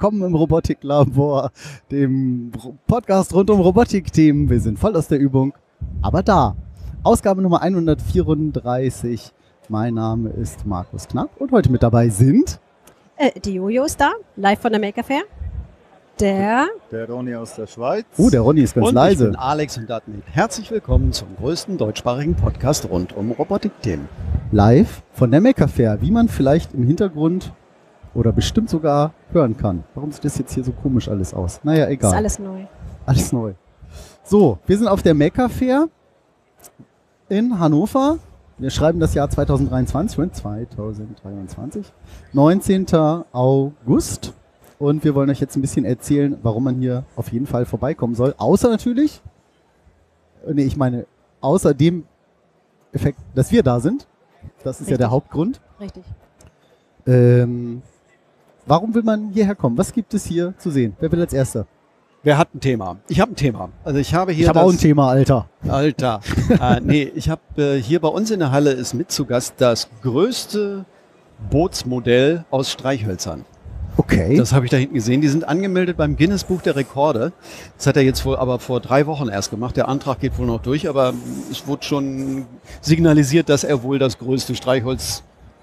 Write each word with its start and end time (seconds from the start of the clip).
Willkommen 0.00 0.22
im 0.22 0.34
Robotiklabor, 0.34 1.50
dem 1.90 2.52
Podcast 2.86 3.34
rund 3.34 3.50
um 3.50 3.60
Robotikthemen. 3.60 4.48
Wir 4.48 4.58
sind 4.58 4.78
voll 4.78 4.96
aus 4.96 5.08
der 5.08 5.18
Übung, 5.18 5.52
aber 6.00 6.22
da. 6.22 6.56
Ausgabe 7.02 7.42
Nummer 7.42 7.60
134. 7.60 9.30
Mein 9.68 9.92
Name 9.92 10.30
ist 10.30 10.64
Markus 10.64 11.06
Knapp 11.06 11.28
und 11.38 11.52
heute 11.52 11.70
mit 11.70 11.82
dabei 11.82 12.08
sind 12.08 12.58
Äh, 13.18 13.38
die 13.40 13.52
Jojo 13.52 13.84
ist 13.84 14.00
da, 14.00 14.12
live 14.36 14.58
von 14.58 14.72
der 14.72 14.80
Maker 14.80 15.04
Fair. 15.04 15.20
Der, 16.18 16.68
Der 16.90 17.06
Ronny 17.06 17.34
aus 17.34 17.54
der 17.56 17.66
Schweiz. 17.66 18.06
Oh, 18.16 18.30
der 18.30 18.40
Ronny 18.40 18.62
ist 18.62 18.74
ganz 18.74 18.88
und 18.88 18.94
leise. 18.94 19.24
ich 19.24 19.30
bin 19.32 19.38
Alex 19.38 19.76
und 19.76 19.90
damit 19.90 20.22
herzlich 20.32 20.70
willkommen 20.70 21.12
zum 21.12 21.28
größten 21.36 21.76
deutschsprachigen 21.76 22.34
Podcast 22.36 22.88
rund 22.88 23.14
um 23.14 23.32
Robotikthemen. 23.32 24.08
live 24.50 25.02
von 25.12 25.30
der 25.30 25.42
Maker 25.42 25.68
Fair, 25.68 26.00
wie 26.00 26.10
man 26.10 26.28
vielleicht 26.28 26.72
im 26.72 26.86
Hintergrund 26.86 27.52
oder 28.14 28.32
bestimmt 28.32 28.70
sogar 28.70 29.12
hören 29.32 29.56
kann. 29.56 29.84
Warum 29.94 30.12
sieht 30.12 30.24
das 30.24 30.38
jetzt 30.38 30.54
hier 30.54 30.64
so 30.64 30.72
komisch 30.72 31.08
alles 31.08 31.34
aus? 31.34 31.60
Naja, 31.62 31.88
egal. 31.88 32.10
ist 32.10 32.16
alles 32.16 32.38
neu. 32.38 32.66
Alles 33.06 33.32
neu. 33.32 33.54
So, 34.22 34.58
wir 34.66 34.78
sind 34.78 34.88
auf 34.88 35.02
der 35.02 35.14
Maker 35.14 35.48
Fair 35.48 35.88
in 37.28 37.58
Hannover. 37.58 38.18
Wir 38.58 38.70
schreiben 38.70 39.00
das 39.00 39.14
Jahr 39.14 39.30
2023, 39.30 40.14
schon 40.14 40.32
2023, 40.32 41.92
19. 42.32 42.86
August. 43.32 44.34
Und 44.78 45.04
wir 45.04 45.14
wollen 45.14 45.28
euch 45.30 45.40
jetzt 45.40 45.56
ein 45.56 45.60
bisschen 45.60 45.84
erzählen, 45.84 46.38
warum 46.42 46.64
man 46.64 46.76
hier 46.76 47.04
auf 47.16 47.32
jeden 47.32 47.46
Fall 47.46 47.66
vorbeikommen 47.66 48.14
soll. 48.14 48.34
Außer 48.38 48.70
natürlich, 48.70 49.20
äh, 50.46 50.54
nee, 50.54 50.64
ich 50.64 50.76
meine, 50.76 51.06
außer 51.40 51.74
dem 51.74 52.04
Effekt, 52.92 53.18
dass 53.34 53.52
wir 53.52 53.62
da 53.62 53.80
sind. 53.80 54.06
Das 54.62 54.80
ist 54.80 54.88
ja 54.88 54.92
Richtig. 54.92 54.98
der 54.98 55.10
Hauptgrund. 55.10 55.60
Richtig. 55.80 56.04
Ähm, 57.06 57.82
warum 58.66 58.94
will 58.94 59.02
man 59.02 59.30
hierher 59.30 59.54
kommen? 59.54 59.76
Was 59.78 59.92
gibt 59.92 60.14
es 60.14 60.24
hier 60.24 60.54
zu 60.58 60.70
sehen? 60.70 60.96
Wer 61.00 61.10
will 61.12 61.20
als 61.20 61.32
Erster? 61.32 61.66
Wer 62.22 62.36
hat 62.36 62.54
ein 62.54 62.60
Thema? 62.60 62.98
Ich 63.08 63.18
habe 63.18 63.32
ein 63.32 63.36
Thema. 63.36 63.70
Also 63.82 63.98
ich 63.98 64.14
habe 64.14 64.32
hier 64.32 64.42
Ich 64.42 64.48
habe 64.48 64.60
auch 64.60 64.70
ein 64.70 64.78
Thema, 64.78 65.08
Alter. 65.08 65.48
Alter. 65.66 66.20
äh, 66.60 66.80
nee, 66.80 67.10
ich 67.14 67.30
habe 67.30 67.40
äh, 67.56 67.76
hier 67.80 68.00
bei 68.00 68.08
uns 68.08 68.30
in 68.30 68.40
der 68.40 68.50
Halle 68.50 68.72
ist 68.72 68.92
mit 68.92 69.10
zu 69.10 69.24
Gast 69.24 69.54
das 69.56 69.88
größte 70.02 70.84
Bootsmodell 71.50 72.44
aus 72.50 72.70
Streichhölzern. 72.70 73.46
Okay. 73.96 74.36
Das 74.36 74.52
habe 74.52 74.66
ich 74.66 74.70
da 74.70 74.76
hinten 74.76 74.94
gesehen. 74.94 75.20
Die 75.20 75.28
sind 75.28 75.48
angemeldet 75.48 75.96
beim 75.96 76.16
Guinness 76.16 76.44
Buch 76.44 76.62
der 76.62 76.76
Rekorde. 76.76 77.32
Das 77.76 77.86
hat 77.86 77.96
er 77.96 78.02
jetzt 78.02 78.24
wohl 78.24 78.36
aber 78.36 78.58
vor 78.58 78.80
drei 78.80 79.06
Wochen 79.06 79.28
erst 79.28 79.50
gemacht. 79.50 79.76
Der 79.76 79.88
Antrag 79.88 80.20
geht 80.20 80.38
wohl 80.38 80.46
noch 80.46 80.62
durch, 80.62 80.88
aber 80.88 81.14
es 81.50 81.66
wurde 81.66 81.84
schon 81.84 82.46
signalisiert, 82.80 83.48
dass 83.48 83.64
er 83.64 83.82
wohl 83.82 83.98
das 83.98 84.18
größte 84.18 84.54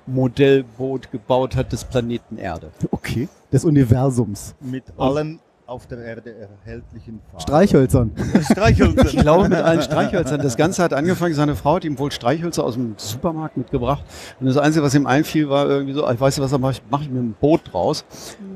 Streichholzmodellboot 0.08 1.11
gebaut 1.11 1.55
hat 1.55 1.72
des 1.72 1.83
Planeten 1.86 2.38
Erde. 2.38 2.72
okay. 2.91 3.27
Des 3.52 3.63
Universums. 3.66 4.55
Mit 4.59 4.83
allen 4.97 5.39
auf 5.68 5.86
der 5.86 5.98
Erde 6.00 6.34
erhältlichen 6.66 7.20
Farben. 7.30 7.42
Streichhölzern. 7.42 8.12
Streichhölzer. 8.50 9.06
Ich 9.08 9.18
glaube 9.18 9.50
mit 9.50 9.60
allen 9.60 9.82
Streichhölzern. 9.82 10.42
Das 10.42 10.56
Ganze 10.56 10.82
hat 10.82 10.94
angefangen, 10.94 11.34
seine 11.34 11.56
Frau 11.56 11.76
hat 11.76 11.84
ihm 11.84 12.00
wohl 12.00 12.12
Streichhölzer 12.12 12.64
aus 12.64 12.76
dem 12.76 12.94
Supermarkt 12.98 13.58
mitgebracht. 13.58 14.04
Und 14.40 14.48
das 14.48 14.58
Einzige, 14.58 14.84
was 14.84 14.95
ihm 14.95 15.06
einfiel, 15.06 15.50
war 15.50 15.68
irgendwie 15.70 15.94
so, 15.94 16.10
ich 16.10 16.20
weiß 16.20 16.38
nicht, 16.38 16.44
was 16.44 16.52
da 16.52 16.58
mache 16.58 16.73
ich, 16.73 16.82
mache 16.89 17.04
ich 17.04 17.10
mit 17.10 17.20
einem 17.20 17.33
Boot 17.33 17.61
draus. 17.72 18.06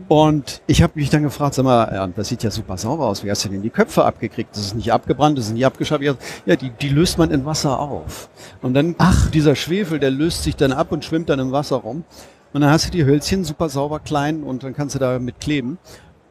Und 0.07 0.61
ich 0.67 0.81
habe 0.81 0.93
mich 0.95 1.09
dann 1.09 1.23
gefragt, 1.23 1.55
sag 1.55 1.63
mal, 1.63 1.93
ja, 1.93 2.07
das 2.07 2.29
sieht 2.29 2.43
ja 2.43 2.51
super 2.51 2.77
sauber 2.77 3.07
aus. 3.07 3.25
Wie 3.25 3.29
hast 3.29 3.43
du 3.43 3.49
denn 3.49 3.61
die 3.61 3.69
Köpfe 3.69 4.05
abgekriegt? 4.05 4.55
Das 4.55 4.61
ist 4.67 4.75
nicht 4.75 4.93
abgebrannt, 4.93 5.37
das 5.37 5.47
ist 5.47 5.53
nicht 5.53 5.65
abgeschafft. 5.65 6.01
Ja, 6.01 6.55
die, 6.55 6.69
die 6.69 6.89
löst 6.89 7.17
man 7.17 7.29
in 7.31 7.45
Wasser 7.45 7.79
auf. 7.79 8.29
Und 8.61 8.73
dann, 8.73 8.95
Ach. 8.99 9.29
dieser 9.31 9.55
Schwefel, 9.55 9.99
der 9.99 10.11
löst 10.11 10.43
sich 10.43 10.55
dann 10.55 10.71
ab 10.71 10.93
und 10.93 11.03
schwimmt 11.03 11.29
dann 11.29 11.39
im 11.39 11.51
Wasser 11.51 11.77
rum. 11.77 12.05
Und 12.53 12.61
dann 12.61 12.69
hast 12.69 12.87
du 12.87 12.91
die 12.91 13.05
Hölzchen 13.05 13.43
super 13.43 13.69
sauber 13.69 13.99
klein 13.99 14.43
und 14.43 14.63
dann 14.63 14.73
kannst 14.73 14.95
du 14.95 14.99
da 14.99 15.19
mit 15.19 15.39
kleben. 15.39 15.77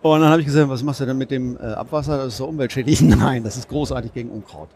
Und 0.02 0.20
dann 0.20 0.30
habe 0.30 0.40
ich 0.40 0.46
gesagt, 0.46 0.68
was 0.68 0.82
machst 0.82 1.00
du 1.00 1.06
denn 1.06 1.18
mit 1.18 1.30
dem 1.30 1.56
äh, 1.56 1.60
Abwasser? 1.60 2.16
Das 2.16 2.28
ist 2.28 2.36
so 2.38 2.46
umweltschädlich. 2.46 3.00
Nein, 3.02 3.44
das 3.44 3.56
ist 3.56 3.68
großartig 3.68 4.14
gegen 4.14 4.30
Unkraut. 4.30 4.68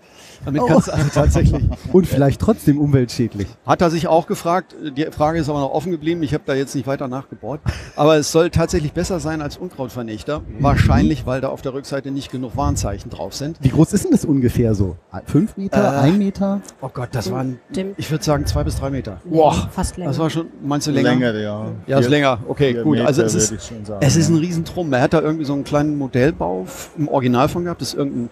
Damit 0.44 0.62
Oh. 0.62 0.66
kannst 0.66 0.88
du 0.88 0.92
also 0.92 1.08
tatsächlich. 1.12 1.62
Und 1.92 2.06
vielleicht 2.06 2.40
trotzdem 2.40 2.78
umweltschädlich. 2.80 3.46
Hat 3.66 3.80
er 3.82 3.90
sich 3.90 4.06
auch 4.08 4.26
gefragt. 4.26 4.74
Die 4.96 5.04
Frage 5.06 5.38
ist 5.38 5.48
aber 5.48 5.60
noch 5.60 5.72
offen 5.72 5.90
geblieben. 5.90 6.22
Ich 6.22 6.34
habe 6.34 6.44
da 6.46 6.54
jetzt 6.54 6.74
nicht 6.74 6.86
weiter 6.86 7.08
nachgebohrt. 7.08 7.60
Aber 7.96 8.16
es 8.16 8.30
soll 8.30 8.50
tatsächlich 8.50 8.92
besser 8.92 9.20
sein 9.20 9.42
als 9.42 9.56
Unkrautvernichter. 9.56 10.42
Wahrscheinlich, 10.60 11.26
weil 11.26 11.40
da 11.40 11.48
auf 11.48 11.62
der 11.62 11.74
Rückseite 11.74 12.10
nicht 12.10 12.30
genug 12.30 12.56
Warnzeichen 12.56 13.10
drauf 13.10 13.34
sind. 13.34 13.56
Wie 13.60 13.70
groß 13.70 13.92
ist 13.92 14.04
denn 14.04 14.12
das 14.12 14.24
ungefähr 14.24 14.74
so? 14.74 14.96
Fünf 15.26 15.56
Meter? 15.56 15.82
Äh, 15.82 15.98
ein 16.00 16.18
Meter? 16.18 16.60
Oh 16.80 16.88
Gott, 16.92 17.08
das 17.12 17.30
waren, 17.30 17.58
Dem, 17.74 17.94
ich 17.96 18.10
würde 18.10 18.24
sagen, 18.24 18.46
zwei 18.46 18.64
bis 18.64 18.76
drei 18.76 18.90
Meter. 18.90 19.20
Boah, 19.24 19.68
fast 19.72 19.96
länger. 19.96 20.10
Das 20.10 20.18
war 20.18 20.30
schon, 20.30 20.46
meinst 20.62 20.86
du 20.86 20.90
länger? 20.90 21.10
Länger, 21.10 21.34
ja. 21.40 21.66
Ja, 21.86 21.98
ist 21.98 22.08
länger. 22.08 22.38
Okay, 22.46 22.74
gut. 22.74 22.92
Meter 22.96 23.06
Also 23.06 23.22
es 23.22 23.34
ist, 23.34 23.48
sagen, 23.86 23.98
Es 24.00 24.14
ist 24.16 24.28
ein. 24.28 24.44
Riesentrum. 24.44 24.92
Er 24.92 25.00
hat 25.00 25.14
da 25.14 25.20
irgendwie 25.20 25.44
so 25.44 25.54
einen 25.54 25.64
kleinen 25.64 25.96
Modellbau 25.96 26.66
im 26.98 27.08
Original 27.08 27.48
von 27.48 27.64
gehabt. 27.64 27.80
Das 27.80 27.88
ist 27.88 27.94
irgendein 27.94 28.30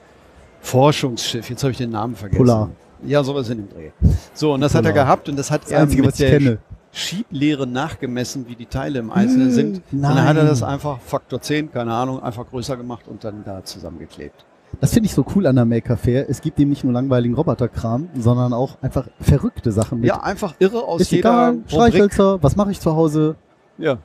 Forschungsschiff. 0.62 1.50
Jetzt 1.50 1.62
habe 1.62 1.72
ich 1.72 1.78
den 1.78 1.90
Namen 1.90 2.14
vergessen. 2.16 2.38
Polar. 2.38 2.70
Ja, 3.04 3.22
sowas 3.24 3.50
in 3.50 3.58
dem 3.58 3.68
Dreh. 3.68 3.90
So, 4.32 4.54
und 4.54 4.60
das 4.60 4.74
hat 4.74 4.84
er 4.84 4.92
Polar. 4.92 5.04
gehabt 5.04 5.28
und 5.28 5.36
das 5.38 5.50
hat 5.50 5.64
Das 5.64 5.70
er 5.72 5.80
Einzige, 5.82 6.02
mit 6.02 6.12
was 6.12 6.20
ich 6.20 6.26
der 6.30 6.38
kenne. 6.38 6.58
Schieblehre 6.92 7.66
nachgemessen, 7.66 8.46
wie 8.48 8.54
die 8.54 8.66
Teile 8.66 8.98
im 9.00 9.10
Einzelnen 9.10 9.48
Hm, 9.48 9.52
sind. 9.54 9.82
Und 9.92 10.00
nein. 10.00 10.16
dann 10.16 10.26
hat 10.26 10.36
er 10.36 10.44
das 10.44 10.62
einfach 10.62 11.00
Faktor 11.00 11.40
10, 11.40 11.72
keine 11.72 11.92
Ahnung, 11.92 12.22
einfach 12.22 12.48
größer 12.48 12.76
gemacht 12.76 13.08
und 13.08 13.24
dann 13.24 13.42
da 13.44 13.64
zusammengeklebt. 13.64 14.44
Das 14.80 14.92
finde 14.92 15.06
ich 15.06 15.14
so 15.14 15.24
cool 15.34 15.46
an 15.46 15.56
der 15.56 15.64
Maker 15.64 15.96
Fair. 15.96 16.28
Es 16.30 16.40
gibt 16.40 16.58
eben 16.60 16.70
nicht 16.70 16.82
nur 16.84 16.92
langweiligen 16.92 17.34
Roboterkram, 17.34 18.08
sondern 18.18 18.52
auch 18.54 18.76
einfach 18.82 19.08
verrückte 19.20 19.70
Sachen 19.72 20.00
mit. 20.00 20.08
Ja, 20.08 20.22
einfach 20.22 20.54
irre 20.60 20.82
aus 20.84 21.02
ist 21.02 21.10
jeder. 21.12 21.54
Streichhölzer, 21.66 22.42
was 22.42 22.56
mache 22.56 22.70
ich 22.70 22.80
zu 22.80 22.94
Hause? 22.94 23.36
Ja. 23.78 23.98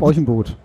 Euch 0.00 0.16
ein 0.16 0.24
Boot. 0.24 0.56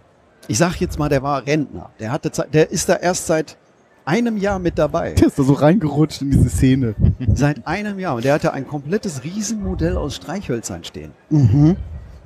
Ich 0.48 0.58
sag 0.58 0.76
jetzt 0.82 0.98
mal, 1.00 1.08
der 1.10 1.24
war 1.24 1.46
Rentner. 1.46 1.90
Der 2.00 2.12
hatte 2.12 2.32
Zeit, 2.32 2.54
der 2.54 2.72
ist 2.72 2.88
da 2.90 2.96
erst 2.96 3.28
seit 3.28 3.58
einem 4.06 4.38
Jahr 4.38 4.60
mit 4.60 4.78
dabei. 4.78 5.14
Der 5.14 5.28
ist 5.28 5.40
da 5.40 5.44
so 5.44 5.54
reingerutscht 5.54 6.22
in 6.22 6.32
diese 6.32 6.50
Szene. 6.50 6.96
Seit 7.34 7.66
einem 7.68 8.00
Jahr. 8.00 8.16
Und 8.16 8.26
der 8.26 8.34
hatte 8.34 8.54
ein 8.54 8.68
komplettes 8.68 9.24
Riesenmodell 9.24 9.98
aus 9.98 10.16
Streichhölzern 10.16 10.84
stehen. 10.84 11.12
Mhm. 11.30 11.78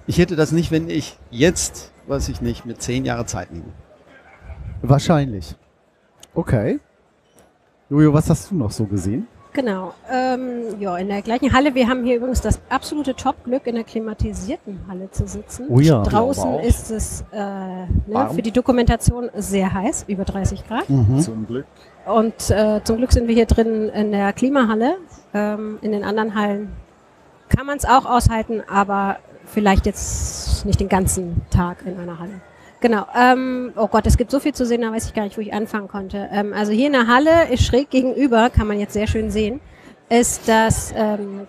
Ich 0.07 0.17
hätte 0.17 0.35
das 0.35 0.51
nicht, 0.51 0.71
wenn 0.71 0.89
ich 0.89 1.17
jetzt, 1.31 1.91
weiß 2.07 2.29
ich 2.29 2.41
nicht, 2.41 2.65
mit 2.65 2.81
zehn 2.81 3.05
Jahre 3.05 3.25
Zeit 3.25 3.51
nehme. 3.51 3.65
Wahrscheinlich. 4.81 5.55
Okay. 6.33 6.79
Jojo, 7.89 8.13
was 8.13 8.29
hast 8.29 8.51
du 8.51 8.55
noch 8.55 8.71
so 8.71 8.85
gesehen? 8.85 9.27
Genau. 9.57 9.93
Ähm, 10.09 10.79
ja, 10.79 10.95
in 10.97 11.07
der 11.07 11.21
gleichen 11.21 11.51
Halle. 11.51 11.73
Wir 11.75 11.89
haben 11.89 12.05
hier 12.05 12.17
übrigens 12.17 12.41
das 12.41 12.59
absolute 12.69 13.15
Top-Glück, 13.15 13.65
in 13.65 13.75
der 13.75 13.83
klimatisierten 13.83 14.79
Halle 14.87 15.09
zu 15.11 15.27
sitzen. 15.27 15.65
Oh 15.69 15.79
ja. 15.79 16.03
Draußen 16.03 16.59
ist 16.59 16.91
es 16.91 17.25
äh, 17.31 17.37
ne, 17.37 18.29
für 18.33 18.41
die 18.41 18.51
Dokumentation 18.51 19.29
sehr 19.35 19.73
heiß, 19.73 20.05
über 20.07 20.23
30 20.23 20.65
Grad. 20.67 20.89
Mhm. 20.89 21.19
Zum 21.19 21.47
Glück. 21.47 21.65
Und 22.05 22.51
äh, 22.51 22.81
zum 22.83 22.97
Glück 22.97 23.11
sind 23.11 23.27
wir 23.27 23.33
hier 23.33 23.47
drin 23.47 23.89
in 23.89 24.11
der 24.11 24.31
Klimahalle. 24.31 24.97
Ähm, 25.33 25.79
in 25.81 25.91
den 25.91 26.03
anderen 26.03 26.35
Hallen 26.35 26.71
kann 27.49 27.65
man 27.65 27.77
es 27.77 27.85
auch 27.85 28.05
aushalten, 28.05 28.61
aber 28.69 29.17
vielleicht 29.45 29.87
jetzt 29.87 30.65
nicht 30.65 30.79
den 30.79 30.89
ganzen 30.89 31.41
Tag 31.49 31.83
in 31.85 31.97
einer 31.97 32.19
Halle. 32.19 32.41
Genau. 32.79 33.05
Ähm, 33.19 33.71
oh 33.75 33.87
Gott, 33.87 34.05
es 34.05 34.17
gibt 34.17 34.29
so 34.31 34.39
viel 34.39 34.53
zu 34.53 34.65
sehen, 34.65 34.81
da 34.81 34.91
weiß 34.91 35.07
ich 35.07 35.13
gar 35.13 35.23
nicht, 35.23 35.37
wo 35.37 35.41
ich 35.41 35.53
anfangen 35.53 35.87
konnte. 35.87 36.29
Ähm, 36.31 36.53
also 36.53 36.71
hier 36.71 36.87
in 36.87 36.93
der 36.93 37.07
Halle, 37.07 37.49
ist 37.51 37.63
schräg 37.63 37.89
gegenüber, 37.89 38.49
kann 38.49 38.67
man 38.67 38.79
jetzt 38.79 38.93
sehr 38.93 39.07
schön 39.07 39.31
sehen, 39.31 39.59
ist 40.09 40.47
das 40.47 40.93
ähm, 40.95 41.47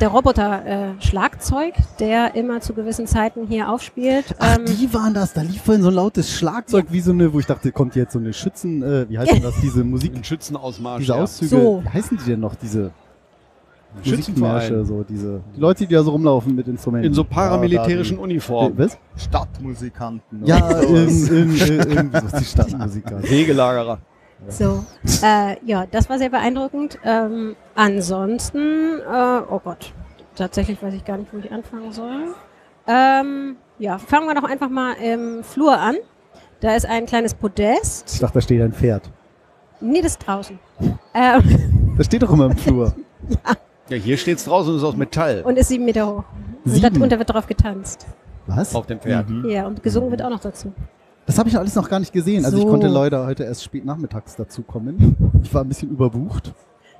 der 0.00 0.08
Roboter 0.08 0.64
äh, 0.98 1.02
Schlagzeug, 1.02 1.74
der 1.98 2.34
immer 2.34 2.60
zu 2.60 2.72
gewissen 2.72 3.06
Zeiten 3.06 3.46
hier 3.46 3.68
aufspielt. 3.68 4.24
Ach, 4.38 4.58
Ähm, 4.58 4.64
die 4.66 4.92
waren 4.94 5.12
das. 5.12 5.32
Da 5.32 5.42
lief 5.42 5.62
vorhin 5.62 5.82
so 5.82 5.88
ein 5.90 5.94
lautes 5.94 6.32
Schlagzeug, 6.32 6.86
wie 6.90 7.00
so 7.00 7.12
eine, 7.12 7.32
wo 7.32 7.40
ich 7.40 7.46
dachte, 7.46 7.72
kommt 7.72 7.96
jetzt 7.96 8.12
so 8.12 8.18
eine 8.18 8.32
Schützen, 8.32 8.82
äh, 8.82 9.08
wie 9.08 9.18
heißt 9.18 9.32
denn 9.32 9.42
das, 9.42 9.54
diese 9.62 9.84
Musik, 9.84 10.14
Ein 10.14 10.24
Schützenausmarsch. 10.24 11.00
diese 11.00 11.12
ja. 11.12 11.22
Auszüge. 11.22 11.50
So. 11.50 11.82
Wie 11.84 11.88
heißen 11.88 12.18
die 12.18 12.30
denn 12.30 12.40
noch, 12.40 12.54
diese. 12.54 12.92
Musikmärsche, 14.04 14.84
so 14.84 15.02
diese, 15.02 15.40
die 15.56 15.60
Leute, 15.60 15.86
die 15.86 15.94
da 15.94 16.02
so 16.02 16.10
rumlaufen 16.12 16.54
mit 16.54 16.68
Instrumenten. 16.68 17.08
In 17.08 17.14
so 17.14 17.24
paramilitärischen 17.24 18.18
Äh, 18.18 18.20
Uniformen. 18.20 18.78
was? 18.78 18.96
Stadtmusikanten. 19.16 20.44
Ja, 20.44 20.80
in, 20.80 21.26
in, 21.26 21.56
in, 21.58 22.12
ist 22.12 22.40
die 22.40 22.44
Stadtmusiker? 22.44 23.22
Wegelagerer. 23.28 23.98
So, 24.48 24.84
äh, 25.22 25.56
ja, 25.66 25.86
das 25.90 26.08
war 26.08 26.18
sehr 26.18 26.30
beeindruckend. 26.30 26.98
Ähm, 27.04 27.56
ansonsten, 27.74 29.00
äh, 29.00 29.40
oh 29.50 29.60
Gott, 29.62 29.92
tatsächlich 30.34 30.82
weiß 30.82 30.94
ich 30.94 31.04
gar 31.04 31.18
nicht, 31.18 31.32
wo 31.32 31.38
ich 31.38 31.52
anfangen 31.52 31.92
soll. 31.92 32.34
Ähm, 32.86 33.56
ja, 33.78 33.98
fangen 33.98 34.26
wir 34.26 34.34
doch 34.34 34.48
einfach 34.48 34.70
mal 34.70 34.94
im 34.94 35.42
Flur 35.44 35.78
an. 35.78 35.96
Da 36.60 36.74
ist 36.74 36.86
ein 36.86 37.06
kleines 37.06 37.34
Podest. 37.34 38.12
Ich 38.14 38.20
dachte, 38.20 38.34
da 38.34 38.40
steht 38.40 38.62
ein 38.62 38.72
Pferd. 38.72 39.10
Nee, 39.80 40.00
das 40.02 40.12
ist 40.12 40.26
draußen. 40.26 40.58
Ähm, 41.14 41.94
Das 41.96 42.06
steht 42.06 42.22
doch 42.22 42.32
immer 42.32 42.46
im 42.46 42.56
Flur. 42.56 42.94
Ja, 43.28 43.52
hier 43.96 44.16
steht's 44.16 44.44
draußen 44.44 44.72
und 44.72 44.78
ist 44.78 44.84
aus 44.84 44.96
Metall. 44.96 45.42
und 45.42 45.56
ist 45.56 45.68
sieben 45.68 45.84
Meter 45.84 46.06
hoch. 46.06 46.24
Und, 46.64 46.72
Sieben? 46.72 46.94
da, 46.94 47.02
und 47.02 47.10
da 47.12 47.18
wird 47.18 47.30
drauf 47.32 47.46
getanzt. 47.46 48.06
Was? 48.46 48.74
auf 48.74 48.86
dem 48.86 49.00
Pferd. 49.00 49.28
Mhm. 49.30 49.48
Ja, 49.48 49.66
und 49.66 49.82
gesungen 49.82 50.10
wird 50.10 50.22
auch 50.22 50.30
noch 50.30 50.40
dazu. 50.40 50.72
Das 51.26 51.38
habe 51.38 51.48
ich 51.48 51.56
alles 51.56 51.74
noch 51.76 51.88
gar 51.88 52.00
nicht 52.00 52.12
gesehen. 52.12 52.44
Also 52.44 52.56
ich 52.58 52.64
So. 52.64 52.68
konnte 52.68 52.88
leider 52.88 53.24
heute 53.26 53.44
erst 53.44 53.62
spät 53.64 53.84
nachmittags 53.84 54.34
dazu 54.36 54.62
kommen. 54.62 55.16
Ich 55.42 55.54
war 55.54 55.62
ein 55.62 55.68
bisschen 55.68 55.90
überbucht. 55.90 56.52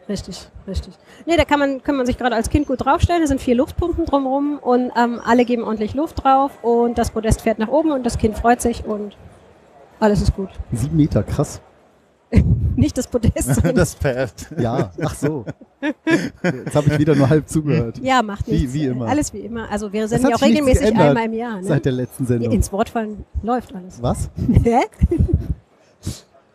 Richtig, 0.08 0.48
richtig. 0.66 0.94
Nee, 1.26 1.36
da 1.36 1.44
kann 1.44 1.58
man, 1.58 1.82
kann 1.82 1.96
man 1.96 2.06
sich 2.06 2.18
gerade 2.18 2.34
als 2.34 2.48
Kind 2.50 2.66
gut 2.66 2.84
draufstellen. 2.84 3.22
Da 3.22 3.26
sind 3.28 3.40
vier 3.40 3.54
Luftpumpen 3.54 4.06
drumherum 4.06 4.58
und 4.60 4.90
ähm, 4.96 5.20
alle 5.24 5.44
geben 5.44 5.62
ordentlich 5.64 5.94
Luft 5.94 6.22
drauf 6.24 6.52
und 6.62 6.98
das 6.98 7.10
Podest 7.10 7.42
fährt 7.42 7.58
nach 7.58 7.68
oben 7.68 7.90
und 7.92 8.04
das 8.04 8.18
Kind 8.18 8.36
freut 8.36 8.60
sich 8.60 8.84
und 8.84 9.16
alles 10.00 10.22
ist 10.22 10.34
gut. 10.34 10.48
Sieben 10.72 10.96
Meter, 10.96 11.22
krass. 11.22 11.60
Nicht 12.76 12.96
das 12.96 13.06
Podest, 13.08 13.54
sondern 13.54 13.74
Das 13.74 13.94
Pferd. 13.94 14.32
Ja, 14.58 14.90
ach 15.02 15.14
so. 15.14 15.44
Jetzt 16.42 16.74
habe 16.74 16.88
ich 16.88 16.98
wieder 16.98 17.14
nur 17.14 17.28
halb 17.28 17.48
zugehört. 17.48 17.98
ja, 18.02 18.22
macht 18.22 18.46
Wie- 18.46 18.52
nichts. 18.52 18.72
wie 18.74 18.86
immer. 18.86 19.06
Alles 19.08 19.32
wie 19.32 19.38
immer. 19.40 19.68
Also 19.70 19.92
wir 19.92 20.06
senden 20.08 20.30
ja 20.30 20.36
auch 20.36 20.42
regelmäßig 20.42 20.82
geändert 20.82 21.08
einmal 21.08 21.24
im 21.26 21.32
Jahr. 21.34 21.56
Ne? 21.60 21.64
Seit 21.64 21.84
der 21.84 21.92
letzten 21.92 22.26
Sendung. 22.26 22.52
Ins 22.52 22.72
Wort 22.72 22.88
fallen 22.90 23.24
läuft 23.42 23.74
alles. 23.74 24.00
Was? 24.02 24.30
Hä? 24.62 24.80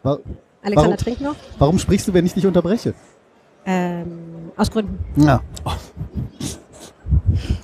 Wa- 0.04 0.20
Alexander 0.62 0.76
Warum? 0.92 0.98
trinkt 0.98 1.22
noch? 1.22 1.36
Warum 1.60 1.78
sprichst 1.80 2.08
du, 2.08 2.14
wenn 2.14 2.26
ich 2.26 2.34
dich 2.34 2.46
unterbreche? 2.48 2.94
Ähm, 3.66 4.52
aus 4.56 4.72
Gründen. 4.72 4.98
Ja. 5.22 5.42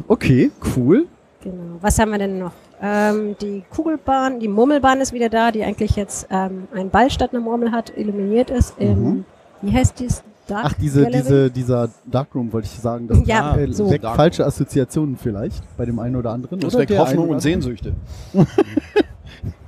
Okay, 0.07 0.51
cool. 0.75 1.07
Genau. 1.43 1.77
Was 1.81 1.97
haben 1.99 2.11
wir 2.11 2.17
denn 2.19 2.37
noch? 2.39 2.51
Ähm, 2.81 3.35
die 3.39 3.63
Kugelbahn, 3.69 4.39
die 4.39 4.47
Murmelbahn 4.47 5.01
ist 5.01 5.13
wieder 5.13 5.29
da, 5.29 5.51
die 5.51 5.63
eigentlich 5.63 5.95
jetzt 5.95 6.27
ähm, 6.31 6.67
ein 6.73 6.89
Ball 6.89 7.11
statt 7.11 7.31
einer 7.31 7.41
Murmel 7.41 7.71
hat, 7.71 7.93
illuminiert 7.95 8.49
ist. 8.49 8.73
Im, 8.79 9.03
Mhm. 9.03 9.25
Wie 9.61 9.71
heißt 9.73 9.99
dies? 9.99 10.23
Dark 10.47 10.65
Ach, 10.65 10.73
diese, 10.73 11.03
Gallery? 11.03 11.21
diese, 11.21 11.51
dieser 11.51 11.89
Darkroom 12.05 12.51
wollte 12.51 12.65
ich 12.65 12.79
sagen. 12.81 13.07
Das 13.07 13.19
Ja, 13.25 13.55
äh, 13.55 13.71
so. 13.71 13.89
weckt 13.91 14.03
falsche 14.03 14.43
Assoziationen 14.45 15.15
vielleicht 15.15 15.63
bei 15.77 15.85
dem 15.85 15.99
einen 15.99 16.15
oder 16.15 16.31
anderen. 16.31 16.59
Das 16.59 16.75
weckt 16.75 16.91
Hoffnung 16.97 17.25
einen 17.25 17.33
und 17.35 17.39
Sehnsüchte. 17.41 17.93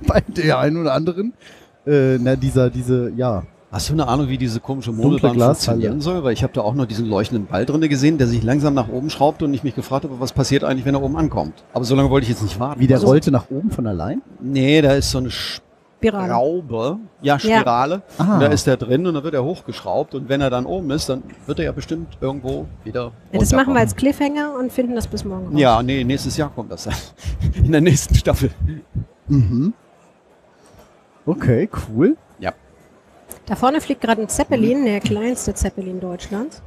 Bei 0.06 0.20
der 0.20 0.58
einen 0.58 0.76
oder 0.76 0.92
anderen. 0.92 1.32
Äh, 1.86 2.18
na, 2.18 2.36
dieser, 2.36 2.70
diese, 2.70 3.10
ja. 3.16 3.44
Hast 3.74 3.88
du 3.88 3.94
eine 3.94 4.06
Ahnung, 4.06 4.28
wie 4.28 4.38
diese 4.38 4.60
komische 4.60 4.92
Modelbahn 4.92 5.36
funktionieren 5.36 6.00
soll? 6.00 6.22
Weil 6.22 6.32
ich 6.32 6.44
habe 6.44 6.52
da 6.52 6.60
auch 6.60 6.74
noch 6.74 6.86
diesen 6.86 7.06
leuchtenden 7.06 7.46
Ball 7.48 7.66
drinne 7.66 7.88
gesehen, 7.88 8.18
der 8.18 8.28
sich 8.28 8.40
langsam 8.44 8.72
nach 8.72 8.88
oben 8.88 9.10
schraubt 9.10 9.42
und 9.42 9.52
ich 9.52 9.64
mich 9.64 9.74
gefragt 9.74 10.04
habe, 10.04 10.20
was 10.20 10.32
passiert 10.32 10.62
eigentlich, 10.62 10.84
wenn 10.84 10.94
er 10.94 11.02
oben 11.02 11.16
ankommt. 11.16 11.64
Aber 11.72 11.84
so 11.84 11.96
lange 11.96 12.08
wollte 12.08 12.22
ich 12.22 12.30
jetzt 12.30 12.42
nicht 12.44 12.60
warten. 12.60 12.78
Wie 12.80 12.86
der 12.86 12.98
Also- 12.98 13.08
rollte 13.08 13.32
nach 13.32 13.50
oben 13.50 13.72
von 13.72 13.88
allein? 13.88 14.22
Nee, 14.40 14.80
da 14.80 14.92
ist 14.92 15.10
so 15.10 15.18
eine 15.18 15.28
Spirale. 15.32 16.28
Schraube, 16.28 16.98
ja, 17.20 17.36
Spirale. 17.36 18.02
Ah. 18.16 18.34
Und 18.34 18.40
da 18.42 18.46
ist 18.46 18.64
der 18.68 18.76
drin 18.76 19.08
und 19.08 19.14
dann 19.14 19.24
wird 19.24 19.34
er 19.34 19.42
hochgeschraubt 19.42 20.14
und 20.14 20.28
wenn 20.28 20.40
er 20.40 20.50
dann 20.50 20.66
oben 20.66 20.92
ist, 20.92 21.08
dann 21.08 21.24
wird 21.46 21.58
er 21.58 21.64
ja 21.64 21.72
bestimmt 21.72 22.16
irgendwo 22.20 22.66
wieder 22.84 23.10
Ja, 23.32 23.40
das 23.40 23.50
machen 23.50 23.74
wir 23.74 23.80
als 23.80 23.96
Cliffhanger 23.96 24.54
und 24.56 24.70
finden 24.70 24.94
das 24.94 25.08
bis 25.08 25.24
morgen 25.24 25.46
raus. 25.48 25.54
Ja, 25.56 25.82
nee, 25.82 26.04
nächstes 26.04 26.36
Jahr 26.36 26.50
kommt 26.54 26.70
das 26.70 26.84
dann. 26.84 26.94
In 27.64 27.72
der 27.72 27.80
nächsten 27.80 28.14
Staffel. 28.14 28.50
Mhm. 29.26 29.74
Okay, 31.26 31.68
cool. 31.88 32.16
Da 33.46 33.56
vorne 33.56 33.80
fliegt 33.80 34.00
gerade 34.00 34.22
ein 34.22 34.28
Zeppelin, 34.28 34.84
der 34.84 35.00
kleinste 35.00 35.52
Zeppelin 35.54 36.00
Deutschlands. 36.00 36.62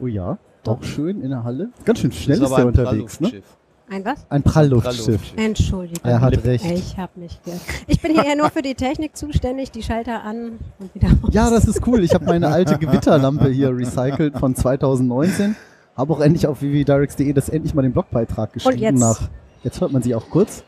Oh 0.00 0.06
ja, 0.06 0.38
auch 0.66 0.82
schön 0.82 1.22
in 1.22 1.30
der 1.30 1.44
Halle. 1.44 1.70
Ganz 1.84 2.00
schön 2.00 2.10
schnell 2.10 2.42
ist, 2.42 2.52
aber 2.52 2.56
der 2.56 2.64
ein 2.64 2.68
unterwegs, 2.68 3.20
ne? 3.20 3.28
Prallluftschiff. 3.28 3.56
Ein 3.90 4.04
was? 4.04 4.26
Ein 4.28 4.42
Prallluftschiff. 4.42 5.20
Entschuldigung. 5.36 6.04
Er 6.04 6.20
hat 6.20 6.44
recht. 6.44 6.64
Ich 6.64 6.96
habe 6.96 7.18
nicht 7.18 7.42
gehört. 7.44 7.60
Ich 7.86 8.00
bin 8.00 8.12
hier 8.12 8.24
ja 8.24 8.34
nur 8.36 8.50
für 8.50 8.62
die 8.62 8.74
Technik 8.74 9.16
zuständig, 9.16 9.70
die 9.72 9.82
Schalter 9.82 10.22
an 10.24 10.58
und 10.78 10.94
wieder 10.94 11.08
aus. 11.22 11.32
Ja, 11.32 11.50
das 11.50 11.64
ist 11.66 11.86
cool. 11.86 12.02
Ich 12.02 12.14
habe 12.14 12.24
meine 12.24 12.48
alte 12.48 12.78
Gewitterlampe 12.78 13.48
hier 13.48 13.76
recycelt 13.76 14.38
von 14.38 14.54
2019. 14.54 15.56
Habe 15.96 16.12
auch 16.12 16.20
endlich 16.20 16.46
auf 16.46 16.60
www.directs.de 16.60 17.32
das 17.32 17.48
endlich 17.48 17.74
mal 17.74 17.82
den 17.82 17.92
Blogbeitrag 17.92 18.52
geschrieben. 18.52 18.78
jetzt? 18.78 18.98
Nach, 19.00 19.28
jetzt 19.64 19.80
hört 19.80 19.92
man 19.92 20.02
sie 20.02 20.14
auch 20.14 20.28
kurz. 20.30 20.64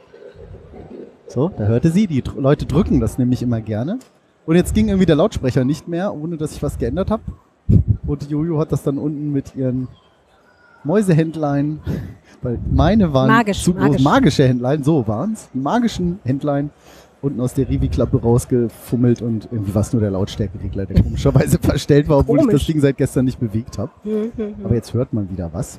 So, 1.28 1.48
da 1.48 1.64
hörte 1.64 1.90
sie. 1.90 2.06
Die 2.06 2.22
Leute 2.36 2.66
drücken 2.66 3.00
das 3.00 3.18
nämlich 3.18 3.42
immer 3.42 3.60
gerne. 3.60 3.98
Und 4.46 4.56
jetzt 4.56 4.74
ging 4.74 4.88
irgendwie 4.88 5.06
der 5.06 5.16
Lautsprecher 5.16 5.64
nicht 5.64 5.88
mehr, 5.88 6.14
ohne 6.14 6.36
dass 6.36 6.52
ich 6.52 6.62
was 6.62 6.78
geändert 6.78 7.10
habe. 7.10 7.22
Und 8.06 8.28
Jojo 8.28 8.58
hat 8.58 8.72
das 8.72 8.82
dann 8.82 8.98
unten 8.98 9.32
mit 9.32 9.54
ihren 9.54 9.88
Mäusehändlein, 10.84 11.80
weil 12.42 12.58
meine 12.70 13.12
waren 13.12 13.28
Magisch, 13.28 13.62
zu 13.62 13.72
groß, 13.72 13.82
magisch. 13.82 14.02
magische 14.02 14.48
Händlein, 14.48 14.82
so 14.82 15.06
waren's. 15.06 15.48
Die 15.54 15.58
magischen 15.58 16.18
Händlein 16.24 16.70
unten 17.20 17.40
aus 17.40 17.54
der 17.54 17.68
Rivi-Klappe 17.68 18.20
rausgefummelt 18.20 19.22
und 19.22 19.48
irgendwie 19.52 19.72
war 19.74 19.82
es 19.82 19.92
nur 19.92 20.02
der 20.02 20.10
Lautstärkeregler, 20.10 20.86
der 20.86 21.02
komischerweise 21.02 21.58
verstellt 21.62 22.08
war, 22.08 22.18
obwohl 22.18 22.38
ich 22.38 22.46
Komisch. 22.46 22.62
das 22.62 22.66
Ding 22.66 22.80
seit 22.80 22.96
gestern 22.96 23.24
nicht 23.24 23.38
bewegt 23.38 23.78
habe. 23.78 23.92
Mhm, 24.02 24.32
mhm. 24.36 24.54
Aber 24.64 24.74
jetzt 24.74 24.92
hört 24.92 25.12
man 25.12 25.30
wieder 25.30 25.48
was. 25.52 25.78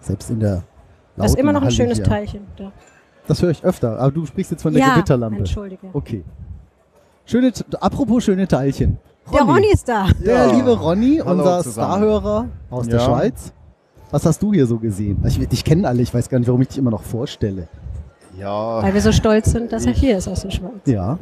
Selbst 0.00 0.30
in 0.30 0.40
der 0.40 0.62
Das 1.16 1.26
ist 1.26 1.32
lauten 1.32 1.40
immer 1.40 1.52
noch 1.52 1.60
ein 1.60 1.66
Halle 1.66 1.76
schönes 1.76 1.98
hier. 1.98 2.06
Teilchen. 2.06 2.40
Da. 2.56 2.72
Das 3.26 3.42
höre 3.42 3.50
ich 3.50 3.62
öfter. 3.62 3.98
Aber 3.98 4.10
du 4.10 4.24
sprichst 4.24 4.50
jetzt 4.50 4.62
von 4.62 4.72
der 4.72 4.82
ja, 4.82 4.94
Gewitterlampe. 4.94 5.38
entschuldige. 5.40 5.88
Okay. 5.92 6.24
Schöne, 7.24 7.52
apropos 7.80 8.24
schöne 8.24 8.46
Teilchen. 8.48 8.98
Der 9.32 9.42
Ronny 9.42 9.68
ist 9.72 9.88
da. 9.88 10.08
Der 10.24 10.46
Ja. 10.48 10.52
liebe 10.52 10.76
Ronny, 10.78 11.20
Hallo 11.24 11.38
unser. 11.58 11.70
Starhörer 11.70 12.48
aus 12.70 12.88
der 12.88 12.98
Ja. 12.98 13.04
Schweiz. 13.06 13.52
Was 14.10 14.26
hast 14.26 14.42
du 14.42 14.52
hier 14.52 14.66
so 14.66 14.78
gesehen? 14.78 15.22
Ich, 15.26 15.38
dich 15.48 15.64
kennen 15.64 15.86
alle, 15.86 16.02
ich 16.02 16.12
weiß 16.12 16.28
gar 16.28 16.38
nicht, 16.38 16.48
warum 16.48 16.60
ich 16.62 16.68
dich 16.68 16.78
immer 16.78 16.90
noch 16.90 17.02
vorstelle. 17.02 17.68
Ja, 18.38 18.82
Weil 18.82 18.92
wir 18.94 19.00
so 19.00 19.12
stolz 19.12 19.52
sind, 19.52 19.72
dass 19.72 19.86
er 19.86 19.92
hier 19.92 20.18
ist 20.18 20.26
aus 20.28 20.42
der 20.42 20.50
Schweiz. 20.50 20.72
Ja. 20.86 21.18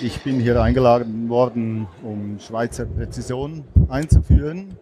ich 0.00 0.22
bin 0.22 0.40
hier 0.40 0.60
eingeladen 0.60 1.28
worden, 1.28 1.86
um 2.02 2.38
Schweizer 2.40 2.86
Präzision 2.86 3.64
einzuführen. 3.88 4.76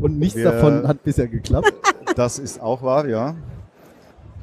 Und 0.00 0.18
nichts 0.18 0.36
Wir- 0.36 0.50
davon 0.50 0.86
hat 0.88 1.02
bisher 1.04 1.28
geklappt. 1.28 1.72
Das 2.16 2.38
ist 2.38 2.60
auch 2.60 2.82
wahr, 2.82 3.06
ja. 3.08 3.34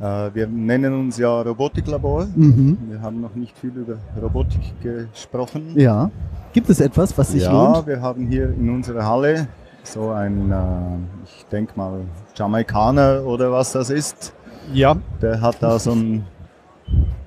Äh, 0.02 0.30
Wir 0.34 0.48
nennen 0.48 0.94
uns 0.94 1.18
ja 1.18 1.42
Robotiklabor. 1.42 2.26
mhm. 2.36 2.78
Wir 2.90 3.02
haben 3.02 3.22
noch 3.22 3.36
nicht 3.36 3.58
viel 3.58 3.70
über 3.72 3.98
Robotik 4.22 4.62
gesprochen. 4.82 5.74
Ja. 5.76 6.10
Gibt 6.54 6.70
es 6.70 6.80
etwas, 6.82 7.18
was 7.18 7.32
sich 7.32 7.44
ja, 7.44 7.52
lohnt? 7.52 7.88
wir 7.88 8.02
haben 8.02 8.28
hier 8.28 8.50
in 8.50 8.70
unserer 8.70 9.06
Halle 9.06 9.48
so 9.84 10.10
ein, 10.10 10.52
äh, 10.52 10.56
ich 11.26 11.46
denke 11.52 11.74
mal, 11.76 12.02
Jamaikaner 12.36 13.24
oder 13.26 13.52
was 13.52 13.72
das 13.72 13.90
ist. 13.90 14.34
Ja, 14.74 14.96
Der 15.22 15.40
hat 15.42 15.58
da 15.62 15.80
so 15.80 15.92
einen 15.92 16.26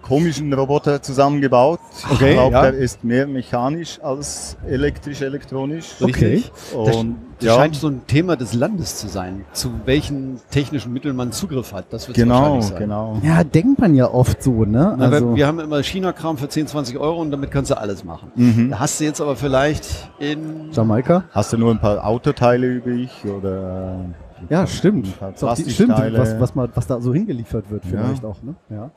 komischen 0.04 0.52
Roboter 0.52 1.00
zusammengebaut. 1.00 1.80
Okay, 2.10 2.30
ich 2.30 2.34
glaube, 2.34 2.52
ja. 2.52 2.62
der 2.62 2.74
ist 2.74 3.02
mehr 3.04 3.26
mechanisch 3.26 3.98
als 4.02 4.56
elektrisch-elektronisch. 4.68 5.94
Okay. 6.00 6.44
Und 6.74 7.16
das 7.38 7.46
ja, 7.46 7.54
scheint 7.56 7.76
so 7.76 7.88
ein 7.88 8.06
Thema 8.06 8.36
des 8.36 8.54
Landes 8.54 8.96
zu 8.98 9.08
sein, 9.08 9.44
zu 9.52 9.70
welchen 9.86 10.40
technischen 10.50 10.92
Mitteln 10.92 11.16
man 11.16 11.32
Zugriff 11.32 11.72
hat. 11.72 11.86
Das 11.90 12.06
wird 12.06 12.16
genau, 12.16 12.34
wahrscheinlich 12.34 12.66
sein. 12.66 12.78
genau. 12.78 13.18
Ja, 13.22 13.44
denkt 13.44 13.80
man 13.80 13.94
ja 13.94 14.10
oft 14.10 14.42
so, 14.42 14.64
ne? 14.64 14.94
Na, 14.98 15.06
Also, 15.06 15.34
wir, 15.34 15.46
haben 15.46 15.58
immer 15.58 15.82
China-Kram 15.82 16.36
für 16.36 16.48
10, 16.48 16.66
20 16.68 16.98
Euro 16.98 17.20
und 17.20 17.30
damit 17.30 17.50
kannst 17.50 17.70
du 17.70 17.78
alles 17.78 18.04
machen. 18.04 18.30
Mhm. 18.34 18.70
Da 18.70 18.80
hast 18.80 19.00
du 19.00 19.04
jetzt 19.04 19.20
aber 19.20 19.36
vielleicht 19.36 20.10
in 20.18 20.70
Jamaika? 20.70 21.24
Hast 21.32 21.52
du 21.52 21.58
nur 21.58 21.70
ein 21.70 21.80
paar 21.80 22.06
Autoteile 22.06 22.66
übrig 22.66 23.10
oder? 23.24 24.04
Ja, 24.50 24.66
stimmt. 24.66 25.06
Die, 25.06 25.10
stimmt, 25.10 25.38
Plastikteile. 25.38 26.18
was, 26.18 26.38
was, 26.38 26.54
mal, 26.54 26.68
was 26.74 26.86
da 26.86 27.00
so 27.00 27.14
hingeliefert 27.14 27.70
wird, 27.70 27.84
Ja. 27.86 27.90
vielleicht 28.04 28.24
auch, 28.24 28.42
ne? 28.42 28.54
Ja. 28.68 28.90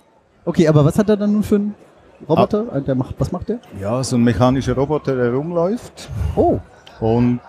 Okay, 0.47 0.67
aber 0.67 0.85
was 0.85 0.97
hat 0.97 1.09
er 1.09 1.17
dann 1.17 1.33
nun 1.33 1.43
für 1.43 1.55
einen 1.55 1.75
Roboter? 2.27 2.65
Ah. 2.71 2.79
Der 2.79 2.95
macht, 2.95 3.15
was 3.19 3.31
macht 3.31 3.49
der? 3.49 3.59
Ja, 3.81 4.01
so 4.03 4.15
ein 4.15 4.23
mechanischer 4.23 4.73
Roboter, 4.75 5.15
der 5.15 5.33
rumläuft. 5.33 6.09
Oh, 6.35 6.59
Und 7.01 7.41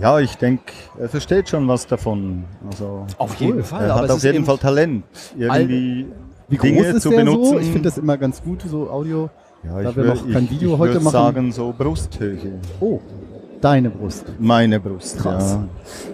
ja, 0.00 0.20
ich 0.20 0.36
denke, 0.36 0.72
er 0.98 1.08
versteht 1.08 1.48
schon 1.48 1.66
was 1.66 1.86
davon. 1.86 2.44
Also 2.70 3.04
auf 3.18 3.34
jeden 3.36 3.64
Fall. 3.64 3.84
er 3.86 3.94
hat 3.96 4.04
es 4.04 4.10
auf 4.12 4.22
jeden 4.22 4.44
Fall 4.44 4.58
Talent, 4.58 5.04
irgendwie 5.36 6.06
wie 6.48 6.56
groß 6.56 6.62
Dinge 6.62 6.86
ist 6.86 7.02
zu 7.02 7.10
der 7.10 7.16
benutzen. 7.18 7.44
so? 7.54 7.58
Ich 7.58 7.66
finde 7.70 7.88
das 7.88 7.98
immer 7.98 8.16
ganz 8.16 8.40
gut, 8.42 8.62
so 8.62 8.88
Audio. 8.88 9.28
ja, 9.64 9.82
da 9.82 9.90
ich 9.90 9.96
wir 9.96 10.04
würd- 10.04 10.26
noch 10.26 10.32
kein 10.32 10.48
Video 10.50 10.74
ich 10.74 10.78
heute 10.78 11.00
machen- 11.00 11.12
sagen 11.12 11.52
so 11.52 11.74
Brusthöhe. 11.76 12.60
Oh, 12.80 13.00
deine 13.60 13.90
Brust. 13.90 14.24
Meine 14.38 14.80
Brust. 14.80 15.18
Krass. 15.18 15.52
Ja. 15.52 15.68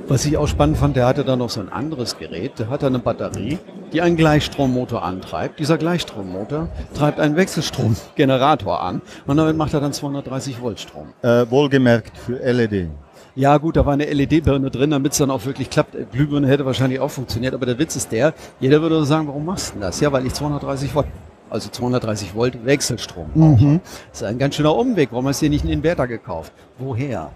Was 0.08 0.24
ich 0.24 0.36
auch 0.36 0.48
spannend 0.48 0.78
fand, 0.78 0.96
der 0.96 1.06
hatte 1.06 1.24
da 1.24 1.36
noch 1.36 1.50
so 1.50 1.60
ein 1.60 1.68
anderes 1.68 2.18
Gerät. 2.18 2.58
Der 2.58 2.68
hat 2.68 2.82
da 2.82 2.86
eine 2.86 2.98
Batterie, 2.98 3.58
die 3.92 4.00
einen 4.00 4.16
Gleichstrommotor 4.16 5.02
antreibt. 5.02 5.58
Dieser 5.58 5.78
Gleichstrommotor 5.78 6.68
treibt 6.94 7.20
einen 7.20 7.36
Wechselstromgenerator 7.36 8.80
an 8.80 9.02
und 9.26 9.36
damit 9.36 9.56
macht 9.56 9.74
er 9.74 9.80
dann 9.80 9.92
230 9.92 10.60
Volt 10.60 10.80
Strom. 10.80 11.08
Äh, 11.22 11.46
wohlgemerkt 11.50 12.16
für 12.18 12.38
LED. 12.38 12.88
Ja 13.34 13.58
gut, 13.58 13.76
da 13.76 13.84
war 13.84 13.92
eine 13.92 14.06
LED-Birne 14.06 14.70
drin, 14.70 14.90
damit 14.90 15.12
es 15.12 15.18
dann 15.18 15.30
auch 15.30 15.44
wirklich 15.44 15.68
klappt. 15.68 15.94
Äh, 15.94 16.06
Glühbirne 16.10 16.48
hätte 16.48 16.64
wahrscheinlich 16.64 17.00
auch 17.00 17.10
funktioniert, 17.10 17.52
aber 17.52 17.66
der 17.66 17.78
Witz 17.78 17.94
ist 17.94 18.10
der, 18.10 18.32
jeder 18.60 18.80
würde 18.80 19.04
sagen, 19.04 19.28
warum 19.28 19.44
machst 19.44 19.68
du 19.68 19.72
denn 19.72 19.82
das? 19.82 20.00
Ja, 20.00 20.10
weil 20.10 20.24
ich 20.24 20.32
230 20.32 20.94
Volt, 20.94 21.06
also 21.50 21.68
230 21.70 22.34
Volt 22.34 22.64
Wechselstrom. 22.64 23.30
Mhm. 23.34 23.80
Das 24.10 24.20
ist 24.22 24.26
ein 24.26 24.38
ganz 24.38 24.54
schöner 24.56 24.74
Umweg. 24.74 25.08
Warum 25.12 25.26
hast 25.28 25.40
du 25.40 25.46
dir 25.46 25.50
nicht 25.50 25.64
einen 25.64 25.72
Inverter 25.72 26.06
gekauft? 26.06 26.52
Woher? 26.78 27.30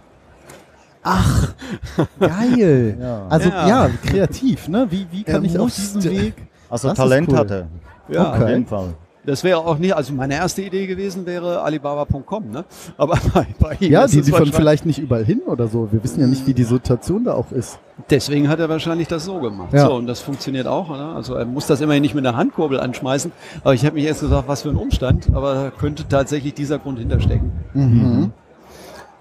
Ach, 1.02 1.55
geil. 2.21 2.97
Ja. 3.00 3.26
Also 3.29 3.49
Ja. 3.49 3.69
ja. 3.69 3.90
kreativ, 4.05 4.69
ne? 4.69 4.87
Wie, 4.90 5.07
wie 5.11 5.23
kann 5.23 5.45
Er 5.45 5.50
ich 5.50 5.59
auf 5.59 5.75
diesem 5.75 6.02
Weg? 6.05 6.35
Also 6.69 6.88
Das 6.88 6.99
ist 6.99 7.02
Talent 7.02 7.29
cool. 7.31 7.38
hat 7.38 7.50
er. 7.50 7.67
Ja, 8.09 8.33
Okay. 8.33 8.43
Auf 8.43 8.49
jeden 8.49 8.67
Fall. 8.67 8.95
Das 9.25 9.45
wäre 9.45 9.59
auch 9.59 9.77
nicht, 9.77 9.95
also 9.95 10.15
meine 10.15 10.35
erste 10.35 10.62
Idee 10.62 10.87
gewesen 10.87 11.27
wäre 11.27 11.61
Alibaba.com, 11.62 12.50
ne? 12.50 12.65
Aber 12.97 13.19
bei, 13.35 13.47
bei 13.59 13.77
ihm 13.79 13.93
Ja, 13.93 14.07
die 14.07 14.19
es 14.19 14.27
liefern 14.27 14.50
vielleicht 14.53 14.87
nicht 14.87 14.99
überall 14.99 15.25
hin 15.25 15.43
oder 15.47 15.69
so. 15.69 15.93
Wir 15.93 16.03
wissen 16.03 16.21
ja 16.21 16.27
nicht, 16.27 16.47
wie 16.47 16.55
die 16.55 16.65
Situation 16.65 17.25
da 17.25 17.35
auch 17.35 17.53
ist. 17.53 17.79
Deswegen 18.09 18.49
hat 18.49 18.61
er 18.61 18.71
wahrscheinlich 18.71 19.09
das 19.09 19.27
so 19.27 19.39
gemacht. 19.41 19.75
Ja. 19.75 19.87
So, 19.87 19.95
und 19.95 20.07
das 20.07 20.21
funktioniert 20.21 20.67
auch. 20.67 20.89
Ne? 20.89 21.12
Also 21.15 21.35
er 21.35 21.45
muss 21.45 21.67
das 21.67 21.83
immerhin 21.83 22.00
nicht 22.00 22.15
mit 22.15 22.27
einer 22.27 22.37
Handkurbel 22.37 22.81
anschmeißen. 22.81 23.31
Aber 23.62 23.75
ich 23.75 23.85
habe 23.85 23.97
mich 23.97 24.07
erst 24.07 24.21
gesagt, 24.21 24.49
was 24.49 24.62
für 24.62 24.71
ein 24.71 24.77
Umstand. 24.77 25.29
Aber 25.35 25.55
da 25.55 25.71
könnte 25.71 26.09
tatsächlich 26.09 26.55
dieser 26.55 26.79
Grund 26.79 26.99
hinterstecken. 26.99 27.53
Mhm. 27.75 28.33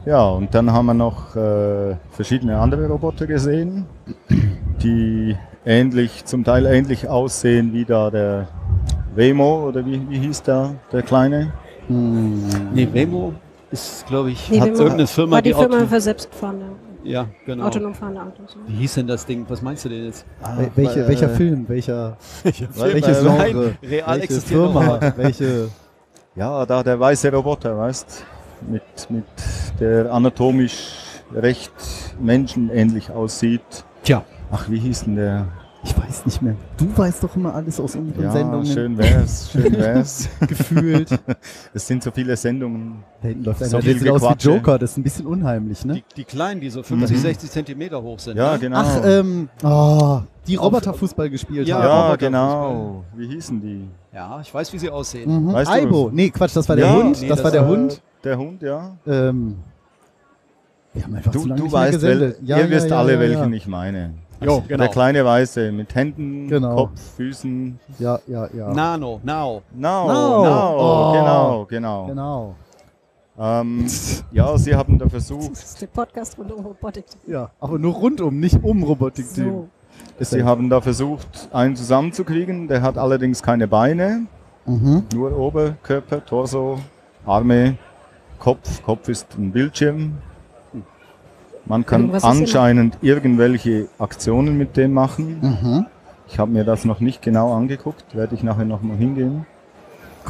Ja, 0.06 0.30
und 0.30 0.56
dann 0.56 0.72
haben 0.72 0.86
wir 0.86 0.94
noch 0.94 1.36
äh, 1.36 1.98
verschiedene 2.12 2.58
andere 2.58 2.88
Roboter 2.88 3.28
gesehen, 3.28 3.86
die 4.82 5.36
ähnlich, 5.66 6.24
zum 6.24 6.46
Teil 6.46 6.66
ähnlich 6.66 7.10
aussehen 7.10 7.74
wie 7.74 7.84
da 7.84 8.10
der 8.10 8.48
Wemo 9.16 9.68
oder 9.68 9.86
wie, 9.86 10.02
wie 10.10 10.20
hieß 10.20 10.44
da 10.44 10.74
der 10.92 11.02
kleine? 11.02 11.52
Nee, 11.88 12.88
Wemo 12.92 13.34
ist, 13.72 14.06
glaube 14.08 14.32
ich, 14.32 14.50
Nee, 14.50 14.60
hat 14.60 14.68
Wemo 14.70 14.78
irgendeine 14.78 15.08
Firma, 15.08 15.32
War 15.38 15.42
die 15.42 15.54
Firma 15.54 15.78
Auto- 15.78 15.88
für 15.88 16.02
selbstfahrende, 16.02 16.66
Ja, 17.04 17.26
genau. 17.46 17.66
autonom 17.66 17.94
fahrende 17.96 18.22
Autos. 18.22 18.56
Wie 18.68 18.76
hieß 18.76 18.94
denn 18.96 19.08
das 19.08 19.26
Ding? 19.26 19.46
Was 19.50 19.62
meinst 19.62 19.86
du 19.86 19.90
denn 19.90 20.06
jetzt? 20.06 20.26
Wel- 20.44 20.70
welche, 20.76 21.00
äh, 21.04 21.08
welcher 21.08 21.30
Film? 21.30 21.66
Welcher, 21.68 22.18
Film, 22.20 22.70
welches 22.76 23.20
Genre? 23.20 23.38
nein, 23.38 23.78
real 23.84 24.20
welche 24.20 24.42
Firma? 24.42 25.00
Welche? 25.18 25.70
Ja, 26.36 26.66
da 26.66 26.84
der 26.84 27.00
weiße 27.00 27.32
Roboter, 27.34 27.78
weißt 27.78 28.24
mit, 28.70 28.82
mit 29.10 29.24
der 29.80 30.14
anatomisch 30.14 30.94
recht 31.34 31.72
menschenähnlich 32.22 33.10
aussieht. 33.12 33.62
Tja, 34.04 34.24
Ach, 34.52 34.70
wie 34.70 34.80
hieß 34.80 35.04
denn 35.06 35.16
der? 35.16 35.48
Ich 35.82 35.98
weiß 35.98 36.26
nicht 36.26 36.42
mehr. 36.42 36.56
Du 36.78 36.86
weißt 36.98 37.24
doch 37.24 37.34
immer 37.38 37.56
alles 37.56 37.80
aus 37.80 37.96
unseren 37.96 38.22
Ja, 38.22 38.32
Sendungen 38.32 38.66
schön 38.66 38.98
wär's, 38.98 39.50
schön 39.52 39.72
wär's. 39.78 40.28
gefühlt. 40.46 41.08
Es 41.74 41.88
sind 41.88 42.04
so 42.04 42.12
viele 42.12 42.36
Sendungen. 42.36 43.04
Da 43.22 43.28
hinten 43.30 43.46
läuft 43.46 43.60
So 43.60 43.66
einer, 43.66 43.72
der 43.86 43.94
viel 43.94 44.00
sieht 44.02 44.10
aus 44.12 44.22
wie. 44.24 44.48
Joker. 44.50 44.78
Das 44.78 44.92
ist 44.92 44.98
ein 44.98 45.04
bisschen 45.04 45.26
unheimlich, 45.26 45.86
ne? 45.86 45.94
die, 45.94 46.04
die 46.18 46.24
kleinen, 46.26 46.60
die 46.60 46.70
so 46.70 46.84
50, 46.84 47.16
Mhm. 47.18 47.22
60 47.22 47.50
Zentimeter 47.52 48.02
hoch 48.04 48.20
sind. 48.20 48.36
Ja, 48.36 48.54
ne? 48.54 48.60
genau. 48.60 48.78
Ach, 48.78 49.02
ähm, 49.06 49.48
oh, 49.64 50.20
die 50.48 50.56
Roboterfußball 50.56 51.30
gespielt 51.30 51.66
Ja, 51.68 51.78
haben. 51.82 52.10
ja, 52.10 52.16
genau. 52.18 53.06
Wie 53.16 53.28
hießen 53.28 53.62
die? 53.62 53.88
Ja, 54.14 54.42
ich 54.42 54.54
weiß, 54.54 54.74
wie 54.74 54.80
sie 54.80 54.90
aussehen. 54.90 55.46
Mhm. 55.46 55.54
Weißt 55.54 55.72
du- 55.72 55.76
Aibo. 55.76 56.10
Nee, 56.12 56.30
Quatsch, 56.30 56.56
das 56.58 56.68
war 56.68 56.76
der 56.76 56.88
Ja, 56.88 56.94
Hund. 56.94 57.22
nee, 57.22 57.28
das, 57.30 57.38
das 57.38 57.44
war 57.46 57.52
der 57.52 57.62
war 57.62 57.70
Hund. 57.70 58.02
Der 58.26 58.38
Hund, 58.38 58.62
ja. 58.62 58.98
Ähm, 59.08 59.56
wir 60.94 61.04
haben 61.04 61.16
einfach 61.16 61.32
Du, 61.32 61.40
zu 61.40 61.48
lange 61.48 61.60
du 61.60 61.64
nicht 61.68 61.74
mehr 61.74 61.82
weißt, 61.84 62.02
wel, 62.02 62.18
gesendet. 62.20 62.40
Ja, 62.44 62.58
ihr 62.58 62.66
ja, 62.66 62.70
wisst 62.70 62.90
ja, 62.90 63.00
alle, 63.00 63.14
ja, 63.14 63.20
welchen 63.22 63.54
ich 63.54 63.66
meine. 63.68 64.14
Jo, 64.42 64.64
genau. 64.68 64.84
Der 64.84 64.88
kleine 64.90 65.26
Weiße 65.26 65.72
mit 65.72 65.94
Händen, 65.96 66.48
Genau. 66.48 66.76
Kopf, 66.76 67.00
Füßen. 67.18 67.78
Ja, 68.00 68.20
ja, 68.28 68.48
ja. 68.54 68.74
Nano, 68.74 69.20
now. 69.24 69.62
No, 69.76 70.08
No. 70.08 70.44
no, 70.44 70.76
Oh. 70.78 71.12
genau, 71.14 71.66
genau. 71.66 72.06
Genau. 72.08 72.56
Ähm, 73.38 73.86
ja, 74.32 74.58
sie 74.58 74.76
haben 74.76 74.98
da 74.98 75.08
versucht, 75.08 75.52
Das 75.52 75.64
ist 75.64 75.82
der 75.82 75.88
Podcast 75.88 76.38
rund 76.38 76.52
um 76.52 76.66
Robotik. 76.66 77.06
Ja, 77.26 77.50
aber 77.60 77.80
nur 77.80 77.94
rundum, 77.94 78.40
nicht 78.40 78.62
um 78.64 78.84
Robotik-Team. 78.84 79.68
So. 80.20 80.26
sie 80.26 80.44
haben 80.44 80.70
da 80.70 80.82
versucht, 80.82 81.48
einen 81.54 81.76
zusammenzukriegen. 81.76 82.68
Der 82.68 82.82
hat 82.82 82.98
allerdings 82.98 83.42
keine 83.42 83.68
Beine, 83.68 84.26
Mhm. 84.66 85.04
nur 85.14 85.38
Oberkörper, 85.38 86.26
Torso, 86.26 86.80
Arme, 87.26 87.78
Kopf. 88.40 88.84
Kopf 88.84 89.08
ist 89.10 89.28
ein 89.38 89.52
Bildschirm. 89.52 90.18
Man 91.70 91.86
kann 91.86 92.02
Irgendwas 92.02 92.24
anscheinend 92.26 92.98
irgendwelche 93.02 93.88
Aktionen 94.00 94.58
mit 94.58 94.76
dem 94.76 94.92
machen. 94.94 95.40
Mhm. 95.42 95.86
Ich 96.28 96.38
habe 96.40 96.52
mir 96.52 96.64
das 96.66 96.84
noch 96.84 97.00
nicht 97.00 97.22
genau 97.22 97.54
angeguckt, 97.54 98.16
werde 98.16 98.36
ich 98.36 98.44
nachher 98.44 98.66
noch 98.66 98.82
mal 98.82 98.98
hingehen. 98.98 99.46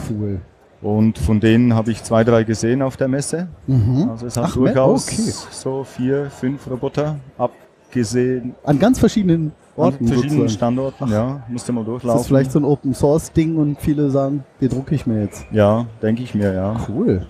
Cool. 0.09 0.39
Und 0.81 1.17
von 1.17 1.39
denen 1.39 1.73
habe 1.73 1.91
ich 1.91 2.03
zwei, 2.03 2.23
drei 2.23 2.43
gesehen 2.43 2.81
auf 2.81 2.95
der 2.95 3.07
Messe. 3.09 3.47
Mhm. 3.67 4.09
Also 4.11 4.27
es 4.27 4.37
hat 4.37 4.45
Ach, 4.49 4.53
durchaus 4.53 5.07
okay. 5.07 5.31
so 5.51 5.83
vier, 5.83 6.29
fünf 6.29 6.69
Roboter 6.69 7.15
abgesehen 7.37 8.55
An 8.63 8.79
ganz 8.79 8.99
verschiedenen 8.99 9.51
an 9.75 9.83
Orten. 9.85 10.07
verschiedenen 10.07 10.29
sozusagen. 10.41 10.49
Standorten. 10.49 11.07
Ja, 11.09 11.43
musste 11.49 11.71
mal 11.73 11.81
Das 11.81 11.87
durchlaufen. 11.87 12.21
ist 12.21 12.27
vielleicht 12.27 12.51
so 12.51 12.59
ein 12.59 12.65
Open 12.65 12.93
Source 12.93 13.31
Ding 13.33 13.55
und 13.57 13.79
viele 13.79 14.09
sagen, 14.09 14.43
den 14.61 14.69
drucke 14.69 14.93
ich 14.95 15.05
mir 15.07 15.21
jetzt. 15.23 15.45
ja, 15.51 15.85
denke 16.01 16.21
ich 16.23 16.35
mir, 16.35 16.53
ja. 16.53 16.75
Cool. 16.87 17.25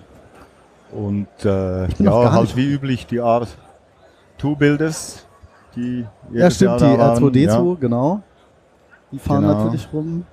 Und 0.92 1.28
äh, 1.44 1.86
ja, 2.02 2.32
halt 2.32 2.56
wie 2.56 2.66
üblich 2.72 3.06
die 3.06 3.20
Art 3.20 3.48
Two 4.40 4.56
Builders, 4.56 5.26
die 5.76 6.04
Ja, 6.32 6.50
stimmt, 6.50 6.80
Jahr 6.80 6.90
die 6.92 6.96
da 6.96 7.08
waren, 7.14 7.24
R2D2, 7.24 7.76
genau. 7.78 8.22
Die 9.12 9.18
fahren 9.18 9.42
Genau. 9.42 9.54
natürlich 9.64 9.88
rum. 9.92 10.24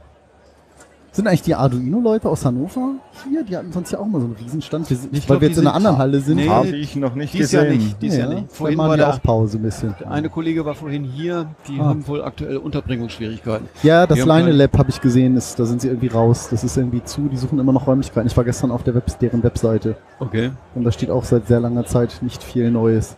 Sind 1.12 1.26
eigentlich 1.28 1.42
die 1.42 1.56
Arduino-Leute 1.56 2.30
aus 2.30 2.46
Hannover 2.46 2.92
hier? 3.28 3.44
Die 3.44 3.58
hatten 3.58 3.72
sonst 3.72 3.92
ja 3.92 3.98
auch 3.98 4.06
mal 4.06 4.20
so 4.22 4.28
einen 4.28 4.36
Riesenstand. 4.36 4.88
Wir 4.88 4.98
sind, 4.98 5.18
Ich 5.18 5.22
weil 5.22 5.38
glaub, 5.38 5.42
wir 5.42 5.48
jetzt 5.50 5.58
in 5.58 5.66
einer 5.66 5.76
anderen 5.76 5.98
Halle 5.98 6.20
sind. 6.20 6.36
Nee, 6.36 6.46
Ja. 6.46 6.58
Habe 6.58 6.68
ich 6.68 6.96
noch 6.96 7.16
nicht 7.16 7.34
Dies 7.34 7.52
Jahr 7.52 7.66
gesehen. 7.66 7.80
nicht. 7.86 8.02
Dies 8.02 8.18
Jahr 8.18 8.30
nicht. 8.30 8.52
Vorhin 8.52 8.78
war 8.78 8.92
die 8.92 8.98
der, 8.98 9.10
auch 9.16 9.22
Pause 9.24 9.58
ein 9.58 9.64
bisschen. 9.64 9.96
eine 10.08 10.30
Kollege 10.30 10.64
war 10.64 10.76
vorhin 10.76 11.04
hier, 11.04 11.48
die 11.68 11.80
Ah. 11.80 11.86
haben 11.86 12.08
wohl 12.08 12.24
aktuell 12.24 12.58
Unterbringungsschwierigkeiten. 12.58 13.68
Ja, 13.82 14.06
das 14.06 14.24
Line 14.26 14.52
Lab 14.52 14.78
habe 14.78 14.92
ich 14.92 15.02
gesehen, 15.02 15.36
ist, 15.38 15.58
da 15.60 15.66
sind 15.66 15.82
sie 15.82 15.88
irgendwie 15.88 16.08
raus. 16.08 16.50
Das 16.52 16.64
ist 16.64 16.78
irgendwie 16.78 17.04
zu, 17.04 17.28
die 17.30 17.38
suchen 17.38 17.58
immer 17.58 17.74
noch 17.74 17.88
Räumlichkeiten. 17.88 18.28
Ich 18.28 18.38
war 18.38 18.44
gestern 18.44 18.70
auf 18.70 18.84
der 18.84 18.94
Web 18.94 19.06
deren 19.20 19.42
Webseite 19.42 19.96
Okay. 20.20 20.52
und 20.76 20.84
da 20.84 20.92
steht 20.92 21.10
auch 21.10 21.24
seit 21.24 21.48
sehr 21.48 21.60
langer 21.60 21.86
Zeit 21.86 22.20
nicht 22.22 22.44
viel 22.44 22.70
Neues. 22.70 23.18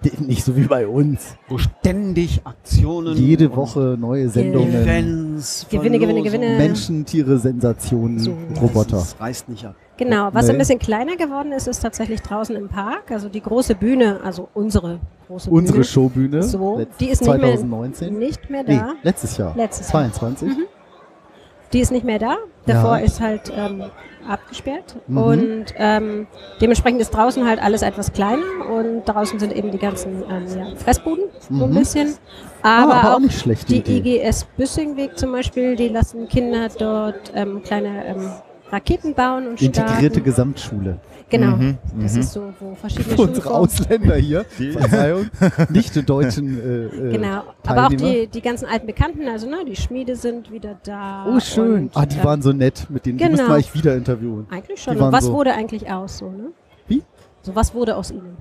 Nicht 0.20 0.44
so 0.44 0.56
wie 0.56 0.62
bei 0.64 0.86
uns. 0.86 1.36
Wo 1.48 1.58
ständig 1.58 2.40
Aktionen. 2.44 3.16
Jede 3.16 3.54
Woche 3.56 3.96
neue 3.98 4.28
Sendungen. 4.28 4.72
Events. 4.74 5.66
Gewinne, 5.70 5.98
Gewinne. 5.98 6.22
Gewinne. 6.22 6.56
Menschen, 6.56 7.04
Tiere, 7.04 7.38
Sensationen, 7.38 8.18
So. 8.20 8.32
Roboter. 8.60 8.96
Das 8.98 9.16
reißt 9.20 9.48
nicht 9.48 9.64
ab. 9.64 9.74
Genau, 9.96 10.28
was 10.32 10.46
Nee. 10.46 10.52
ein 10.52 10.58
bisschen 10.58 10.78
kleiner 10.78 11.16
geworden 11.16 11.50
ist, 11.50 11.66
ist 11.66 11.80
tatsächlich 11.80 12.22
draußen 12.22 12.54
im 12.54 12.68
Park. 12.68 13.10
Also 13.10 13.28
die 13.28 13.40
große 13.42 13.74
Bühne, 13.74 14.20
also 14.22 14.48
unsere 14.54 15.00
große 15.26 15.50
Unsere 15.50 15.78
Bühne, 15.78 15.84
Showbühne. 15.84 16.42
So, 16.44 16.86
die 17.00 17.08
ist 17.08 17.20
nicht 17.22 17.28
mehr- 17.28 17.40
2019. 17.40 18.16
nicht 18.18 18.48
mehr 18.48 18.62
Nee, 18.64 18.76
da. 18.76 18.94
letztes 19.02 19.36
Jahr. 19.36 19.52
Letztes 19.56 19.88
Jahr. 19.92 20.02
22. 20.12 20.52
Die 21.72 21.80
ist 21.80 21.92
nicht 21.92 22.04
mehr 22.04 22.18
da. 22.18 22.36
Davor 22.66 22.98
Ja. 22.98 23.04
ist 23.04 23.20
halt 23.20 23.52
ähm, 23.54 23.84
abgesperrt. 24.26 24.96
Mhm. 25.06 25.16
Und 25.18 25.64
ähm, 25.76 26.26
dementsprechend 26.60 27.00
ist 27.00 27.10
draußen 27.10 27.46
halt 27.46 27.62
alles 27.62 27.82
etwas 27.82 28.12
kleiner. 28.12 28.42
Und 28.70 29.04
draußen 29.04 29.38
sind 29.38 29.54
eben 29.54 29.70
die 29.70 29.78
ganzen 29.78 30.22
ähm, 30.30 30.46
ja, 30.56 30.66
Fressbuden, 30.76 31.24
so 31.50 31.64
ein 31.64 31.70
Mhm. 31.70 31.74
bisschen. 31.74 32.14
Ah, 32.62 32.82
Aber, 32.84 32.94
aber 32.94 33.16
auch 33.16 33.20
auch 33.20 33.64
die 33.68 33.76
Idee. 33.78 34.18
IGS 34.22 34.44
Büssingweg 34.56 35.16
zum 35.18 35.32
Beispiel, 35.32 35.76
die 35.76 35.88
lassen 35.88 36.28
Kinder 36.28 36.68
dort 36.78 37.32
ähm, 37.34 37.62
kleine 37.62 38.04
ähm, 38.06 38.30
Raketen 38.70 39.14
bauen 39.14 39.46
und 39.48 39.62
Integrierte 39.62 40.04
starten. 40.06 40.24
Gesamtschule. 40.24 40.98
Genau. 41.30 41.56
Mhm, 41.56 41.78
Das 42.00 42.14
mhm. 42.14 42.20
ist 42.20 42.32
so, 42.32 42.52
wo 42.58 42.74
verschiedene 42.74 43.14
Für 43.16 43.22
unsere 43.22 43.50
Ausländer 43.50 44.16
hier. 44.16 44.44
Die- 44.58 44.72
Verzeihung. 44.72 45.26
Nicht 45.68 45.94
die 45.94 46.02
deutschen 46.02 46.58
äh, 46.58 46.84
äh, 46.86 47.12
Genau. 47.12 47.42
Aber 47.66 47.86
auch 47.86 47.88
die, 47.90 48.26
die 48.28 48.40
ganzen 48.40 48.66
alten 48.66 48.86
Bekannten, 48.86 49.28
also 49.28 49.48
ne, 49.48 49.58
die 49.66 49.76
Schmiede 49.76 50.16
sind 50.16 50.50
wieder 50.50 50.78
da. 50.84 51.26
Oh, 51.28 51.38
schön. 51.40 51.90
Ah, 51.94 52.06
die 52.06 52.16
ähm, 52.16 52.24
waren 52.24 52.42
so 52.42 52.52
nett. 52.52 52.86
Mit 52.88 53.04
denen 53.04 53.18
die 53.18 53.24
genau. 53.24 53.36
müssen 53.36 53.46
wir 53.48 53.54
eigentlich 53.54 53.74
wieder 53.74 53.94
interviewen. 53.94 54.46
Eigentlich 54.50 54.82
schon. 54.82 54.96
die 54.96 55.00
Und 55.02 55.12
was 55.12 55.24
so- 55.24 55.34
wurde 55.34 55.52
eigentlich 55.52 55.90
aus 55.90 56.18
so, 56.18 56.30
ne? 56.30 56.48
Wie? 56.86 57.02
So 57.42 57.54
was 57.54 57.74
wurde 57.74 57.96
aus 57.96 58.10
ihnen? 58.10 58.36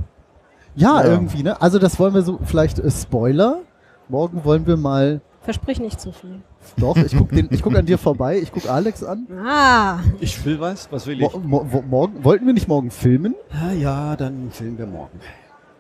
Ja, 0.75 1.03
Ja. 1.03 1.09
irgendwie, 1.11 1.43
ne? 1.43 1.61
Also 1.61 1.79
das 1.79 1.99
wollen 1.99 2.13
wir 2.13 2.21
so, 2.21 2.39
vielleicht 2.45 2.79
äh, 2.79 2.89
Spoiler. 2.89 3.59
Morgen 4.09 4.45
wollen 4.45 4.65
wir 4.65 4.77
mal. 4.77 5.19
Versprich 5.47 5.79
nicht 5.79 6.01
zu 6.01 6.11
viel. 6.11 6.41
Doch, 6.75 6.97
ich 6.97 7.15
guck, 7.17 7.29
den, 7.29 7.47
ich 7.51 7.61
guck 7.61 7.73
an 7.77 7.85
dir 7.85 7.97
vorbei, 7.97 8.37
ich 8.37 8.51
guck 8.51 8.69
Alex 8.69 9.01
an. 9.01 9.27
Ah, 9.47 9.99
Ich 10.19 10.43
will 10.43 10.59
was. 10.59 10.91
Was 10.91 11.07
will 11.07 11.21
ich? 11.21 11.33
Mo 11.33 11.63
mo 11.63 11.83
morgen, 11.89 12.21
wollten 12.25 12.45
wir 12.45 12.53
nicht 12.53 12.67
morgen 12.67 12.91
filmen 12.91 13.33
Ah, 13.53 13.71
ja, 13.71 14.17
dann 14.17 14.49
filmen 14.51 14.77
wir 14.77 14.85
morgen. 14.87 15.19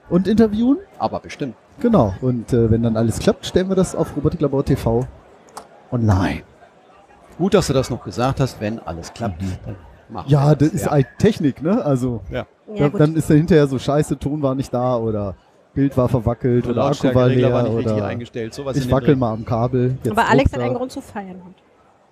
und 0.09 0.25
interviewen? 0.27 0.77
Aber 0.99 1.19
bestimmt. 1.19 1.55
Genau. 1.81 2.13
Und 2.21 2.53
äh, 2.53 2.71
wenn 2.71 2.81
dann 2.81 2.95
alles 2.95 3.19
klappt, 3.19 3.45
stellen 3.45 3.67
wir 3.67 3.75
das 3.75 3.93
auf 3.93 4.15
Robotiklabor 4.15 4.63
TV 4.63 5.05
online. 5.91 6.43
Gut, 7.37 7.53
dass 7.53 7.67
du 7.67 7.73
das 7.73 7.89
noch 7.89 8.03
gesagt 8.03 8.39
hast. 8.39 8.61
Wenn 8.61 8.79
alles 8.79 9.13
klappt, 9.13 9.41
dann 9.65 9.75
machen 10.09 10.29
Ja, 10.29 10.49
wir 10.49 10.55
das 10.55 10.69
ist 10.69 10.85
ja. 10.85 10.91
halt 10.91 11.07
Technik, 11.19 11.61
ne? 11.61 11.83
Also 11.83 12.21
ja 12.31 12.45
dann, 12.67 12.91
gut. 12.91 13.01
dann 13.01 13.15
ist 13.17 13.29
da 13.29 13.33
hinterher 13.33 13.67
so 13.67 13.77
scheiße, 13.77 14.17
Ton 14.17 14.41
war 14.41 14.55
nicht 14.55 14.73
da 14.73 14.95
oder 14.97 15.35
Bild 15.77 15.95
war 15.95 16.09
verwackelt 16.09 16.65
oder, 16.65 16.71
Akku 16.71 16.79
war 16.79 16.85
Lautstärkeregler 16.87 17.53
war 17.53 17.61
leer 17.61 17.69
nicht 17.69 17.77
richtig 17.77 17.97
oder 17.97 18.05
eingestellt. 18.07 18.51
Sowas 18.55 18.75
ich 18.77 18.89
wackel 18.91 19.15
mal 19.15 19.31
am 19.31 19.45
Kabel. 19.45 19.95
Jetzt 20.03 20.11
Aber 20.11 20.27
Alex 20.27 20.51
hat 20.51 20.59
einen. 20.59 20.73
Grund 20.73 20.91
zu 20.91 21.01
feiern. 21.01 21.35
heute. 21.45 21.55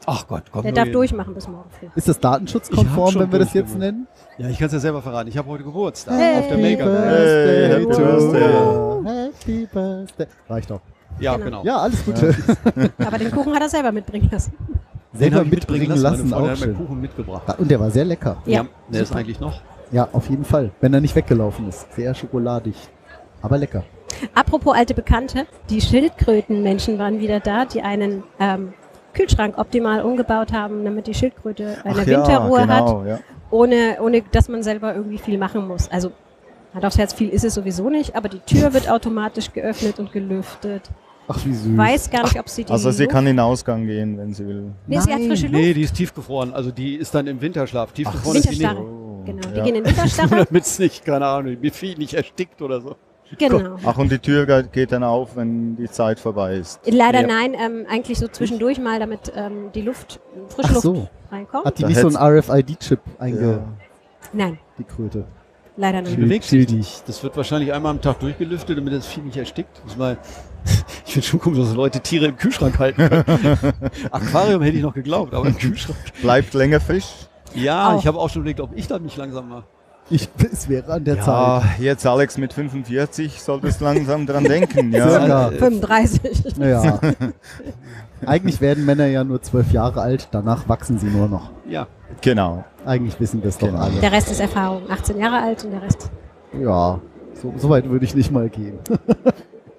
Ach 0.06 0.28
Gott, 0.28 0.44
komm 0.52 0.62
Der 0.62 0.72
darf 0.72 0.84
hin. 0.84 0.94
durchmachen 0.94 1.34
bis 1.34 1.48
morgen 1.48 1.68
früh. 1.72 1.88
Ist 1.96 2.08
das 2.08 2.20
datenschutzkonform, 2.20 3.16
wenn 3.16 3.32
wir 3.32 3.40
das 3.40 3.54
jetzt 3.54 3.76
nennen? 3.76 4.08
Ja, 4.38 4.50
ich 4.50 4.60
kann 4.60 4.68
es 4.68 4.74
ja 4.74 4.80
selber 4.80 5.02
verraten. 5.02 5.30
Ich 5.30 5.36
habe 5.40 5.50
heute 5.50 5.64
Geburtstag. 5.64 6.14
Hey. 6.16 6.38
Auf 6.40 6.48
der. 6.48 6.58
Birthday 6.58 6.78
Hey, 6.78 7.70
Happy 7.72 7.86
Birthday. 7.86 9.32
Happy 9.34 9.68
Birthday. 9.74 10.28
Reicht 10.48 10.70
doch. 10.70 10.82
Ja, 11.20 11.34
Genau. 11.38 11.46
genau. 11.46 11.64
Ja, 11.64 11.78
alles 11.78 12.06
Gute. 12.06 12.36
Aber 13.00 13.18
den 13.18 13.32
Kuchen 13.32 13.52
hat 13.52 13.64
er 13.64 13.70
selber 13.70 13.92
mitbringen 13.92 14.30
lassen. 14.32 14.54
Selber 15.14 15.42
ich 15.42 15.50
mitbringen 15.50 15.98
lassen, 15.98 16.30
Freundin 16.30 16.52
auch 16.52 16.56
schön. 16.56 16.78
Kuchen 16.78 17.02
mitgebracht. 17.02 17.58
Und 17.58 17.72
der 17.72 17.80
war 17.80 17.90
sehr 17.90 18.06
lecker. 18.06 18.38
Ja, 18.46 18.66
der 18.90 19.02
ist 19.02 19.16
eigentlich 19.16 19.40
noch. 19.40 19.60
Ja, 19.92 20.08
auf 20.12 20.30
jeden 20.30 20.46
Fall. 20.46 20.72
Wenn 20.82 20.94
er 20.94 21.02
nicht 21.02 21.16
weggelaufen 21.16 21.68
ist. 21.70 21.92
Sehr 21.96 22.14
schokoladig. 22.14 22.76
Aber 23.46 23.58
lecker. 23.58 23.84
Apropos 24.34 24.74
alte 24.76 24.94
Bekannte, 24.94 25.46
die 25.70 25.82
Schildkrötenmenschen 25.82 26.98
waren 26.98 27.20
wieder 27.20 27.40
da, 27.40 27.66
die 27.66 27.82
einen 27.82 28.24
ähm, 28.40 28.74
Kühlschrank 29.14 29.58
optimal 29.58 30.02
umgebaut 30.02 30.52
haben, 30.54 30.84
damit 30.84 31.08
die 31.08 31.14
Schildkröte 31.14 31.78
eine 31.84 32.00
Ach 32.02 32.06
Winterruhe 32.06 32.60
ja, 32.62 32.68
hat, 32.68 32.86
genau, 32.88 33.06
Ja. 33.06 33.20
ohne, 33.52 33.98
ohne 34.02 34.22
dass 34.32 34.50
man 34.50 34.64
selber 34.64 34.96
irgendwie 34.96 35.18
viel 35.18 35.38
machen 35.38 35.68
muss. 35.68 35.90
Also 35.90 36.12
Hand 36.74 36.86
aufs 36.86 36.98
Herz, 36.98 37.14
viel 37.14 37.30
ist 37.30 37.44
es 37.46 37.54
sowieso 37.54 37.90
nicht, 37.90 38.16
aber 38.16 38.28
die 38.30 38.40
Tür 38.40 38.74
wird 38.74 38.90
automatisch 38.90 39.54
geöffnet 39.54 40.00
und 40.00 40.12
gelüftet. 40.12 40.90
Ach, 41.28 41.40
wie 41.46 41.54
süß. 41.54 41.78
Weiß 41.78 42.10
gar 42.12 42.24
nicht, 42.24 42.40
ob 42.40 42.50
sie 42.50 42.64
die. 42.66 42.72
Also 42.72 42.92
sie 42.92 43.04
Luft- 43.04 43.14
kann 43.14 43.26
in 43.28 43.36
den 43.38 43.40
Ausgang 43.40 43.86
gehen, 43.86 44.18
wenn 44.18 44.34
sie 44.34 44.46
will. 44.48 44.72
Nee, 44.86 45.00
sie 45.00 45.12
hat 45.12 45.20
Nein. 45.20 45.30
frische 45.30 45.48
Luft. 45.48 45.56
Nee, 45.56 45.74
die 45.74 45.82
ist 45.82 45.96
tiefgefroren. 45.96 46.54
Also 46.54 46.72
die 46.72 46.96
ist 46.96 47.16
dann 47.16 47.26
im 47.28 47.40
Winterschlaf. 47.42 47.92
Tiefgefroren 47.94 48.38
ist 48.38 48.52
die 48.52 48.58
nicht. 48.60 48.76
Oh. 48.76 49.24
Genau, 49.26 49.42
die 49.50 49.58
Ja. 49.58 49.64
gehen 49.64 49.76
in 49.76 49.86
Winterstarre. 49.86 50.46
Damit 50.50 50.64
es 50.66 50.78
nicht, 50.78 51.04
keine 51.06 51.26
Ahnung, 51.26 51.58
wie 51.62 51.70
viel 51.72 51.98
nicht 51.98 52.14
erstickt 52.14 52.62
oder 52.62 52.80
so. 52.82 52.96
Genau. 53.38 53.78
Ach, 53.86 53.98
und 53.98 54.12
die 54.12 54.20
Tür 54.20 54.46
ge- 54.46 54.66
geht 54.72 54.92
dann 54.92 55.04
auf, 55.04 55.36
wenn 55.36 55.76
die 55.78 55.90
Zeit 55.90 56.20
vorbei 56.20 56.56
ist. 56.56 56.80
Leider 56.86 57.22
Ja. 57.22 57.28
nein, 57.28 57.54
ähm, 57.54 57.86
eigentlich 57.90 58.18
so 58.20 58.28
zwischendurch 58.28 58.80
mal, 58.80 59.00
damit 59.00 59.32
ähm, 59.36 59.72
die 59.74 59.82
Luft, 59.82 60.20
frische 60.50 60.70
Ach 60.70 60.74
Luft 60.76 60.82
so. 60.84 61.08
reinkommt. 61.32 61.66
Hat 61.66 61.78
die 61.78 61.82
Da 61.84 61.88
nicht 61.90 62.00
so 62.00 62.08
ein 62.08 62.18
hätt's- 62.34 62.50
RFID-Chip 62.50 63.00
einge... 63.20 63.64
Nein, 64.34 64.58
Die 64.78 64.84
Kröte. 64.84 65.26
leider 65.78 66.00
Die 66.02 66.04
nicht. 66.04 66.16
Schild- 66.16 66.28
bewegt 66.28 66.44
sich 66.46 66.70
nicht. 66.70 67.08
Das 67.10 67.24
wird 67.24 67.38
wahrscheinlich 67.38 67.72
einmal 67.74 67.92
am 67.92 68.02
Tag 68.02 68.20
durchgelüftet, 68.20 68.78
damit 68.78 68.94
das 68.94 69.06
Vieh 69.08 69.22
nicht 69.22 69.38
erstickt. 69.38 69.80
Das 69.84 69.94
ist 69.94 69.98
mal, 69.98 70.18
ich 71.06 71.14
finde 71.14 71.28
schon 71.28 71.40
komisch, 71.40 71.60
dass 71.60 71.74
Leute 71.74 72.00
Tiere 72.02 72.26
im 72.26 72.36
Kühlschrank 72.38 72.78
halten 72.80 73.08
können. 73.08 73.24
Aquarium 74.12 74.62
hätte 74.62 74.78
ich 74.78 74.84
noch 74.84 74.94
geglaubt, 74.94 75.34
aber 75.34 75.48
im 75.48 75.58
Kühlschrank. 75.60 75.98
Bleibt 76.22 76.54
länger 76.54 76.80
frisch. 76.80 77.08
Ja, 77.54 77.90
Auch. 77.94 78.00
ich 78.00 78.08
habe 78.08 78.18
auch 78.20 78.30
schon 78.30 78.42
überlegt, 78.42 78.60
ob 78.60 78.72
ich 78.76 78.88
da 78.88 79.00
nicht 79.00 79.16
langsam 79.16 79.48
mache. 79.48 79.64
Ich, 80.10 80.30
es 80.52 80.70
wäre 80.70 80.94
an 80.94 81.04
der 81.04 81.16
Ja, 81.16 81.24
Zeit. 81.24 81.80
jetzt 81.80 82.06
Alex 82.06 82.38
mit 82.38 82.54
45 82.54 83.42
solltest 83.42 83.82
langsam 83.82 84.26
dran 84.28 84.44
denken. 84.46 84.92
Ja. 84.92 85.10
Circa. 85.10 85.50
35. 85.50 86.44
Ja. 86.60 87.00
Eigentlich 88.26 88.62
werden 88.62 88.86
Männer 88.86 89.08
ja 89.08 89.24
nur 89.24 89.42
zwölf 89.42 89.72
Jahre 89.72 90.02
alt, 90.02 90.28
danach 90.32 90.70
wachsen 90.70 91.00
sie 91.00 91.08
nur 91.08 91.28
noch. 91.28 91.50
Ja. 91.68 91.88
Genau. 92.22 92.64
Eigentlich 92.86 93.20
wissen 93.20 93.42
das 93.42 93.58
doch 93.58 93.68
Genau. 93.68 93.80
alle. 93.82 94.00
Der 94.00 94.12
Rest 94.12 94.30
ist 94.32 94.40
Erfahrung. 94.40 94.84
18 94.90 95.18
Jahre 95.20 95.42
alt 95.42 95.64
und 95.66 95.72
der 95.72 95.82
Rest. 95.82 96.10
Ja, 96.60 97.00
so, 97.42 97.54
so 97.58 97.70
weit 97.70 97.90
würde 97.90 98.06
ich 98.06 98.14
nicht 98.16 98.32
mal 98.32 98.48
gehen. 98.50 98.78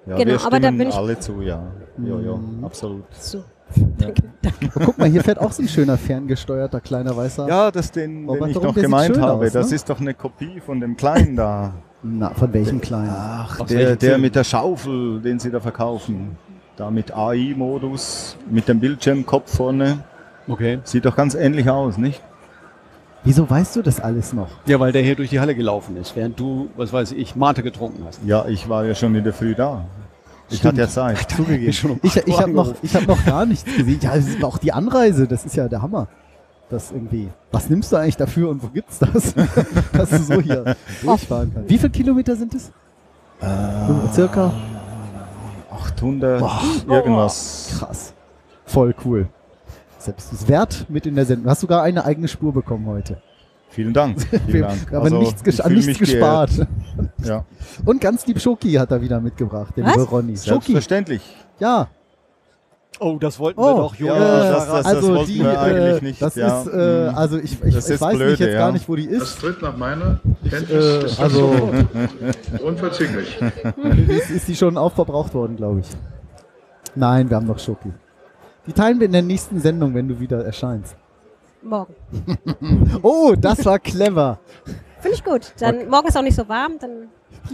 Ja, 0.05 0.15
Genau, 0.17 0.31
wir 0.33 0.41
aber 0.45 0.59
da 0.59 0.67
stimmen 0.67 0.77
bin 0.77 0.89
ich- 0.89 0.95
alle 0.95 1.19
zu, 1.19 1.41
ja. 1.41 1.63
Jo, 1.97 2.19
jo, 2.19 2.37
Mhm. 2.37 2.63
absolut. 2.65 3.03
So. 3.17 3.43
Danke. 3.97 4.23
Guck 4.73 4.97
mal, 4.97 5.09
hier 5.09 5.23
fährt 5.23 5.39
auch 5.39 5.51
so 5.51 5.61
ein 5.61 5.67
schöner 5.67 5.97
ferngesteuerter 5.97 6.79
kleiner 6.79 7.15
weißer. 7.15 7.47
Ja, 7.47 7.71
das 7.71 7.91
den, 7.91 8.27
Robert, 8.27 8.55
den 8.55 8.61
ich 8.61 8.73
sieht 8.73 8.83
gemeint 8.83 9.17
habe. 9.19 9.45
aus, 9.45 9.51
das 9.51 9.69
ne? 9.69 9.75
ist 9.75 9.89
doch 9.89 9.99
eine 9.99 10.13
Kopie 10.13 10.59
von 10.65 10.79
dem 10.79 10.95
kleinen 10.95 11.35
da. 11.35 11.73
Na, 12.03 12.29
von 12.29 12.53
welchem 12.53 12.79
kleinen? 12.79 13.09
Ach, 13.11 13.59
Aus 13.59 13.67
der, 13.67 13.95
der 13.95 14.17
mit 14.17 14.35
der 14.35 14.43
Schaufel, 14.43 15.19
den 15.19 15.39
sie 15.39 15.51
da 15.51 15.59
verkaufen. 15.59 16.37
Da 16.75 16.91
mit 16.91 17.11
AI-Modus, 17.15 18.37
mit 18.49 18.67
dem 18.67 18.79
Bildschirmkopf 18.79 19.55
vorne. 19.55 20.03
Okay. 20.47 20.79
Sieht 20.83 21.05
doch 21.05 21.15
ganz 21.15 21.33
ähnlich 21.33 21.69
aus, 21.69 21.97
nicht? 21.97 22.21
Wieso 23.23 23.49
weißt 23.49 23.75
du 23.75 23.81
das 23.81 23.99
alles 23.99 24.31
noch? 24.31 24.47
Ja, 24.67 24.79
weil 24.79 24.91
der 24.91 25.01
hier 25.01 25.15
durch 25.15 25.29
die 25.31 25.39
Halle 25.39 25.55
gelaufen 25.55 25.97
ist, 25.97 26.15
während 26.15 26.39
du, 26.39 26.69
was 26.77 26.93
weiß 26.93 27.11
ich, 27.13 27.35
Mate 27.35 27.63
getrunken 27.63 28.03
hast. 28.05 28.21
Ja, 28.25 28.45
ich 28.47 28.69
war 28.69 28.85
ja 28.85 28.95
schon 28.95 29.15
in 29.15 29.23
der 29.23 29.33
Früh 29.33 29.55
da. 29.55 29.85
Ich 30.49 30.59
Stimmt. 30.59 30.73
hatte 30.73 30.81
ja 30.81 30.87
Zeit. 30.87 31.29
Zugegeben. 31.31 31.73
schon 31.73 31.91
um 31.91 31.99
Ich, 32.03 32.15
ich 32.15 32.39
habe 32.39 32.51
noch, 32.51 32.73
ich 32.81 32.95
hab 32.95 33.05
noch 33.07 33.23
gar 33.25 33.45
nichts 33.45 33.65
gesehen. 33.65 33.99
Ja, 34.01 34.15
es 34.15 34.27
ist 34.27 34.43
auch 34.43 34.57
die 34.57 34.71
Anreise, 34.71 35.27
das 35.27 35.45
ist 35.45 35.55
ja 35.55 35.67
der 35.67 35.81
Hammer. 35.81 36.07
Das 36.69 36.91
irgendwie. 36.91 37.29
Was 37.51 37.69
nimmst 37.69 37.91
du 37.91 37.97
eigentlich 37.97 38.17
dafür 38.17 38.49
und 38.49 38.61
wo 38.61 38.67
gibt's 38.67 38.99
das? 38.99 39.33
Dass 39.93 40.09
du 40.09 40.19
so 40.19 40.41
hier 40.41 40.75
durchfahren 41.01 41.51
kannst. 41.53 41.69
Wie 41.69 41.77
viele 41.77 41.89
Kilometer 41.89 42.35
sind 42.35 42.53
es? 42.53 42.71
Äh, 43.41 44.13
Circa? 44.13 44.53
800 45.71 46.39
Boah. 46.39 46.61
irgendwas. 46.87 47.75
Krass. 47.79 48.13
Voll 48.65 48.93
cool. 49.05 49.27
Selbst 49.97 50.31
das 50.31 50.47
Wert 50.47 50.85
mit 50.89 51.05
in 51.05 51.15
der 51.15 51.25
Sendung. 51.25 51.45
Du 51.45 51.49
hast 51.49 51.61
sogar 51.61 51.83
eine 51.83 52.05
eigene 52.05 52.27
Spur 52.27 52.53
bekommen 52.53 52.85
heute. 52.87 53.21
Vielen 53.69 53.93
Dank. 53.93 54.19
Vielen 54.29 54.47
Wir, 54.47 54.61
Dank. 54.61 54.87
aber 54.93 55.03
Also, 55.03 55.17
nichts, 55.19 55.43
ges 55.43 55.55
ich 55.55 55.65
an 55.65 55.73
nichts 55.73 55.99
gespart. 55.99 56.49
Ja, 57.23 57.45
Und 57.85 58.01
ganz 58.01 58.25
lieb 58.25 58.39
Schoki 58.41 58.73
hat 58.73 58.91
er 58.91 59.01
wieder 59.01 59.19
mitgebracht, 59.19 59.75
den 59.77 59.85
Was? 59.85 60.09
Ronny. 60.11 60.35
Schoki, 60.37 60.47
selbstverständlich. 60.73 61.21
ja. 61.59 61.87
Oh, 62.99 63.17
das 63.19 63.37
wollten 63.37 63.59
Oh, 63.59 63.63
wir 63.63 63.75
doch, 63.75 63.95
ja, 63.97 64.05
Junge. 64.07 64.19
das- 64.19 64.65
das- 64.67 64.85
also 64.87 65.13
wollten 65.13 65.27
die, 65.27 65.39
wir 65.43 65.59
eigentlich 65.61 66.01
äh, 66.01 66.05
nicht, 66.05 66.19
Das 66.21 66.33
ja. 66.33 66.61
ist, 66.63 66.67
äh, 66.73 67.09
Mhm. 67.11 67.15
also 67.15 67.37
ich, 67.37 67.43
ich, 67.63 67.75
Das 67.75 67.87
ich 67.89 67.93
ist 67.93 68.01
weiß 68.01 68.15
blöde, 68.15 68.31
nicht 68.31 68.39
jetzt 68.39 68.53
ja. 68.53 68.57
gar 68.57 68.71
nicht, 68.71 68.89
wo 68.89 68.95
die 68.95 69.07
Das 69.07 69.21
ist. 69.29 69.39
tritt 69.39 69.61
nach 69.61 69.77
meiner 69.77 70.19
Kenntnis 70.49 70.71
Äh, 70.71 70.99
des 71.01 71.19
also 71.19 71.69
unverzüglich. 72.63 73.39
ist, 74.07 74.29
ist 74.31 74.47
die 74.47 74.55
schon 74.55 74.77
aufverbraucht 74.77 75.35
worden, 75.35 75.57
glaube 75.57 75.81
ich. 75.81 75.87
Nein, 76.95 77.29
wir 77.29 77.37
haben 77.37 77.45
noch 77.45 77.59
Schoki. 77.59 77.91
Die 78.65 78.73
teilen 78.73 78.99
wir 78.99 79.05
in 79.05 79.11
der 79.13 79.21
nächsten 79.21 79.59
Sendung, 79.59 79.93
wenn 79.93 80.07
du 80.07 80.19
wieder 80.19 80.43
erscheinst. 80.43 80.95
Morgen. 81.67 81.93
Oh, 83.01 83.33
das 83.37 83.65
war 83.65 83.79
clever. 83.79 84.39
Finde 84.99 85.15
ich 85.15 85.23
gut. 85.23 85.53
Dann 85.59 85.89
morgen 85.89 86.07
ist 86.07 86.17
auch 86.17 86.21
nicht 86.23 86.35
so 86.35 86.47
warm, 86.49 86.73
dann 86.79 87.09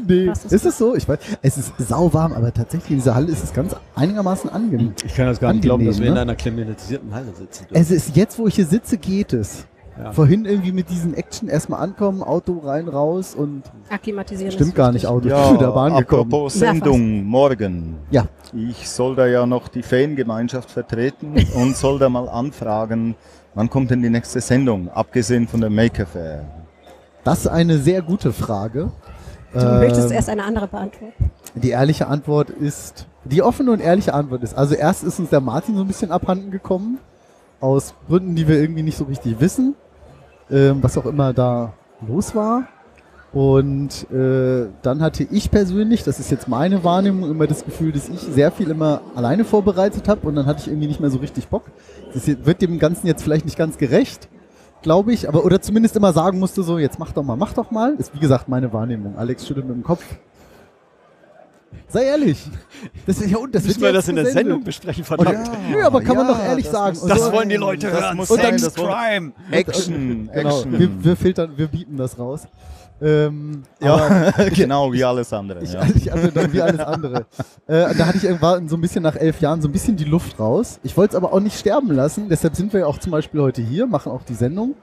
Nee. 0.07 0.31
Ist 0.49 0.65
es 0.65 0.77
so? 0.77 0.95
Ich 0.95 1.07
weiß, 1.07 1.19
es 1.41 1.57
ist 1.57 1.73
sauwarm, 1.77 2.33
aber 2.33 2.51
tatsächlich 2.53 2.91
in 2.91 2.97
dieser 2.97 3.13
Halle 3.15 3.27
ist 3.31 3.43
es 3.43 3.53
ganz 3.53 3.75
einigermaßen 3.95 4.49
angenehm. 4.49 4.93
Ich 5.05 5.13
kann 5.13 5.27
das 5.27 5.39
gar 5.39 5.53
nicht 5.53 5.57
Angenehm, 5.57 5.61
glauben, 5.61 5.85
dass 5.85 5.99
wir 5.99 6.07
in 6.07 6.13
ne? 6.15 6.21
einer 6.21 6.35
klimatisierten 6.35 7.13
Halle 7.13 7.27
sitzen. 7.37 7.65
dürfen. 7.67 7.81
Es 7.81 7.91
ist 7.91 8.15
jetzt, 8.15 8.39
wo 8.39 8.47
ich 8.47 8.55
hier 8.55 8.65
sitze, 8.65 8.97
geht 8.97 9.33
es. 9.33 9.67
Ja. 9.97 10.11
Vorhin 10.11 10.45
irgendwie 10.45 10.71
mit 10.71 10.89
diesen 10.89 11.13
Action 11.13 11.47
erstmal 11.47 11.81
ankommen, 11.81 12.23
Auto 12.23 12.57
rein, 12.59 12.87
raus 12.87 13.35
und 13.35 13.61
akklimatisieren. 13.89 14.51
stimmt 14.51 14.69
ist 14.69 14.75
gar 14.75 14.91
nicht. 14.91 15.05
Auto 15.05 15.27
Ja, 15.27 15.53
der 15.53 15.67
Bahn 15.67 15.95
gekommen. 15.95 16.23
apropos 16.23 16.59
Ja, 16.59 16.71
Sendung, 16.71 17.23
morgen. 17.25 17.97
Ja. 18.09 18.25
Ich 18.53 18.89
soll 18.89 19.15
da 19.15 19.27
ja 19.27 19.45
noch 19.45 19.67
die 19.67 19.83
Fangemeinschaft 19.83 20.71
vertreten 20.71 21.35
und 21.55 21.75
soll 21.77 21.99
da 21.99 22.09
mal 22.09 22.27
anfragen, 22.27 23.13
wann 23.55 23.69
kommt 23.69 23.91
denn 23.91 24.01
die 24.01 24.09
nächste 24.09 24.41
Sendung, 24.41 24.89
abgesehen 24.89 25.47
von 25.47 25.61
der 25.61 25.69
Maker 25.69 26.05
Fair. 26.05 26.45
Das 27.23 27.39
ist 27.39 27.47
eine 27.47 27.77
sehr 27.77 28.01
gute 28.01 28.33
Frage. 28.33 28.91
Du 29.53 29.59
möchtest 29.59 30.09
Ähm, 30.09 30.15
erst 30.15 30.29
eine 30.29 30.43
andere 30.43 30.67
beantworten. 30.67 31.31
Die 31.55 31.69
ehrliche 31.69 32.07
Antwort 32.07 32.49
ist, 32.49 33.07
die 33.23 33.41
offene 33.43 33.71
und 33.71 33.79
ehrliche 33.79 34.13
Antwort 34.13 34.43
ist, 34.43 34.57
also 34.57 34.73
erst 34.75 35.03
ist 35.03 35.19
uns 35.19 35.29
der 35.29 35.41
Martin 35.41 35.75
so 35.75 35.81
ein 35.81 35.87
bisschen 35.87 36.11
abhanden 36.11 36.49
gekommen, 36.51 36.97
aus 37.59 37.93
Gründen, 38.07 38.35
die 38.35 38.47
wir 38.47 38.59
irgendwie 38.59 38.81
nicht 38.83 38.97
so 38.97 39.05
richtig 39.05 39.39
wissen, 39.39 39.75
ähm, 40.49 40.81
was 40.81 40.97
auch 40.97 41.05
immer 41.05 41.33
da 41.33 41.73
los 42.05 42.35
war. 42.35 42.67
Und 43.33 44.05
äh, 44.11 44.67
dann 44.83 45.01
hatte 45.01 45.23
ich 45.31 45.49
persönlich, 45.49 46.03
das 46.03 46.19
ist 46.19 46.29
jetzt 46.29 46.47
meine 46.47 46.83
Wahrnehmung, 46.83 47.31
immer 47.31 47.47
das 47.47 47.65
Gefühl, 47.65 47.91
dass 47.91 48.07
ich 48.07 48.19
sehr 48.19 48.51
viel 48.51 48.69
immer 48.69 49.01
alleine 49.15 49.43
vorbereitet 49.43 50.07
habe 50.07 50.27
und 50.27 50.35
dann 50.35 50.45
hatte 50.45 50.61
ich 50.61 50.67
irgendwie 50.67 50.85
nicht 50.87 50.99
mehr 50.99 51.09
so 51.09 51.17
richtig 51.17 51.47
Bock. 51.47 51.63
Das 52.13 52.27
wird 52.27 52.61
dem 52.61 52.77
Ganzen 52.77 53.07
jetzt 53.07 53.23
vielleicht 53.23 53.45
nicht 53.45 53.57
ganz 53.57 53.79
gerecht, 53.79 54.29
glaube 54.83 55.13
ich, 55.13 55.27
aber 55.27 55.45
oder 55.45 55.59
zumindest 55.63 55.95
immer 55.95 56.13
sagen 56.13 56.37
musste 56.37 56.61
so, 56.61 56.77
jetzt 56.77 56.99
mach 56.99 57.11
doch 57.11 57.23
mal, 57.23 57.35
mach 57.35 57.53
doch 57.53 57.71
mal. 57.71 57.95
Ist 57.97 58.13
wie 58.13 58.19
gesagt 58.19 58.49
meine 58.49 58.71
Wahrnehmung. 58.71 59.17
Alex 59.17 59.47
schüttelt 59.47 59.65
mit 59.67 59.75
dem 59.77 59.83
Kopf. 59.83 60.03
Sei 61.87 62.03
ehrlich. 62.05 62.39
Das 63.07 63.19
ist 63.19 63.31
ja 63.31 63.37
und 63.37 63.53
das 63.55 63.63
Müssen 63.63 63.81
wird 63.81 63.81
wir 63.81 63.87
ja 63.89 63.93
das 63.93 64.07
in 64.09 64.15
der 64.15 64.25
gesendet. 64.25 64.45
Sendung 64.45 64.63
besprechen, 64.63 65.03
verdammt. 65.03 65.49
Nö, 65.71 65.81
aber 65.83 66.01
kann 66.01 66.17
man 66.17 66.27
Ja, 66.27 66.33
doch 66.33 66.39
ehrlich 66.43 66.65
das 66.65 66.71
sagen. 66.73 66.97
muss 66.99 67.07
Das 67.09 67.19
so- 67.25 67.31
wollen 67.33 67.49
die 67.49 67.55
Leute 67.55 67.87
Das 67.89 67.99
hören. 67.99 68.17
muss 68.17 68.27
sein, 68.29 68.59
Sex, 68.59 68.75
Crime. 68.75 69.31
Action, 69.49 70.29
Genau, 70.31 70.49
Action. 70.59 70.79
wir, 70.79 71.03
wir 71.03 71.15
filtern, 71.15 71.51
wir 71.55 71.67
bieten 71.67 71.97
das 71.97 72.19
raus. 72.19 72.43
Ähm, 73.03 73.63
ja, 73.81 74.31
genau 74.55 74.93
wie 74.93 75.03
alles 75.03 75.33
andere. 75.33 75.61
Ich, 75.61 75.73
ja. 75.73 75.81
ich 75.95 76.09
hatte 76.09 76.31
dann 76.31 76.53
wie 76.53 76.61
alles 76.61 76.79
andere. 76.79 77.25
äh, 77.67 77.93
da 77.95 78.05
hatte 78.07 78.17
ich 78.17 78.23
irgendwann 78.23 78.69
so 78.69 78.77
ein 78.77 78.81
bisschen 78.81 79.03
nach 79.03 79.15
elf 79.15 79.41
Jahren 79.41 79.61
so 79.61 79.67
ein 79.67 79.71
bisschen 79.71 79.97
die 79.97 80.05
Luft 80.05 80.39
raus. 80.39 80.79
Ich 80.83 80.95
wollte 80.95 81.11
es 81.11 81.15
aber 81.21 81.33
auch 81.33 81.41
nicht 81.41 81.59
sterben 81.59 81.91
lassen. 81.91 82.29
Deshalb 82.29 82.55
sind 82.55 82.71
wir 82.71 82.81
ja 82.81 82.85
auch 82.85 82.97
zum 82.97 83.11
Beispiel 83.11 83.41
heute 83.41 83.61
hier, 83.61 83.87
machen 83.87 84.11
auch 84.11 84.23
die 84.23 84.35
Sendung. 84.35 84.75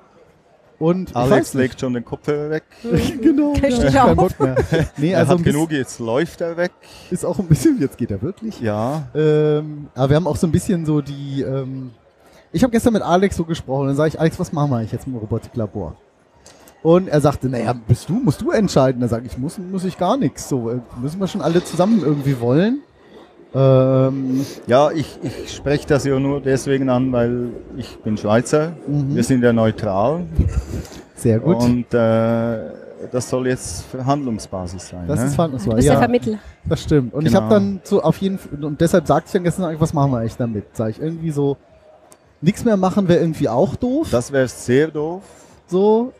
Und 0.78 1.14
Alex 1.14 1.52
legt 1.52 1.78
schon 1.78 1.92
den 1.92 2.04
Kopfhörer 2.04 2.50
weg. 2.50 2.64
genau. 3.22 3.50
Okay, 3.50 3.68
ja, 3.70 4.06
kein. 4.06 4.16
Bock 4.16 4.40
mehr. 4.40 4.56
Nee, 4.96 5.10
Er 5.12 5.18
also 5.20 5.34
hat 5.34 5.44
genug, 5.44 5.70
jetzt 5.72 5.98
läuft 5.98 6.40
er 6.40 6.56
weg. 6.56 6.72
ist 7.10 7.24
auch 7.24 7.38
ein 7.38 7.46
bisschen, 7.46 7.78
jetzt 7.80 7.98
geht 7.98 8.10
er 8.10 8.22
wirklich. 8.22 8.60
Ja, 8.60 9.08
Ähm, 9.14 9.88
aber 9.94 10.08
wir 10.08 10.16
haben 10.16 10.26
auch 10.26 10.36
so 10.36 10.46
ein 10.46 10.52
bisschen 10.52 10.86
so 10.86 11.02
die. 11.02 11.42
Ähm, 11.42 11.90
ich 12.52 12.62
habe 12.62 12.70
gestern 12.70 12.94
mit 12.94 13.02
Alex 13.02 13.36
so 13.36 13.44
gesprochen. 13.44 13.88
Dann 13.88 13.96
sage 13.96 14.08
ich, 14.08 14.20
Alex, 14.20 14.38
was 14.40 14.52
machen 14.52 14.70
wir 14.70 14.78
eigentlich 14.78 14.92
jetzt 14.92 15.06
mit 15.06 15.16
dem 15.16 15.20
Robotiklabor? 15.20 15.96
Und 16.82 17.08
er 17.08 17.20
sagte, 17.20 17.48
naja, 17.48 17.74
bist 17.86 18.08
du, 18.08 18.14
musst 18.14 18.40
du 18.40 18.50
entscheiden. 18.52 19.00
Da 19.02 19.08
sage 19.08 19.26
ich, 19.26 19.36
muss, 19.36 19.58
muss 19.58 19.84
ich 19.84 19.98
gar 19.98 20.16
nichts. 20.16 20.48
So, 20.48 20.70
äh, 20.70 20.80
müssen 21.00 21.20
wir 21.20 21.26
schon 21.26 21.42
alle 21.42 21.62
zusammen 21.62 22.00
irgendwie 22.02 22.40
wollen. 22.40 22.80
Ähm, 23.52 24.46
ja 24.68 24.90
ich, 24.92 25.18
ich 25.22 25.52
spreche 25.56 25.86
das 25.88 26.04
ja 26.04 26.18
nur 26.20 26.40
deswegen 26.40 26.88
an, 26.88 27.10
weil 27.12 27.48
ich 27.76 27.98
bin 27.98 28.16
Schweizer. 28.16 28.72
Mhm. 28.86 29.16
Wir 29.16 29.24
sind 29.24 29.42
ja 29.42 29.52
neutral. 29.52 30.24
sehr 31.16 31.40
gut. 31.40 31.56
Und 31.56 31.92
äh, 31.92 32.58
das 33.10 33.28
soll 33.28 33.48
jetzt 33.48 33.82
Verhandlungsbasis 33.86 34.88
sein. 34.90 35.08
das 35.08 35.18
ne? 35.18 35.24
ist 35.26 35.32
Du 35.32 35.34
verhandlungsbar. 35.34 35.74
bist 35.76 35.88
der 35.88 35.94
Ja, 35.94 36.00
Vermittler. 36.00 36.38
das 36.64 36.82
stimmt. 36.82 37.12
Und 37.12 37.22
ich 37.26 37.32
Genau. 37.32 37.42
habe 37.42 37.54
dann 37.54 37.80
so 37.82 38.00
auf 38.02 38.18
jeden 38.18 38.38
Fall, 38.38 38.64
und 38.64 38.80
deshalb 38.80 39.06
sagte 39.08 39.26
ich 39.26 39.32
dann 39.32 39.42
gestern, 39.44 39.64
eigentlich, 39.64 39.80
was 39.80 39.92
machen 39.92 40.12
wir 40.12 40.18
eigentlich 40.18 40.36
damit? 40.36 40.64
Sag 40.74 40.90
ich 40.90 41.00
irgendwie 41.02 41.30
so, 41.32 41.56
nichts 42.40 42.64
mehr 42.64 42.76
machen 42.76 43.08
wäre 43.08 43.18
irgendwie 43.20 43.48
auch 43.48 43.74
doof. 43.74 44.08
Das 44.12 44.30
wäre 44.30 44.46
sehr 44.48 44.88
doof. 44.88 45.22
So, 45.66 46.12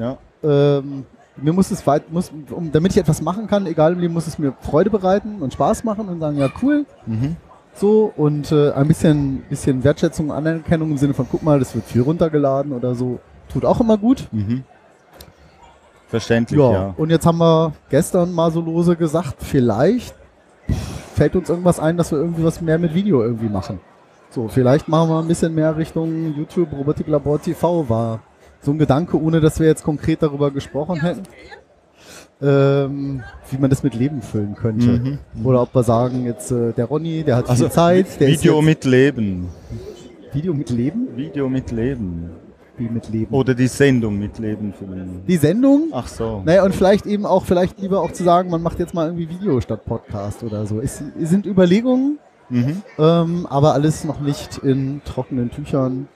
Ja. 0.00 0.16
ähm, 0.42 1.04
mir 1.36 1.52
muss 1.52 1.70
es 1.70 1.86
weit, 1.86 2.10
muss, 2.12 2.30
um, 2.50 2.70
damit 2.72 2.92
ich 2.92 2.98
etwas 2.98 3.22
machen 3.22 3.46
kann, 3.46 3.66
egal 3.66 3.92
im 3.92 4.00
Leben, 4.00 4.12
muss 4.14 4.26
es 4.26 4.38
mir 4.38 4.52
Freude 4.60 4.90
bereiten 4.90 5.40
und 5.40 5.52
Spaß 5.52 5.84
machen 5.84 6.08
und 6.08 6.20
sagen, 6.20 6.36
ja 6.38 6.48
cool, 6.62 6.84
Mhm. 7.06 7.36
so 7.74 8.12
und 8.16 8.50
äh, 8.52 8.72
ein 8.72 8.88
bisschen, 8.88 9.42
bisschen 9.48 9.82
Wertschätzung, 9.84 10.32
Anerkennung 10.32 10.90
im 10.90 10.96
Sinne 10.98 11.14
von, 11.14 11.26
guck 11.30 11.42
mal, 11.42 11.58
das 11.58 11.74
wird 11.74 11.84
viel 11.86 12.02
runtergeladen 12.02 12.72
oder 12.72 12.94
so, 12.94 13.20
tut 13.52 13.64
auch 13.64 13.80
immer 13.80 13.96
gut. 13.96 14.26
Mhm. 14.32 14.64
Verständlich, 16.08 16.58
Ja. 16.60 16.72
ja. 16.72 16.94
Und 16.96 17.10
jetzt 17.10 17.24
haben 17.24 17.38
wir 17.38 17.72
gestern 17.88 18.32
mal 18.32 18.50
so 18.50 18.60
lose 18.60 18.96
gesagt, 18.96 19.36
vielleicht 19.38 20.14
fällt 21.14 21.36
uns 21.36 21.48
irgendwas 21.48 21.78
ein, 21.78 21.96
dass 21.96 22.10
wir 22.10 22.18
irgendwie 22.18 22.44
was 22.44 22.60
mehr 22.60 22.78
mit 22.78 22.94
Video 22.94 23.22
irgendwie 23.22 23.48
machen. 23.48 23.78
So, 24.30 24.48
vielleicht 24.48 24.88
machen 24.88 25.08
wir 25.10 25.18
ein 25.20 25.28
bisschen 25.28 25.54
mehr 25.54 25.76
Richtung 25.76 26.34
YouTube, 26.36 26.72
Robotiklabor 26.72 27.40
TV 27.40 27.88
war 27.88 28.20
so 28.62 28.70
ein 28.72 28.78
Gedanke, 28.78 29.20
ohne 29.20 29.40
dass 29.40 29.58
wir 29.60 29.66
jetzt 29.66 29.84
konkret 29.84 30.22
darüber 30.22 30.50
gesprochen 30.50 31.00
hätten, 31.00 31.22
ähm, 32.42 33.22
wie 33.50 33.58
man 33.58 33.70
das 33.70 33.82
mit 33.82 33.94
Leben 33.94 34.22
füllen 34.22 34.54
könnte. 34.54 34.86
Mhm. 34.88 35.18
Oder 35.44 35.62
ob 35.62 35.74
wir 35.74 35.82
sagen, 35.82 36.24
jetzt 36.24 36.50
äh, 36.50 36.72
der 36.72 36.86
Ronny, 36.86 37.22
der 37.22 37.36
hat 37.36 37.50
Also 37.50 37.64
viel 37.64 37.72
Zeit, 37.72 38.20
der 38.20 38.28
Video 38.28 38.58
ist 38.60 38.64
mit 38.64 38.84
Leben. 38.84 39.48
Video 40.32 40.54
mit 40.54 40.70
Leben, 40.70 41.08
Video 41.16 41.48
mit 41.48 41.70
Leben. 41.70 42.30
wie 42.78 42.88
mit 42.88 43.08
Leben. 43.10 43.34
Oder 43.34 43.54
die 43.54 43.66
Sendung 43.66 44.18
mit 44.18 44.38
Leben 44.38 44.72
füllen. 44.72 45.22
Die 45.26 45.36
Sendung, 45.36 45.88
Ach 45.92 46.06
so. 46.08 46.40
naja, 46.46 46.64
und 46.64 46.74
vielleicht 46.74 47.04
eben 47.04 47.26
auch, 47.26 47.44
vielleicht 47.44 47.78
lieber 47.80 48.00
auch 48.00 48.12
zu 48.12 48.24
sagen, 48.24 48.48
man 48.48 48.62
macht 48.62 48.78
jetzt 48.78 48.94
mal 48.94 49.06
irgendwie 49.06 49.28
Video 49.28 49.60
statt 49.60 49.84
Podcast 49.84 50.42
oder 50.42 50.64
so. 50.66 50.80
Es 50.80 51.02
sind 51.18 51.44
Überlegungen, 51.46 52.18
Mhm. 52.48 52.82
ähm, 52.98 53.46
aber 53.48 53.74
alles 53.74 54.02
noch 54.04 54.20
nicht 54.20 54.58
in 54.58 55.02
trockenen 55.04 55.50
Tüchern. 55.52 56.08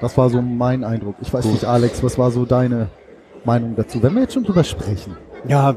Das 0.00 0.16
war 0.16 0.30
so 0.30 0.40
mein 0.42 0.84
Eindruck. 0.84 1.16
Ich 1.20 1.32
weiß 1.32 1.44
nicht, 1.46 1.64
Alex, 1.64 2.02
was 2.02 2.18
war 2.18 2.30
so 2.30 2.44
deine 2.44 2.88
Meinung 3.44 3.74
dazu? 3.76 4.02
Wenn 4.02 4.14
wir 4.14 4.22
jetzt 4.22 4.34
schon 4.34 4.44
drüber 4.44 4.64
sprechen. 4.64 5.16
Ja, 5.46 5.74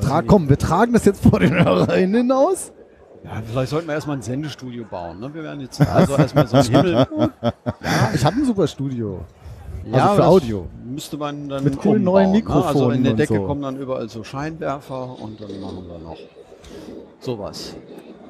Tra 0.00 0.22
komm, 0.22 0.48
wir 0.48 0.58
tragen 0.58 0.92
das 0.92 1.04
jetzt 1.04 1.22
vor 1.22 1.40
den 1.40 1.52
Hörerinnen 1.64 2.14
hinaus. 2.22 2.72
ja, 3.24 3.42
vielleicht 3.44 3.70
sollten 3.70 3.88
wir 3.88 3.94
erstmal 3.94 4.16
ein 4.16 4.22
Sendestudio 4.22 4.84
bauen. 4.88 5.18
Ne? 5.18 5.34
Wir 5.34 5.42
werden 5.42 5.60
jetzt 5.60 5.80
also 5.80 6.14
erstmal 6.16 6.46
so 6.46 6.56
einen 6.56 6.66
Himmel. 6.70 7.06
Ja, 7.42 8.10
ich 8.14 8.24
habe 8.24 8.36
ein 8.36 8.44
super 8.44 8.66
Studio. 8.68 9.20
Ja, 9.90 10.08
für 10.14 10.24
Audio. 10.26 10.66
Müsste 10.84 11.16
man 11.16 11.48
dann 11.48 11.64
Mit 11.64 11.78
coolen 11.78 12.06
umbauen, 12.06 12.30
neuen 12.30 12.44
Ne? 12.44 12.54
Also 12.54 12.58
Mikrofonen 12.60 12.96
in 12.98 13.04
der 13.04 13.14
Decke 13.14 13.34
so. 13.36 13.42
kommen 13.46 13.62
dann 13.62 13.76
überall 13.76 14.08
so 14.08 14.22
Scheinwerfer 14.22 15.16
und 15.20 15.40
dann 15.40 15.60
machen 15.60 15.84
wir 15.88 15.98
noch 15.98 16.18
sowas. 17.20 17.74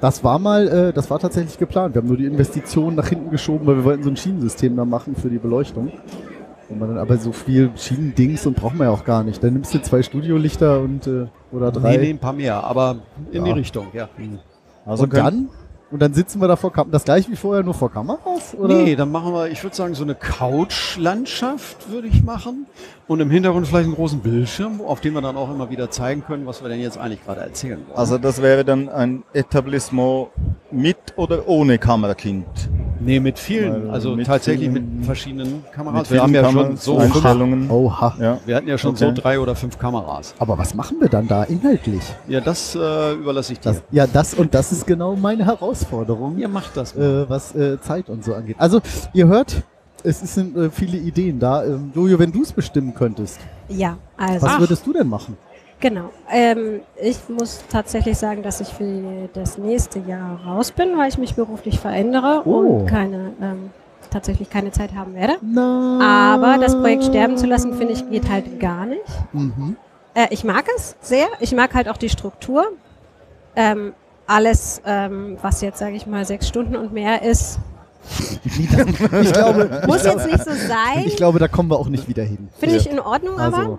Das 0.01 0.23
war 0.23 0.39
mal, 0.39 0.69
äh, 0.69 0.93
das 0.93 1.11
war 1.11 1.19
tatsächlich 1.19 1.59
geplant. 1.59 1.95
Wir 1.95 2.03
haben 2.03 2.09
nur 2.09 2.17
die 2.17 2.27
Investitionen 2.27 2.97
nach 2.97 3.09
hinten 3.09 3.31
geschoben, 3.31 3.67
weil 3.67 3.77
wir 3.77 3.85
wollten 3.85 4.05
so 4.05 4.11
ein 4.11 4.17
Schienensystem 4.17 4.77
da 4.77 4.85
machen 4.85 5.17
für 5.17 5.29
die 5.29 5.39
Beleuchtung. 5.39 5.91
Und 6.69 6.79
man 6.79 6.91
dann 6.91 6.99
aber 6.99 7.17
so 7.17 7.33
viel 7.33 7.71
Schienendings 7.77 8.47
und 8.47 8.55
brauchen 8.55 8.79
wir 8.79 8.85
ja 8.85 8.91
auch 8.91 9.05
gar 9.05 9.25
nicht. 9.25 9.43
Dann 9.43 9.55
nimmst 9.55 9.75
du 9.75 9.81
zwei 9.81 10.03
Studiolichter 10.03 10.81
und 10.81 11.07
äh, 11.07 11.27
oder 11.51 11.73
drei. 11.73 11.97
Nee, 11.97 12.03
nee, 12.05 12.11
ein 12.11 12.19
paar 12.19 12.35
mehr, 12.35 12.63
aber 12.63 12.97
in 13.33 13.45
die 13.45 13.51
Ja. 13.51 13.57
Richtung, 13.57 13.87
ja. 13.95 14.09
Also 14.85 15.05
und 15.05 15.15
dann? 15.15 15.49
Und 15.91 16.03
dann 16.03 16.13
sitzen 16.13 16.41
wir 16.41 16.49
da 16.49 16.57
vor 16.57 16.71
Kameras. 16.71 16.93
Das 16.93 17.05
gleiche 17.05 17.31
wie 17.31 17.37
vorher, 17.37 17.63
nur 17.63 17.73
vor 17.73 17.91
Kameras? 17.91 18.55
Oder? 18.55 18.75
Nee, 18.75 18.95
dann 18.95 19.11
machen 19.11 19.33
wir, 19.33 19.49
ich 19.49 19.63
würde 19.63 19.75
sagen, 19.75 19.95
so 19.95 20.05
eine 20.05 20.15
Couch-Landschaft 20.15 21.91
würde 21.91 22.09
ich 22.09 22.23
machen. 22.23 22.67
Und 23.07 23.21
im 23.21 23.31
Hintergrund 23.31 23.67
vielleicht 23.67 23.87
einen 23.87 23.95
großen 23.95 24.21
Bildschirm, 24.21 24.83
auf 24.83 25.01
dem 25.01 25.15
wir 25.15 25.23
dann 25.23 25.39
auch 25.39 25.51
immer 25.51 25.71
wieder 25.71 25.91
zeigen 25.91 26.23
können, 26.27 26.45
was 26.45 26.63
wir 26.63 26.69
denn 26.69 26.81
jetzt 26.81 26.99
eigentlich 26.99 27.25
gerade 27.25 27.41
erzählen 27.41 27.79
wollen. 27.87 27.97
Also 27.97 28.19
das 28.19 28.43
wäre 28.43 28.67
dann 28.67 28.91
ein 28.91 29.23
Etablissement 29.33 30.29
mit 30.71 30.97
oder 31.17 31.49
ohne 31.49 31.79
Kamerakind. 31.79 32.47
nee, 33.01 33.21
mit 33.21 33.39
vielen, 33.39 33.85
Weil 33.87 33.91
also 33.91 34.15
mit 34.17 34.27
tatsächlich 34.27 34.69
vielen- 34.71 34.97
mit 34.99 35.07
verschiedenen 35.07 35.65
Kameras. 35.73 36.03
Mit 36.03 36.11
wir 36.11 36.23
haben 36.23 36.35
ja 36.35 36.45
schon 36.45 36.55
Kameras, 36.57 36.85
so 36.85 36.99
Einstellungen. 36.99 37.71
Oha. 37.71 38.15
Ja. 38.21 38.39
Wir 38.45 38.57
hatten 38.57 38.69
ja 38.69 38.77
schon 38.77 38.91
Okay. 38.91 39.07
so 39.07 39.13
drei 39.23 39.39
oder 39.41 39.55
fünf 39.55 39.79
Kameras. 39.79 40.35
Aber 40.39 40.59
was 40.59 40.75
machen 40.75 40.97
wir 41.01 41.09
dann 41.09 41.27
da 41.29 41.45
inhaltlich? 41.45 42.03
Ja, 42.27 42.41
das 42.41 42.75
äh, 42.75 43.13
überlasse 43.15 43.53
ich 43.55 43.61
dir. 43.61 43.71
Das, 43.73 43.83
ja, 43.91 44.07
das 44.07 44.35
und 44.35 44.53
das 44.53 44.73
ist 44.73 44.87
genau 44.87 45.17
meine 45.17 45.47
Herausforderung. 45.47 46.39
Ihr 46.39 46.49
macht 46.49 46.77
das 46.77 46.95
äh, 46.97 47.29
was 47.31 47.55
äh, 47.55 47.81
Zeit 47.81 48.09
und 48.11 48.25
so 48.25 48.35
angeht. 48.35 48.57
Also, 48.59 48.81
ihr 49.15 49.27
hört, 49.29 49.63
es 50.03 50.21
sind 50.21 50.57
äh, 50.57 50.71
viele 50.71 50.99
Ideen 50.99 51.39
da. 51.39 51.65
Ähm, 51.65 51.93
Jojo, 51.95 52.19
wenn 52.19 52.33
du 52.33 52.43
es 52.43 52.53
bestimmen 52.53 52.95
könntest, 52.95 53.39
Ja, 53.69 53.97
also. 54.17 54.45
was 54.47 54.59
würdest 54.61 54.87
du 54.87 54.93
denn 54.93 55.09
machen? 55.09 55.37
Genau. 55.81 56.11
Ähm, 56.31 56.81
ich 57.01 57.17
muss 57.29 57.63
tatsächlich 57.71 58.19
sagen, 58.19 58.43
dass 58.43 58.61
ich 58.61 58.69
für 58.69 59.29
das 59.33 59.59
nächste 59.59 60.01
Jahr 60.01 60.41
raus 60.45 60.73
bin, 60.73 60.97
weil 60.99 61.09
ich 61.09 61.19
mich 61.19 61.35
beruflich 61.37 61.79
verändere 61.79 62.43
Oh. 62.45 62.59
und 62.81 62.87
keine, 62.87 63.33
ähm, 63.41 63.71
tatsächlich 64.11 64.51
keine 64.51 64.73
Zeit 64.73 64.95
haben 64.95 65.15
werde. 65.15 65.35
Na. 65.41 66.35
Aber 66.35 66.59
das 66.61 66.75
Projekt 66.75 67.05
sterben 67.05 67.37
zu 67.37 67.47
lassen, 67.47 67.75
finde 67.75 67.93
ich, 67.93 68.09
geht 68.11 68.29
halt 68.29 68.59
gar 68.59 68.87
nicht. 68.87 69.03
Mhm. 69.33 69.77
Äh, 70.15 70.27
ich 70.31 70.43
mag 70.43 70.65
es 70.77 70.97
sehr. 71.01 71.27
Ich 71.41 71.55
mag 71.55 71.75
halt 71.75 71.89
auch 71.89 71.97
die 71.97 72.09
Struktur. 72.09 72.65
Ähm, 73.55 73.93
alles, 74.27 74.83
ähm, 74.85 75.39
was 75.43 75.61
jetzt, 75.61 75.79
sage 75.79 75.95
ich 75.95 76.07
mal, 76.07 76.25
sechs 76.25 76.49
Stunden 76.49 76.75
und 76.77 76.93
mehr 76.93 77.23
ist, 77.23 77.59
Ich 78.45 79.33
glaube, 79.33 79.83
muss 79.87 80.05
jetzt 80.05 80.27
nicht 80.27 80.43
so 80.45 80.51
sein. 80.69 81.05
ich 81.05 81.17
glaube, 81.17 81.39
da 81.39 81.47
kommen 81.49 81.71
wir 81.71 81.79
auch 81.79 81.89
nicht 81.89 82.09
wieder 82.09 82.23
hin. 82.23 82.49
Finde 82.59 82.77
ich 82.77 82.89
in 82.91 83.01
Ordnung, 83.01 83.39
aber 83.39 83.57
Also, 83.59 83.79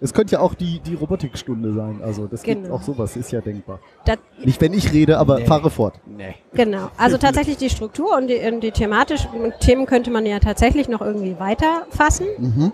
es 0.00 0.12
könnte 0.12 0.34
ja 0.34 0.40
auch 0.40 0.54
die, 0.54 0.80
die 0.80 0.94
Robotikstunde 0.94 1.72
sein. 1.74 2.00
Also, 2.04 2.26
das 2.26 2.42
gibt 2.42 2.64
Genau. 2.64 2.76
auch 2.76 2.82
sowas, 2.82 3.16
ist 3.16 3.32
ja 3.32 3.40
denkbar. 3.40 3.80
das, 4.04 4.18
Nicht, 4.44 4.60
wenn 4.60 4.72
ich 4.72 4.92
rede, 4.92 5.18
aber 5.18 5.38
Nee. 5.40 5.46
fahre 5.46 5.70
fort. 5.70 5.94
Nee. 6.06 6.34
Genau, 6.54 6.90
also 6.96 7.18
tatsächlich 7.18 7.56
die 7.56 7.70
Struktur 7.70 8.16
und 8.16 8.28
die, 8.28 8.36
und 8.50 8.60
die 8.60 8.70
thematischen 8.70 9.28
Themen 9.60 9.86
könnte 9.86 10.10
man 10.10 10.24
ja 10.26 10.38
tatsächlich 10.38 10.88
noch 10.88 11.00
irgendwie 11.00 11.36
weiterfassen. 11.38 12.26
Mhm. 12.38 12.72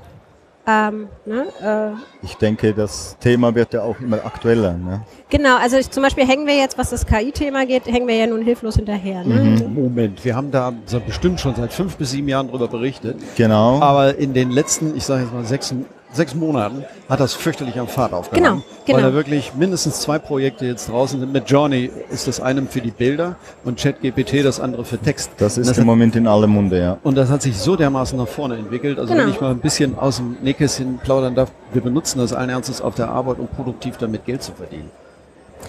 Ähm, 0.67 1.09
ne, 1.27 1.45
äh, 1.63 2.25
Ich 2.25 2.37
denke, 2.37 2.73
das 2.73 3.19
Thema 3.21 3.55
wird 3.55 3.75
ja 3.75 3.83
auch 3.83 4.01
immer 4.01 4.25
aktueller. 4.25 4.73
Ne? 4.73 5.03
genau, 5.29 5.59
also 5.59 5.77
ich, 5.77 5.91
zum 5.91 6.03
Beispiel 6.03 6.27
hängen 6.27 6.47
wir 6.47 6.57
jetzt, 6.57 6.79
was 6.79 6.89
das 6.89 7.05
KI-Thema 7.05 7.67
geht, 7.67 7.85
hängen 7.85 8.09
wir 8.09 8.17
ja 8.17 8.27
nun 8.27 8.41
hilflos 8.41 8.77
hinterher. 8.77 9.25
Ne? 9.25 9.63
Moment, 9.69 10.25
wir 10.25 10.35
haben 10.35 10.51
da 10.51 10.73
bestimmt 11.07 11.39
schon 11.41 11.55
seit 11.55 11.71
fünf 11.75 11.97
bis 11.97 12.13
sieben 12.13 12.29
Jahren 12.29 12.49
drüber 12.49 12.69
berichtet. 12.69 13.19
Genau. 13.37 13.79
Aber 13.83 14.17
in 14.17 14.33
den 14.33 14.51
letzten, 14.51 14.97
ich 14.97 15.05
sage 15.05 15.25
jetzt 15.25 15.35
mal 15.35 15.45
sechs, 15.45 15.75
sechs 16.15 16.35
Monaten 16.35 16.85
hat 17.09 17.21
das 17.21 17.35
fürchterlich 17.35 17.79
am 17.79 17.89
Fahrt 17.89 18.13
aufgenommen. 18.13 18.63
Genau, 18.63 18.75
genau. 18.87 18.99
Weil 18.99 19.05
da 19.05 19.15
wirklich 19.15 19.55
mindestens 19.55 20.01
zwei 20.01 20.19
Projekte 20.19 20.67
jetzt 20.67 20.89
draußen 20.89 21.21
sind. 21.21 21.33
Mit 21.33 21.51
Johnny 21.51 21.91
ist 22.11 22.29
das 22.29 22.41
eine 22.41 22.63
für 22.67 22.81
die 22.81 22.91
Bilder 22.91 23.37
und 23.65 23.79
ChatGPT 23.79 24.45
das 24.45 24.61
andere 24.61 24.85
für 24.85 24.99
Text. 24.99 25.31
das 25.39 25.59
ist 25.59 25.69
das 25.69 25.79
im 25.79 25.83
hat, 25.83 25.87
Moment 25.87 26.17
in 26.17 26.27
aller 26.27 26.47
Munde, 26.47 26.79
ja. 26.81 26.99
und 27.03 27.17
das 27.17 27.31
hat 27.31 27.43
sich 27.43 27.57
so 27.57 27.77
dermaßen 27.77 28.17
nach 28.19 28.29
vorne 28.29 28.57
entwickelt. 28.57 28.99
Also 28.99 29.13
Genau. 29.13 29.27
wenn 29.27 29.33
ich 29.33 29.41
mal 29.41 29.51
ein 29.51 29.59
bisschen 29.59 29.99
aus 29.99 30.17
dem 30.17 30.37
Nähkästchen 30.43 30.99
plaudern 30.99 31.35
darf, 31.35 31.51
wir 31.73 31.83
benutzen 31.83 32.19
das 32.19 32.33
allen 32.33 32.51
Ernstes 32.51 32.81
auf 32.81 32.95
der 32.95 33.09
Arbeit, 33.09 33.39
um 33.39 33.49
produktiv 33.49 33.97
damit 33.97 34.25
Geld 34.25 34.43
zu 34.43 34.53
verdienen. 34.53 34.91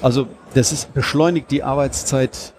Also 0.01 0.27
das 0.53 0.71
ist 0.71 0.93
beschleunigt 0.93 1.51
die 1.51 1.63
Arbeitszeit 1.63 2.53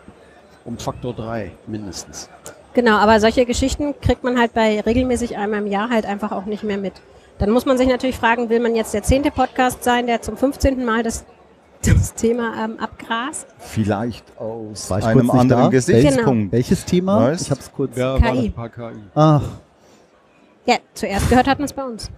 um 0.64 0.78
Faktor 0.78 1.14
drei 1.14 1.52
mindestens. 1.66 2.28
Genau, 2.74 2.96
aber 2.96 3.20
solche 3.20 3.46
Geschichten 3.46 3.94
kriegt 4.00 4.22
man 4.22 4.38
halt 4.38 4.52
bei 4.52 4.80
regelmäßig 4.80 5.36
einmal 5.38 5.60
im 5.60 5.66
Jahr 5.66 5.88
halt 5.88 6.04
einfach 6.04 6.32
auch 6.32 6.44
nicht 6.44 6.62
mehr 6.62 6.76
mit. 6.76 6.92
Dann 7.38 7.50
muss 7.50 7.66
man 7.66 7.76
sich 7.76 7.88
natürlich 7.88 8.16
fragen, 8.16 8.48
will 8.48 8.60
man 8.60 8.74
jetzt 8.74 8.94
der 8.94 9.02
zehnte 9.02 9.30
Podcast 9.30 9.84
sein, 9.84 10.06
der 10.06 10.22
zum 10.22 10.36
15. 10.36 10.84
Mal 10.84 11.02
das, 11.02 11.24
das 11.84 12.14
Thema 12.14 12.54
ähm, 12.64 12.78
abgrast? 12.80 13.46
Vielleicht 13.58 14.24
aus 14.38 14.88
War 14.90 14.98
ich 15.00 15.04
einem 15.04 15.28
kurz 15.28 15.40
anderen 15.40 15.64
da? 15.64 15.68
Gesichtspunkt. 15.68 16.52
Welches 16.52 16.84
Thema? 16.84 17.20
Weißt? 17.26 17.42
Ich 17.42 17.50
hab's 17.50 17.70
kurz. 17.72 17.96
Ja, 17.96 18.16
KI. 18.16 18.24
waren 18.24 18.38
ein 18.38 18.52
paar 18.52 18.68
KI. 18.70 18.96
Ach, 19.14 19.42
Ja, 20.64 20.76
zuerst 20.94 21.28
gehört 21.28 21.46
hat 21.46 21.58
man 21.58 21.66
es 21.66 21.72
bei 21.74 21.84
uns. 21.84 22.10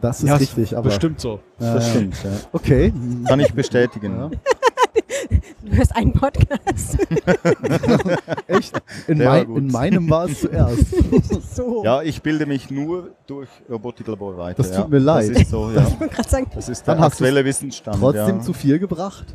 das 0.00 0.20
ist 0.22 0.28
Ja, 0.28 0.36
richtig, 0.36 0.76
aber. 0.76 0.88
Bestimmt 0.88 1.20
so. 1.20 1.40
Ja, 1.58 1.74
Das 1.74 1.90
stimmt, 1.90 2.14
ja. 2.24 2.30
Okay. 2.52 2.92
Kann 3.26 3.40
ich 3.40 3.52
bestätigen. 3.52 4.30
Ja. 4.94 5.38
Du 5.62 5.76
hörst 5.76 5.96
einen 5.96 6.12
Podcast. 6.12 6.98
Echt? 8.46 8.80
In, 9.06 9.18
war 9.20 9.26
mein, 9.26 9.46
gut. 9.46 9.58
in 9.58 9.66
meinem 9.68 10.10
war 10.10 10.26
es 10.26 10.40
zuerst. 10.40 10.86
so. 11.54 11.84
Ja, 11.84 12.02
ich 12.02 12.22
bilde 12.22 12.46
mich 12.46 12.70
nur 12.70 13.10
durch 13.26 13.48
Robotiklabor 13.68 14.36
weiter. 14.38 14.62
Das 14.62 14.70
tut 14.70 14.84
ja. 14.84 14.88
mir 14.88 14.98
leid. 14.98 15.30
Das 15.30 15.42
ist 15.42 15.50
so, 15.50 15.70
ja. 15.70 15.86
Ich 15.86 16.00
wollte 16.00 16.14
gerade 16.14 16.28
sagen, 16.28 16.50
Das 16.54 16.68
ist 16.68 16.86
Dann 16.86 16.96
der 16.96 17.04
hast 17.04 17.12
du's 17.12 17.26
aktuelle 17.26 17.44
Wissensstand. 17.44 17.98
Trotzdem 17.98 18.36
ja. 18.36 18.40
zu 18.40 18.52
viel 18.52 18.78
gebracht. 18.78 19.26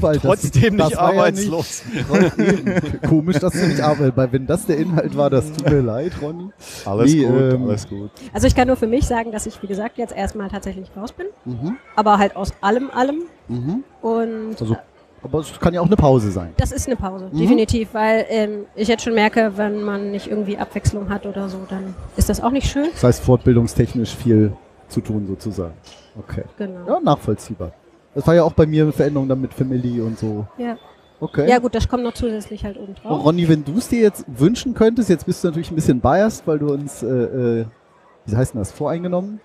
Weil 0.00 0.14
das- 0.14 0.22
Trotzdem 0.22 0.76
das 0.78 0.88
nicht 0.88 0.96
ja 0.98 1.04
arbeitslos. 1.04 1.82
nicht- 1.92 2.38
eben. 2.38 3.00
Komisch, 3.08 3.38
dass 3.38 3.52
du 3.52 3.66
nicht 3.66 3.80
arbeitest, 3.80 4.16
weil 4.16 4.32
wenn 4.32 4.46
das 4.46 4.66
der 4.66 4.78
Inhalt 4.78 5.16
war, 5.16 5.30
das 5.30 5.52
tut 5.52 5.70
mir 5.70 5.80
leid, 5.80 6.12
Ronny. 6.20 6.50
Alles 6.84 7.12
Nee, 7.14 7.24
gut, 7.24 7.40
ähm, 7.40 7.62
alles 7.68 7.88
gut. 7.88 8.10
also 8.32 8.46
ich 8.46 8.54
kann 8.54 8.66
nur 8.68 8.76
für 8.76 8.86
mich 8.86 9.06
sagen, 9.06 9.30
dass 9.32 9.46
ich, 9.46 9.62
wie 9.62 9.66
gesagt, 9.66 9.98
jetzt 9.98 10.14
erstmal 10.14 10.48
tatsächlich 10.48 10.90
raus 10.96 11.12
bin. 11.12 11.26
Mhm. 11.44 11.76
Aber 11.96 12.18
halt 12.18 12.34
aus 12.36 12.52
allem, 12.60 12.90
allem. 12.90 13.22
Mhm. 13.48 13.84
Und 14.00 14.56
Also, 14.60 14.76
aber 15.22 15.38
es 15.40 15.58
kann 15.60 15.72
ja 15.74 15.80
auch 15.80 15.86
eine 15.86 15.96
Pause 15.96 16.30
sein. 16.32 16.50
das 16.56 16.72
ist 16.72 16.86
eine 16.86 16.96
Pause, 16.96 17.28
Mhm. 17.32 17.38
definitiv. 17.38 17.94
Weil 17.94 18.26
ähm, 18.28 18.50
ich 18.74 18.88
jetzt 18.88 19.04
schon 19.04 19.14
merke, 19.14 19.52
wenn 19.56 19.82
man 19.82 20.10
nicht 20.10 20.26
irgendwie 20.26 20.58
Abwechslung 20.58 21.08
hat 21.10 21.26
oder 21.26 21.48
so, 21.48 21.58
dann 21.68 21.94
ist 22.16 22.28
das 22.28 22.40
auch 22.42 22.50
nicht 22.50 22.68
schön. 22.70 22.88
Das 22.94 23.04
heißt, 23.04 23.22
fortbildungstechnisch 23.24 24.14
viel 24.16 24.52
zu 24.88 25.00
tun 25.00 25.26
sozusagen. 25.26 25.74
Okay. 26.18 26.42
Genau. 26.58 26.86
Ja, 26.86 27.00
nachvollziehbar. 27.00 27.72
Das 28.14 28.26
war 28.26 28.34
ja 28.34 28.42
auch 28.42 28.52
bei 28.52 28.66
mir 28.66 28.82
eine 28.84 28.92
Veränderung 28.92 29.28
dann 29.28 29.40
mit 29.40 29.54
Family 29.54 30.00
und 30.00 30.18
so. 30.18 30.46
Ja. 30.58 30.76
Okay. 31.20 31.48
Ja 31.48 31.58
gut, 31.60 31.74
das 31.74 31.88
kommt 31.88 32.02
noch 32.02 32.14
zusätzlich 32.14 32.64
halt 32.64 32.76
oben 32.76 32.88
Und 32.88 33.04
drauf. 33.04 33.24
Ronny, 33.24 33.48
wenn 33.48 33.64
du 33.64 33.78
es 33.78 33.88
dir 33.88 34.00
jetzt 34.00 34.24
wünschen 34.26 34.74
könntest, 34.74 35.08
jetzt 35.08 35.24
bist 35.24 35.42
du 35.44 35.48
natürlich 35.48 35.70
ein 35.70 35.76
bisschen 35.76 36.00
biased, 36.00 36.46
weil 36.46 36.58
du 36.58 36.72
uns, 36.72 37.02
äh, 37.02 37.06
äh, 37.06 37.64
wie 38.26 38.36
heißt 38.36 38.54
denn 38.54 38.60
das, 38.60 38.72
voreingenommen? 38.72 39.40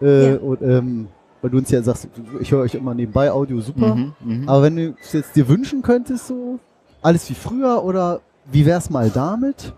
Äh, 0.00 0.32
Ja. 0.32 0.38
und, 0.38 0.62
ähm, 0.62 1.08
weil 1.42 1.50
du 1.50 1.58
uns 1.58 1.70
ja 1.70 1.82
sagst, 1.82 2.08
ich 2.40 2.50
höre 2.50 2.62
euch 2.62 2.74
immer 2.74 2.94
nebenbei, 2.94 3.30
Audio 3.30 3.60
super. 3.60 3.94
Mhm, 3.94 4.12
mhm. 4.24 4.48
Aber 4.48 4.62
wenn 4.62 4.76
du 4.76 4.94
es 5.02 5.12
jetzt 5.12 5.36
dir 5.36 5.46
wünschen 5.48 5.82
könntest, 5.82 6.28
so 6.28 6.58
alles 7.02 7.28
wie 7.30 7.34
früher 7.34 7.84
oder 7.84 8.20
wie 8.50 8.64
wär's 8.64 8.88
mal 8.90 9.10
damit? 9.10 9.74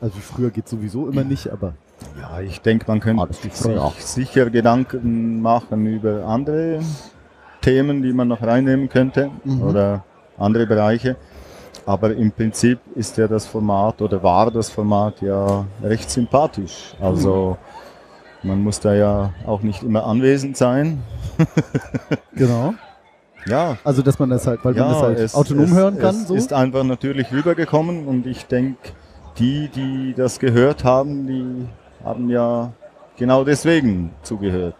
Also 0.00 0.16
wie 0.16 0.20
früher 0.20 0.50
geht 0.50 0.66
sowieso 0.66 1.08
immer 1.08 1.24
nicht, 1.24 1.50
aber 1.52 1.74
Ja, 2.18 2.40
ich 2.40 2.60
denke, 2.62 2.86
man 2.88 3.00
könnte 3.00 3.32
sich 3.34 3.52
sicher 3.98 4.48
Gedanken 4.48 5.42
machen 5.42 5.86
über 5.86 6.24
andere 6.24 6.80
Themen, 7.60 8.02
die 8.02 8.12
man 8.12 8.28
noch 8.28 8.42
reinnehmen 8.42 8.88
könnte 8.88 9.30
Mhm. 9.44 9.62
oder 9.62 10.04
andere 10.38 10.66
Bereiche. 10.66 11.16
aber 11.86 12.14
im 12.14 12.30
Prinzip 12.30 12.78
ist 12.94 13.16
ja 13.16 13.26
das 13.26 13.46
Format 13.46 14.00
oder 14.02 14.22
war 14.22 14.50
das 14.50 14.70
Format 14.70 15.20
ja 15.22 15.64
recht 15.82 16.10
sympathisch. 16.10 16.94
Also 17.00 17.56
man 18.42 18.62
muss 18.62 18.78
da 18.80 18.94
ja 18.94 19.32
auch 19.46 19.62
nicht 19.62 19.82
immer 19.82 20.04
anwesend 20.06 20.56
sein. 20.56 21.02
Genau. 22.34 22.74
Ja, 23.46 23.76
Also, 23.84 24.02
dass 24.02 24.18
man 24.18 24.28
das 24.30 24.46
halt, 24.46 24.60
weil 24.64 24.74
man 24.74 24.82
ja, 24.82 24.92
das 24.92 25.02
halt 25.02 25.18
es, 25.18 25.34
autonom 25.34 25.64
es, 25.64 25.74
hören 25.74 25.98
kann. 25.98 26.14
Es 26.14 26.28
so. 26.28 26.34
ist 26.34 26.52
einfach 26.52 26.84
natürlich 26.84 27.32
rübergekommen 27.32 28.06
und 28.06 28.26
ich 28.26 28.44
denke, 28.46 28.90
die, 29.38 29.68
die 29.68 30.12
das 30.14 30.38
gehört 30.38 30.84
haben, 30.84 31.26
die 31.26 31.66
haben 32.04 32.28
ja 32.28 32.72
genau 33.16 33.42
deswegen 33.44 34.10
zugehört. 34.22 34.76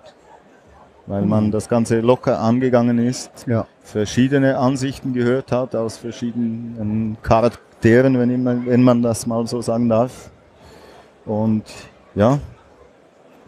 Weil 1.10 1.26
man 1.26 1.50
das 1.50 1.68
Ganze 1.68 2.00
locker 2.00 2.38
angegangen 2.40 2.98
ist, 2.98 3.30
ja. 3.46 3.66
verschiedene 3.82 4.56
Ansichten 4.58 5.12
gehört 5.12 5.50
hat 5.52 5.74
aus 5.74 5.96
verschiedenen 5.96 7.16
Charakteren, 7.22 8.18
wenn 8.18 8.42
man, 8.42 8.66
wenn 8.66 8.82
man 8.82 9.02
das 9.02 9.26
mal 9.26 9.46
so 9.46 9.60
sagen 9.60 9.88
darf. 9.88 10.30
Und 11.26 11.64
ja, 12.14 12.38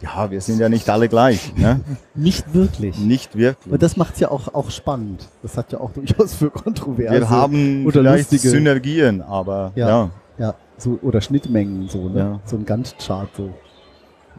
ja, 0.01 0.29
wir 0.29 0.41
sind 0.41 0.59
ja 0.59 0.67
nicht 0.67 0.89
alle 0.89 1.07
gleich, 1.07 1.55
ne? 1.55 1.79
Nicht 2.13 2.53
wirklich. 2.53 2.99
nicht 2.99 3.37
wirklich. 3.37 3.71
Und 3.73 3.81
das 3.81 3.95
macht 3.95 4.15
es 4.15 4.19
ja 4.19 4.29
auch, 4.31 4.53
auch 4.53 4.69
spannend. 4.69 5.29
Das 5.41 5.55
hat 5.57 5.71
ja 5.71 5.79
auch 5.79 5.91
durchaus 5.95 6.33
für 6.33 6.49
Kontroverse. 6.49 7.21
wir 7.21 7.29
haben 7.29 7.85
oder 7.85 8.01
vielleicht 8.01 8.31
lustige- 8.33 8.49
Synergien, 8.51 9.21
aber 9.21 9.71
Ja. 9.75 9.87
ja. 9.87 10.09
Ja, 10.39 10.55
so, 10.77 10.97
oder 11.03 11.21
Schnittmengen, 11.21 11.87
so, 11.87 12.09
ne? 12.09 12.19
Ja. 12.19 12.39
So 12.43 12.57
ein 12.57 12.65
Gantt-Chart, 12.65 13.29
so. 13.37 13.51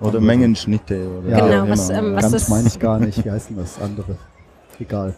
Oder 0.01 0.21
Mengenschnitte 0.21 1.07
oder 1.19 1.29
Ja. 1.31 1.47
Genau, 1.47 1.69
was, 1.71 1.91
ähm, 1.91 2.15
was 2.15 2.23
Ganz 2.23 2.33
das- 2.33 2.49
meine 2.49 2.69
ich 2.69 2.79
gar 2.79 2.99
nicht. 2.99 3.25
Wie 3.25 3.31
heißt 3.31 3.51
denn 3.51 3.57
das 3.59 3.81
andere? 3.81 4.17
Egal. 4.81 5.15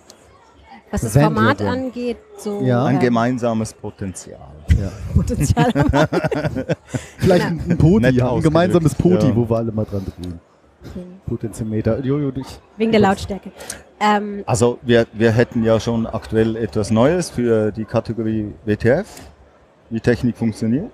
Was 0.90 1.00
das 1.00 1.14
Wenn 1.16 1.22
Format 1.24 1.60
denn. 1.60 1.66
angeht, 1.66 2.18
so 2.38 2.60
Ja. 2.62 2.84
Ein 2.84 3.00
gemeinsames 3.00 3.72
Potenzial. 3.72 4.38
Ja. 4.78 4.90
Potenzial. 5.14 5.72
Vielleicht 7.18 7.44
ein, 7.46 7.60
ein 7.68 7.78
Poti, 7.78 8.10
ja, 8.10 8.32
ein 8.32 8.40
gemeinsames 8.42 8.94
Poti, 8.94 9.26
ja. 9.28 9.34
wo 9.36 9.48
wir 9.48 9.56
alle 9.56 9.72
mal 9.72 9.84
dran 9.84 10.04
drehen. 10.04 10.40
Potentiometer. 11.26 11.98
Jojo, 12.04 12.30
dich. 12.30 12.46
Wegen 12.76 12.92
der 12.92 13.00
Lautstärke. 13.00 13.50
Ähm, 13.98 14.44
Also 14.46 14.78
wir, 14.82 15.06
wir 15.12 15.32
hätten 15.32 15.64
ja 15.64 15.80
schon 15.80 16.06
aktuell 16.06 16.54
etwas 16.54 16.90
Neues 16.92 17.30
für 17.30 17.72
die 17.72 17.84
Kategorie 17.84 18.52
WTF, 18.64 19.06
wie 19.90 19.98
Technik 20.00 20.36
funktioniert. 20.36 20.92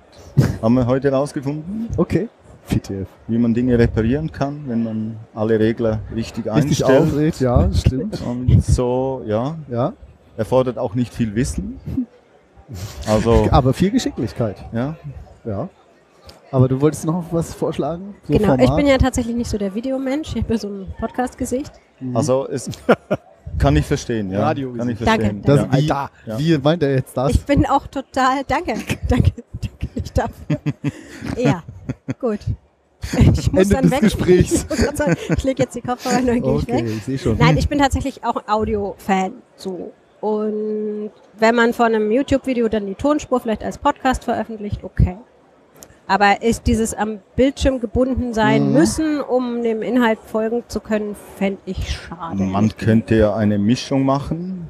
Haben 0.62 0.74
wir 0.74 0.86
heute 0.86 1.10
herausgefunden, 1.10 1.88
Okay. 1.98 2.28
VTF. 2.64 3.08
wie 3.28 3.38
man 3.38 3.54
Dinge 3.54 3.78
reparieren 3.78 4.30
kann, 4.32 4.62
wenn 4.66 4.84
man 4.84 5.16
alle 5.34 5.58
Regler 5.58 6.00
richtig, 6.14 6.46
Richtig 6.46 6.84
einstellt. 6.86 7.02
aufregt, 7.02 7.40
ja, 7.40 7.72
stimmt. 7.72 8.20
Und 8.22 8.64
so, 8.64 9.22
ja, 9.26 9.56
Ja. 9.70 9.92
erfordert 10.36 10.78
auch 10.78 10.94
nicht 10.94 11.12
viel 11.12 11.34
Wissen. 11.34 11.80
Also, 13.08 13.48
Aber 13.50 13.72
viel 13.72 13.90
Geschicklichkeit. 13.90 14.56
ja, 14.72 14.96
Ja. 15.44 15.68
Aber 16.50 16.68
du 16.68 16.78
wolltest 16.82 17.06
noch 17.06 17.24
was 17.32 17.54
vorschlagen? 17.54 18.14
So 18.24 18.34
genau, 18.34 18.48
Format? 18.48 18.64
ich 18.68 18.76
bin 18.76 18.86
ja 18.86 18.98
tatsächlich 18.98 19.34
nicht 19.34 19.48
so 19.48 19.56
der 19.56 19.74
Videomensch. 19.74 20.36
Ich 20.36 20.42
habe 20.42 20.52
ja 20.52 20.58
so 20.58 20.68
ein 20.68 20.86
Podcast-Gesicht. 21.00 21.72
also 22.12 22.46
es 22.46 22.68
kann 23.58 23.74
ich 23.76 23.86
verstehen, 23.86 24.30
ja. 24.30 24.40
Radio 24.42 24.70
kann 24.74 24.88
ich 24.90 24.98
Danke, 24.98 25.24
verstehen. 25.34 25.42
das, 25.42 25.60
ja. 25.60 25.72
wie. 25.72 25.86
Ja. 26.30 26.38
wie 26.38 26.58
meint 26.58 26.82
er 26.82 26.94
jetzt 26.94 27.16
das? 27.16 27.30
Ich 27.32 27.44
bin 27.46 27.64
auch 27.64 27.86
total. 27.86 28.42
Danke, 28.46 28.74
danke, 29.08 29.32
danke 29.62 29.86
nicht 29.94 30.16
dafür. 30.18 30.58
ja, 31.42 31.62
gut. 32.18 32.40
Ich 33.18 33.52
muss 33.52 33.62
Ende 33.64 33.74
dann 33.74 33.82
des 33.82 33.90
weg. 33.92 34.00
Gesprächs. 34.00 34.66
Ich, 34.70 34.96
sagen, 34.96 35.16
ich 35.36 35.44
lege 35.44 35.62
jetzt 35.64 35.74
die 35.74 35.80
Kopfhörer 35.80 36.18
und 36.20 36.26
dann 36.28 36.40
gehe 36.42 36.56
ich 36.56 36.62
okay, 36.62 36.72
weg. 36.76 36.84
ich 36.86 37.04
sehe 37.04 37.18
schon. 37.18 37.36
Nein, 37.38 37.56
ich 37.56 37.68
bin 37.68 37.78
tatsächlich 37.78 38.24
auch 38.24 38.36
Audio-Fan. 38.46 39.32
So. 39.56 39.92
Und 40.20 41.10
wenn 41.38 41.54
man 41.56 41.72
von 41.72 41.86
einem 41.86 42.10
YouTube-Video 42.12 42.68
dann 42.68 42.86
die 42.86 42.94
Tonspur 42.94 43.40
vielleicht 43.40 43.64
als 43.64 43.78
Podcast 43.78 44.24
veröffentlicht, 44.24 44.84
okay. 44.84 45.16
Aber 46.06 46.42
ist 46.42 46.66
dieses 46.66 46.94
am 46.94 47.20
Bildschirm 47.36 47.80
gebunden 47.80 48.34
sein 48.34 48.68
Mhm. 48.68 48.72
müssen, 48.72 49.20
um 49.20 49.62
dem 49.62 49.82
Inhalt 49.82 50.18
folgen 50.24 50.62
zu 50.68 50.80
können, 50.80 51.16
fände 51.38 51.60
ich 51.64 51.90
schade. 51.90 52.42
Man 52.42 52.76
könnte 52.76 53.16
ja 53.16 53.34
eine 53.34 53.58
Mischung 53.58 54.04
machen 54.04 54.61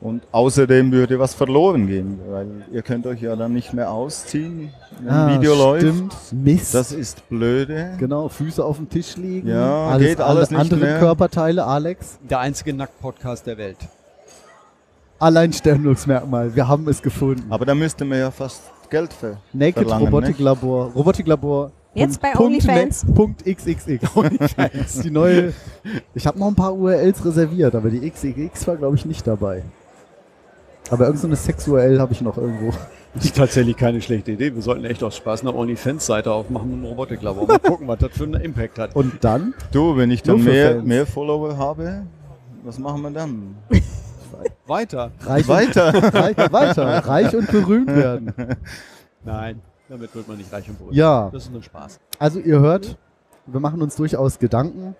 und 0.00 0.22
außerdem 0.30 0.92
würde 0.92 1.18
was 1.18 1.34
verloren 1.34 1.86
gehen, 1.88 2.20
weil 2.30 2.46
ihr 2.72 2.82
könnt 2.82 3.06
euch 3.06 3.20
ja 3.20 3.34
dann 3.34 3.52
nicht 3.52 3.72
mehr 3.74 3.90
ausziehen, 3.90 4.70
wenn 5.00 5.08
Ah, 5.10 5.34
Video 5.36 5.54
stimmt. 5.76 6.12
läuft. 6.12 6.32
Mist. 6.32 6.74
Das 6.74 6.92
ist 6.92 7.28
blöde. 7.28 7.94
genau, 7.98 8.28
Füße 8.28 8.64
auf 8.64 8.76
dem 8.76 8.88
Tisch 8.88 9.16
liegen. 9.16 9.48
Ja, 9.48 9.88
alles, 9.88 10.06
geht 10.06 10.20
alles 10.20 10.48
alle 10.50 10.58
nicht 10.62 10.72
andere 10.72 10.90
mehr. 10.90 10.98
Körperteile, 11.00 11.64
Alex. 11.66 12.18
Der 12.28 12.38
einzige 12.40 12.72
Nackt-Podcast 12.74 13.46
der 13.46 13.58
Welt. 13.58 13.78
Alleinstellungsmerkmal. 15.18 16.54
Wir 16.54 16.68
haben 16.68 16.88
es 16.88 17.02
gefunden. 17.02 17.46
Aber 17.50 17.66
da 17.66 17.74
müsste 17.74 18.04
man 18.04 18.18
ja 18.18 18.30
fast 18.30 18.62
Geld 18.90 19.12
ver 19.12 19.38
Naked 19.52 19.74
verlangen, 19.82 20.06
Robotiklabor. 20.06 20.92
Robotiklabor. 20.94 21.72
Jetzt 21.94 22.20
bei 22.22 22.30
Punkt 22.32 22.64
OnlyFans? 22.64 23.04
Punkt 23.14 23.44
XXX. 23.44 25.02
Die 25.02 25.10
neue. 25.10 25.52
Ich 26.14 26.26
habe 26.26 26.38
noch 26.38 26.46
ein 26.46 26.54
paar 26.54 26.72
URLs 26.74 27.24
reserviert, 27.24 27.74
aber 27.74 27.90
die 27.90 28.08
XXX 28.08 28.66
war, 28.68 28.76
glaube 28.76 28.94
ich, 28.96 29.04
nicht 29.04 29.26
dabei. 29.26 29.64
Aber 30.90 31.06
irgendeine 31.06 31.36
so 31.36 31.42
Sex-URL 31.42 32.00
habe 32.00 32.12
ich 32.12 32.20
noch 32.20 32.36
irgendwo. 32.38 32.72
Das 33.14 33.24
ist 33.24 33.36
tatsächlich 33.36 33.76
keine 33.76 34.00
schlechte 34.00 34.32
Idee. 34.32 34.54
Wir 34.54 34.62
sollten 34.62 34.84
echt 34.84 35.02
aus 35.02 35.16
Spaß 35.16 35.40
eine 35.42 35.54
OnlyFans-Seite 35.54 36.30
aufmachen 36.30 36.72
und 36.72 36.82
ein 36.82 36.84
Robotiklabor. 36.84 37.46
Mal 37.46 37.58
gucken, 37.58 37.88
was 37.88 37.98
das 37.98 38.12
für 38.12 38.24
einen 38.24 38.34
Impact 38.34 38.78
hat. 38.78 38.94
Und 38.94 39.24
dann? 39.24 39.54
Du, 39.72 39.96
wenn 39.96 40.10
ich 40.10 40.22
dann 40.22 40.44
mehr, 40.44 40.72
Fans. 40.72 40.84
mehr 40.84 41.06
Follower 41.06 41.56
habe, 41.56 42.02
was 42.64 42.78
machen 42.78 43.02
wir 43.02 43.10
dann? 43.10 43.56
Weiter. 44.66 45.10
Reich 45.20 45.48
Weiter. 45.48 45.94
Und, 45.94 46.14
reich, 46.14 46.36
weiter. 46.52 46.98
Reich 47.06 47.34
und 47.34 47.50
berühmt 47.50 47.88
werden. 47.88 48.32
Nein, 49.24 49.60
damit 49.88 50.14
wird 50.14 50.28
man 50.28 50.36
nicht 50.36 50.52
reich 50.52 50.68
und 50.68 50.78
berühmt. 50.78 50.94
Ja. 50.94 51.30
Das 51.32 51.44
ist 51.44 51.52
nur 51.52 51.62
Spaß. 51.62 51.98
Also 52.18 52.38
ihr 52.38 52.60
hört, 52.60 52.96
wir 53.46 53.60
machen 53.60 53.82
uns 53.82 53.96
durchaus 53.96 54.38
Gedanken. 54.38 54.94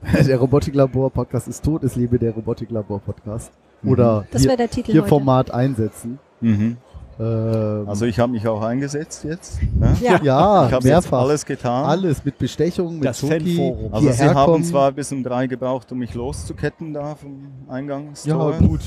Der 0.26 0.38
Robotiklabor-Podcast 0.38 1.48
ist 1.48 1.64
tot, 1.64 1.82
es 1.82 1.96
lebe 1.96 2.20
der 2.20 2.32
Robotiklabor-Podcast. 2.32 3.52
Oder 3.84 4.24
Das 4.30 4.42
hier, 4.42 4.48
wäre 4.50 4.58
der 4.58 4.70
Titel 4.70 4.92
hier. 4.92 5.04
Format 5.04 5.50
einsetzen. 5.50 6.18
Mhm. 6.40 6.76
Ähm, 7.20 7.84
Also 7.88 8.06
ich 8.06 8.18
habe 8.20 8.30
mich 8.30 8.46
auch 8.46 8.62
eingesetzt 8.62 9.24
jetzt. 9.24 9.58
Ne? 9.76 9.96
Ja. 10.00 10.20
ja, 10.22 10.66
ich 10.66 10.72
habe 10.72 10.74
jetzt 10.76 10.84
mehrfach. 10.84 11.20
alles 11.22 11.44
getan. 11.44 11.84
Alles 11.84 12.24
mit 12.24 12.38
Bestechung, 12.38 12.94
mit 12.96 13.04
Das 13.06 13.18
Zuki, 13.18 13.56
Fanforum. 13.56 13.92
Also 13.94 14.12
sie 14.12 14.24
haben 14.28 14.62
zwar 14.64 14.92
bis 14.92 15.10
um 15.10 15.24
drei 15.24 15.48
gebraucht, 15.48 15.90
um 15.90 15.98
mich 15.98 16.14
loszuketten 16.14 16.94
da 16.94 17.16
vom 17.16 17.48
Ja, 17.66 17.72
Eingangstor, 17.74 18.52
gut. 18.58 18.80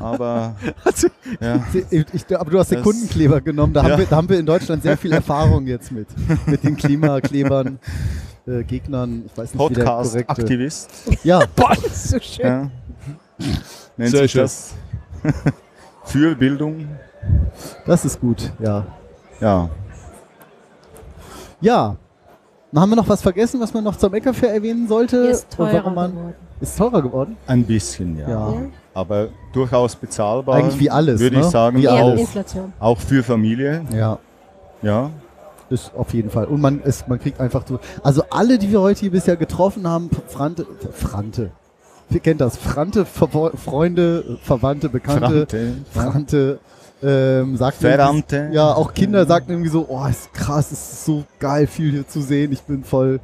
aber 0.00 0.56
ja, 1.40 1.64
Ich, 1.90 2.06
ich, 2.12 2.36
aber 2.36 2.50
du 2.50 2.58
hast 2.58 2.72
Das- 2.72 2.78
Sekundenkleber 2.78 3.40
genommen. 3.40 3.72
Da, 3.72 3.82
Ja. 3.84 3.90
haben 3.92 3.98
wir, 4.00 4.06
da 4.06 4.16
haben 4.16 4.28
wir 4.28 4.38
in 4.40 4.46
Deutschland 4.46 4.82
sehr 4.82 4.96
viel 4.96 5.12
Erfahrung 5.22 5.66
jetzt 5.68 5.92
mit. 5.92 6.08
Mit 6.46 6.64
den 6.64 6.76
Klimaklebern, 6.76 7.78
äh, 8.48 8.64
Gegnern. 8.64 9.22
Ich 9.26 9.36
weiß 9.38 9.54
nicht, 9.54 9.70
wie 9.70 9.74
der 9.74 9.84
korrekte... 9.84 10.24
Podcast-Aktivist. 10.24 10.90
Ja, 11.22 11.40
Das 11.54 11.78
ist 11.84 12.08
so 12.08 12.18
schön. 12.20 12.46
Ja. 12.46 12.70
Nennt 13.96 14.10
Sehr 14.10 14.22
sich 14.22 14.32
schön. 14.32 14.42
das 14.42 14.74
für 16.04 16.34
Bildung. 16.34 16.88
das 17.86 18.04
ist 18.04 18.20
gut. 18.20 18.52
Ja. 18.58 18.84
Ja, 19.40 19.68
Ja. 21.60 21.96
Dann 22.72 22.82
haben 22.82 22.90
wir 22.90 22.96
noch 22.96 23.08
was 23.08 23.22
vergessen, 23.22 23.60
was 23.60 23.72
man 23.72 23.84
noch 23.84 23.96
zum 23.96 24.12
Eckerfair 24.12 24.52
erwähnen 24.52 24.86
sollte. 24.88 25.22
Hier 25.22 25.30
ist 25.30 25.44
Und 25.52 25.56
teurer 25.68 25.74
warum 25.74 25.94
man, 25.94 26.10
geworden. 26.12 26.34
Ist 26.60 26.76
teurer 26.76 27.00
geworden? 27.02 27.36
ein 27.46 27.64
bisschen, 27.64 28.18
ja. 28.18 28.28
Ja. 28.28 28.54
Aber 28.92 29.28
durchaus 29.52 29.94
bezahlbar. 29.96 30.56
Eigentlich 30.56 30.80
wie 30.80 30.90
alles, 30.90 31.20
Würde 31.20 31.36
ne? 31.36 31.42
ich 31.42 31.48
sagen, 31.48 31.78
Wie. 31.78 31.86
Inflation. 32.20 32.72
auch 32.80 32.98
für 32.98 33.22
Familie. 33.22 33.82
Ja. 33.94 34.18
Ja, 34.82 35.10
Ist 35.70 35.92
auf 35.96 36.12
jeden 36.12 36.28
Fall. 36.28 36.46
Und 36.46 36.60
man 36.60 36.80
ist, 36.82 37.08
man 37.08 37.18
kriegt 37.18 37.40
einfach 37.40 37.64
so. 37.66 37.78
Also 38.02 38.22
alle, 38.30 38.58
die 38.58 38.70
wir 38.70 38.80
heute 38.80 39.00
hier 39.00 39.10
bisher 39.10 39.36
getroffen 39.36 39.88
haben, 39.88 40.10
Frante, 40.28 40.66
Frante. 40.92 41.50
Wer 42.08 42.20
kennt 42.20 42.40
das? 42.40 42.56
Frante, 42.56 43.04
Ver 43.04 43.28
Freunde, 43.56 44.38
Verwandte, 44.42 44.88
Bekannte. 44.88 45.46
Frante. 45.48 45.74
Frante. 45.92 46.58
Ähm, 47.02 47.56
sagt 47.58 47.82
irgendwie- 47.82 48.54
Ja, 48.54 48.72
auch 48.72 48.94
Kinder 48.94 49.26
sagten 49.26 49.50
irgendwie 49.52 49.68
so, 49.70 49.84
oh, 49.88 50.06
ist 50.06 50.32
krass, 50.32 50.72
es 50.72 50.92
ist 50.92 51.04
so 51.04 51.24
geil, 51.38 51.66
viel 51.66 51.90
hier 51.90 52.08
zu 52.08 52.20
sehen. 52.22 52.52
Ich 52.52 52.62
bin 52.62 52.84
voll 52.84 53.20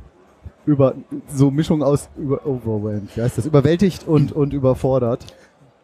über, 0.66 0.94
so 1.34 1.50
Mischung 1.50 1.82
aus 1.82 2.08
über, 2.16 2.46
overwhelmed, 2.46 3.08
wie 3.16 3.22
heißt 3.22 3.38
das? 3.38 3.46
Überwältigt 3.46 4.06
und, 4.06 4.30
und 4.32 4.52
überfordert. 4.52 5.24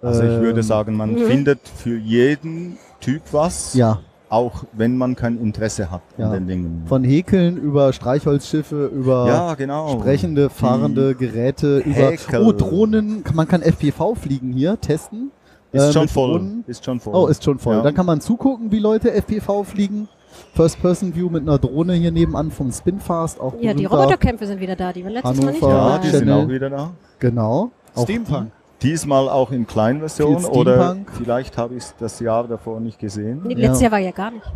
Also 0.03 0.23
ich 0.23 0.41
würde 0.41 0.61
Ähm, 0.61 0.67
sagen, 0.67 0.95
man 0.97 1.15
Mhm. 1.15 1.27
findet 1.27 1.61
für 1.67 1.97
jeden 1.97 2.79
Typ 3.01 3.23
was, 3.33 3.73
Ja, 3.75 4.01
auch 4.31 4.65
wenn 4.73 4.97
man 4.97 5.17
kein 5.17 5.39
Interesse 5.41 5.91
hat 5.91 6.03
Ja. 6.17 6.27
an 6.27 6.33
den 6.33 6.47
Dingen. 6.47 6.83
von 6.87 7.03
Häkeln 7.05 7.57
über 7.57 7.93
Streichholzschiffe, 7.93 8.87
über 8.87 9.27
ja, 9.27 9.55
genau. 9.55 9.99
sprechende, 10.01 10.51
fahrende 10.51 11.15
Geräte, 11.15 11.79
über 11.79 12.13
oh, 12.41 12.53
Drohnen, 12.53 13.25
man 13.35 13.49
kann 13.49 13.63
FPV 13.63 14.15
fliegen 14.15 14.53
hier, 14.53 14.81
testen. 14.81 15.31
Ist 15.73 15.83
äh, 15.83 15.93
schon 15.93 16.09
voll. 16.09 16.39
Drohnen. 16.39 16.65
Ist 16.67 16.85
schon 16.85 17.01
voll. 17.01 17.15
Oh, 17.15 17.27
ist 17.27 17.45
schon 17.45 17.59
voll. 17.59 17.77
Ja. 17.77 17.83
Dann 17.83 17.95
kann 17.95 18.07
man 18.07 18.21
zugucken, 18.21 18.71
wie 18.73 18.79
Leute 18.79 19.13
FPV 19.13 19.65
fliegen. 19.65 20.09
First-Person-View 20.55 21.29
mit 21.31 21.43
einer 21.43 21.59
Drohne 21.59 21.95
hier 21.95 22.11
nebenan 22.11 22.51
vom 22.51 22.71
Spinfast. 22.73 23.41
Auch 23.41 23.55
Ja, 23.61 23.75
die 23.75 23.85
Roboterkämpfe 23.85 24.47
sind 24.47 24.61
wieder 24.61 24.77
da, 24.77 24.93
die 24.93 25.05
wir 25.05 25.11
letztes 25.11 25.41
Mal 25.43 25.53
nicht 25.53 25.63
Hannover. 25.63 25.79
ja, 25.79 25.99
die 25.99 26.09
hatten. 26.09 26.17
sind 26.17 26.27
Channel. 26.29 26.45
auch 26.45 26.49
wieder 26.49 26.71
da. 26.71 26.91
Genau. 27.19 27.71
Steampunk. 27.97 28.51
Diesmal 28.83 29.29
auch 29.29 29.51
in 29.51 29.67
Kleinversion 29.67 30.39
Viel 30.41 30.49
oder 30.51 30.97
vielleicht 31.17 31.57
habe 31.59 31.75
ich 31.75 31.83
es 31.85 31.95
das 31.99 32.21
Jahr 32.21 32.47
davor 32.47 32.79
nicht 32.81 32.99
gesehen. 32.99 33.43
Nee, 33.45 33.55
Ja. 33.55 33.59
Letztes 33.61 33.81
Jahr 33.83 33.93
war 33.93 33.99
ja 33.99 34.13
gar 34.13 34.31
nicht. 34.31 34.47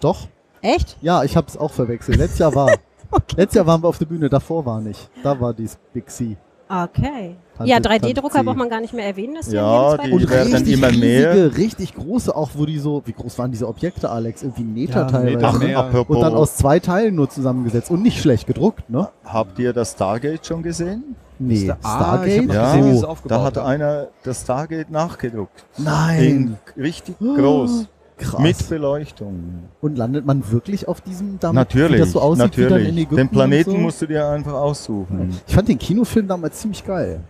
Doch. 0.00 0.28
Echt? 0.60 0.96
Ja, 1.00 1.24
ich 1.24 1.36
habe 1.36 1.46
es 1.48 1.56
auch 1.56 1.72
verwechselt. 1.72 2.18
Letztes 2.18 2.38
Jahr 2.38 2.54
war. 2.54 2.70
Letztes 3.36 3.54
Jahr 3.56 3.66
waren 3.66 3.82
wir 3.82 3.88
auf 3.88 3.98
der 3.98 4.06
Bühne, 4.06 4.28
davor 4.28 4.64
war 4.64 4.80
nicht. 4.80 5.10
Da 5.22 5.38
war 5.40 5.52
dies 5.52 5.76
Big 5.92 6.08
C. 6.10 6.36
Okay. 6.68 7.36
Tante- 7.58 7.70
ja, 7.70 7.80
Tante 7.80 8.06
3D-Drucker 8.06 8.38
C. 8.38 8.44
braucht 8.44 8.56
man 8.56 8.70
gar 8.70 8.80
nicht 8.80 8.94
mehr 8.94 9.04
erwähnen. 9.04 9.34
Das 9.34 9.46
ist 9.48 9.52
Ja, 9.52 9.90
ja 9.94 9.96
die 9.98 10.10
zweiten 10.10 10.30
werden 10.30 10.52
richtig 10.54 10.72
immer 10.74 10.90
mehr. 10.92 11.34
riesige, 11.34 11.56
richtig 11.58 11.94
große, 11.94 12.34
auch 12.34 12.50
wo 12.54 12.64
die 12.64 12.78
so, 12.78 13.02
wie 13.04 13.12
groß 13.12 13.38
waren 13.38 13.50
diese 13.50 13.68
Objekte, 13.68 14.08
Alex? 14.08 14.42
Irgendwie 14.42 14.62
Meter 14.64 15.00
Ja, 15.00 15.04
teilweise. 15.06 15.58
Meter 15.58 15.90
Ach, 15.92 16.08
Und 16.08 16.20
dann 16.20 16.34
aus 16.34 16.56
zwei 16.56 16.78
Teilen 16.78 17.14
nur 17.16 17.28
zusammengesetzt 17.28 17.90
und 17.90 18.00
nicht 18.02 18.22
schlecht 18.22 18.46
gedruckt, 18.46 18.88
ne? 18.88 19.08
habt 19.24 19.58
ihr 19.58 19.72
das 19.74 19.90
Stargate 19.92 20.46
schon 20.46 20.62
gesehen? 20.62 21.14
Nee, 21.48 21.70
Ah, 21.82 21.96
Stargate? 21.96 22.46
noch 22.46 22.54
Ja, 22.54 22.76
gesehen, 22.76 23.04
oh, 23.04 23.06
aufgebaut 23.06 23.38
Da 23.38 23.42
hat 23.44 23.56
haben. 23.56 23.66
einer 23.66 24.06
das 24.22 24.40
Stargate 24.42 24.90
nachgedruckt. 24.90 25.64
nein. 25.78 26.58
In 26.76 26.82
richtig 26.82 27.16
groß. 27.18 27.86
Krass. 28.18 28.40
Mit 28.40 28.68
Beleuchtung. 28.68 29.64
und 29.80 29.96
landet 29.98 30.24
man 30.24 30.48
wirklich 30.52 30.86
auf 30.86 31.00
diesem 31.00 31.38
damit, 31.40 31.56
natürlich. 31.56 31.96
wie 31.96 31.98
das 31.98 32.12
so 32.12 32.20
aussieht, 32.20 32.56
wie 32.56 32.62
dann 32.68 32.78
in 32.80 32.94
natürlich. 32.94 33.08
Den 33.08 33.28
Planeten 33.28 33.70
so? 33.72 33.78
musst 33.78 34.00
du 34.02 34.06
dir 34.06 34.28
einfach 34.28 34.52
aussuchen. 34.52 35.36
Ich 35.46 35.54
fand 35.54 35.66
den 35.68 35.78
Kinofilm 35.78 36.28
damals 36.28 36.60
ziemlich 36.60 36.84
geil. 36.84 37.20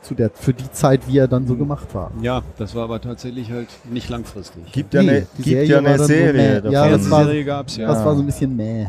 Zu 0.00 0.14
der, 0.16 0.30
für 0.34 0.52
die 0.52 0.68
Zeit, 0.72 1.02
wie 1.06 1.18
er 1.18 1.28
dann 1.28 1.46
so 1.46 1.54
gemacht 1.54 1.86
war. 1.94 2.10
Ja, 2.22 2.42
das 2.58 2.74
war 2.74 2.84
aber 2.84 3.00
tatsächlich 3.00 3.52
halt 3.52 3.68
nicht 3.88 4.08
langfristig. 4.08 4.72
Gibt 4.72 4.94
ja 4.94 5.02
Nee, 5.02 5.08
eine, 5.10 5.20
gibt 5.36 5.44
Serie 5.48 5.64
ja 5.68 5.78
eine 5.78 5.98
so 5.98 6.04
Serie 6.06 6.32
meh. 6.32 6.54
davon. 6.56 6.72
Ja, 6.72 6.88
das 6.88 7.08
war- 7.10 7.24
Serie 7.24 7.44
gab's 7.44 7.76
ja. 7.76 7.86
Das 7.86 8.04
war 8.04 8.14
so 8.16 8.22
ein 8.22 8.26
bisschen 8.26 8.56
mäh. 8.56 8.88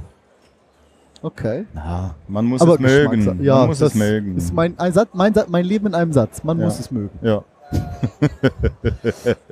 Okay. 1.23 1.65
Na, 1.73 2.13
man 2.27 2.45
muss 2.45 2.61
Aber 2.61 2.73
es 2.73 2.79
mögen. 2.81 3.41
Ja, 3.41 3.59
man 3.59 3.67
muss 3.69 3.79
das 3.79 3.93
es 3.93 3.97
mögen. 3.97 4.35
ist 4.37 4.53
mein, 4.53 4.77
ein 4.77 4.91
Satz, 4.93 5.09
mein, 5.13 5.33
Satz, 5.33 5.47
mein 5.49 5.63
Leben 5.65 5.87
in 5.87 5.95
einem 5.95 6.11
Satz. 6.13 6.43
Man 6.43 6.59
Ja. 6.59 6.65
muss 6.65 6.79
es 6.79 6.91
mögen. 6.91 7.17
ja. 7.21 7.43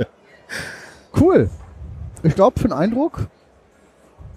Cool. 1.20 1.50
Ich 2.24 2.36
glaube, 2.36 2.60
für 2.60 2.68
den 2.68 2.74
Eindruck. 2.78 3.28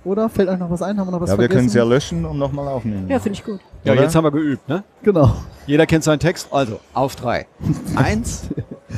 Oder 0.05 0.29
fällt 0.29 0.49
euch 0.49 0.59
noch 0.59 0.71
was 0.71 0.83
ein? 0.83 0.99
Haben 0.99 1.07
wir 1.09 1.13
noch 1.13 1.21
was 1.21 1.31
ja, 1.31 1.39
wir 1.39 1.49
können 1.49 1.69
vergessen? 1.69 1.69
es 1.69 1.75
ja 1.75 1.85
löschen 1.85 2.25
und 2.27 2.39
nochmal 2.39 2.69
aufnehmen. 2.69 3.09
Ja, 3.09 3.19
finde 3.19 3.39
ich 3.39 3.45
gut. 3.45 3.61
Ja, 3.85 3.93
Oder? 3.95 4.03
jetzt 4.03 4.15
haben 4.15 4.25
wir 4.25 4.31
geübt, 4.33 4.69
ne? 4.69 4.85
Genau. 5.03 5.35
Jeder 5.67 5.87
kennt 5.87 6.05
seinen 6.05 6.19
Text, 6.19 6.49
also 6.53 6.79
auf 6.93 7.17
drei. 7.17 7.47
Eins, 7.97 8.49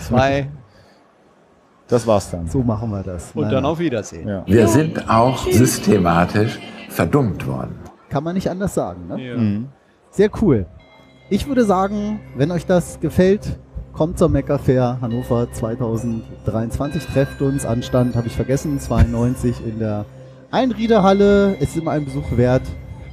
zwei 0.09 0.49
Das 1.87 2.07
war's 2.09 2.31
dann. 2.31 2.49
So 2.49 2.61
machen 2.63 2.91
wir 2.91 3.03
das. 3.05 3.31
und 3.35 3.43
Nein, 3.43 3.53
dann 3.53 3.65
auf 3.67 3.79
Wiedersehen. 3.79 4.27
Ja. 4.29 4.43
Wir 4.47 4.67
sind 4.67 5.09
auch 5.09 5.47
systematisch 5.47 6.59
verdummt 6.89 7.47
worden. 7.47 7.79
Kann 8.17 8.25
man 8.25 8.35
nicht 8.35 8.49
anders 8.49 8.73
sagen. 8.73 9.09
Ne? 9.09 9.23
Ja. 9.23 9.37
Mhm. 9.37 9.69
Sehr 10.11 10.31
cool. 10.41 10.65
Ich 11.29 11.47
würde 11.47 11.67
sagen, 11.67 12.19
wenn 12.35 12.51
euch 12.51 12.65
das 12.65 12.99
gefällt, 12.99 13.59
kommt 13.93 14.19
zur 14.19 14.31
Mecker 14.31 14.59
Fair 14.59 14.97
Hannover 15.03 15.53
2023. 15.53 17.05
Trefft 17.05 17.43
uns. 17.43 17.67
Anstand 17.67 18.17
habe 18.17 18.27
ich 18.27 18.33
vergessen. 18.33 18.81
92 18.81 19.57
in 19.67 19.81
der 19.81 20.07
Einriederhalle. 20.51 21.57
Ist 21.61 21.77
immer 21.77 21.91
ein 21.91 22.07
Besuch 22.07 22.39
wert. 22.39 22.63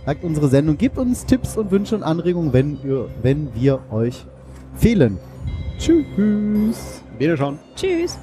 Liked 0.06 0.24
unsere 0.24 0.48
Sendung. 0.48 0.78
Gebt 0.78 0.98
uns 0.98 1.26
Tipps 1.26 1.58
und 1.58 1.70
Wünsche 1.70 1.96
und 1.96 2.04
Anregungen, 2.04 2.54
wenn 2.54 2.82
wir, 2.82 3.10
wenn 3.22 3.54
wir 3.54 3.80
euch 3.92 4.26
fehlen. 4.76 5.20
Tschüss. 5.80 7.04
Wieder 7.18 7.36
schon. 7.36 7.60
Tschüss. 7.76 8.18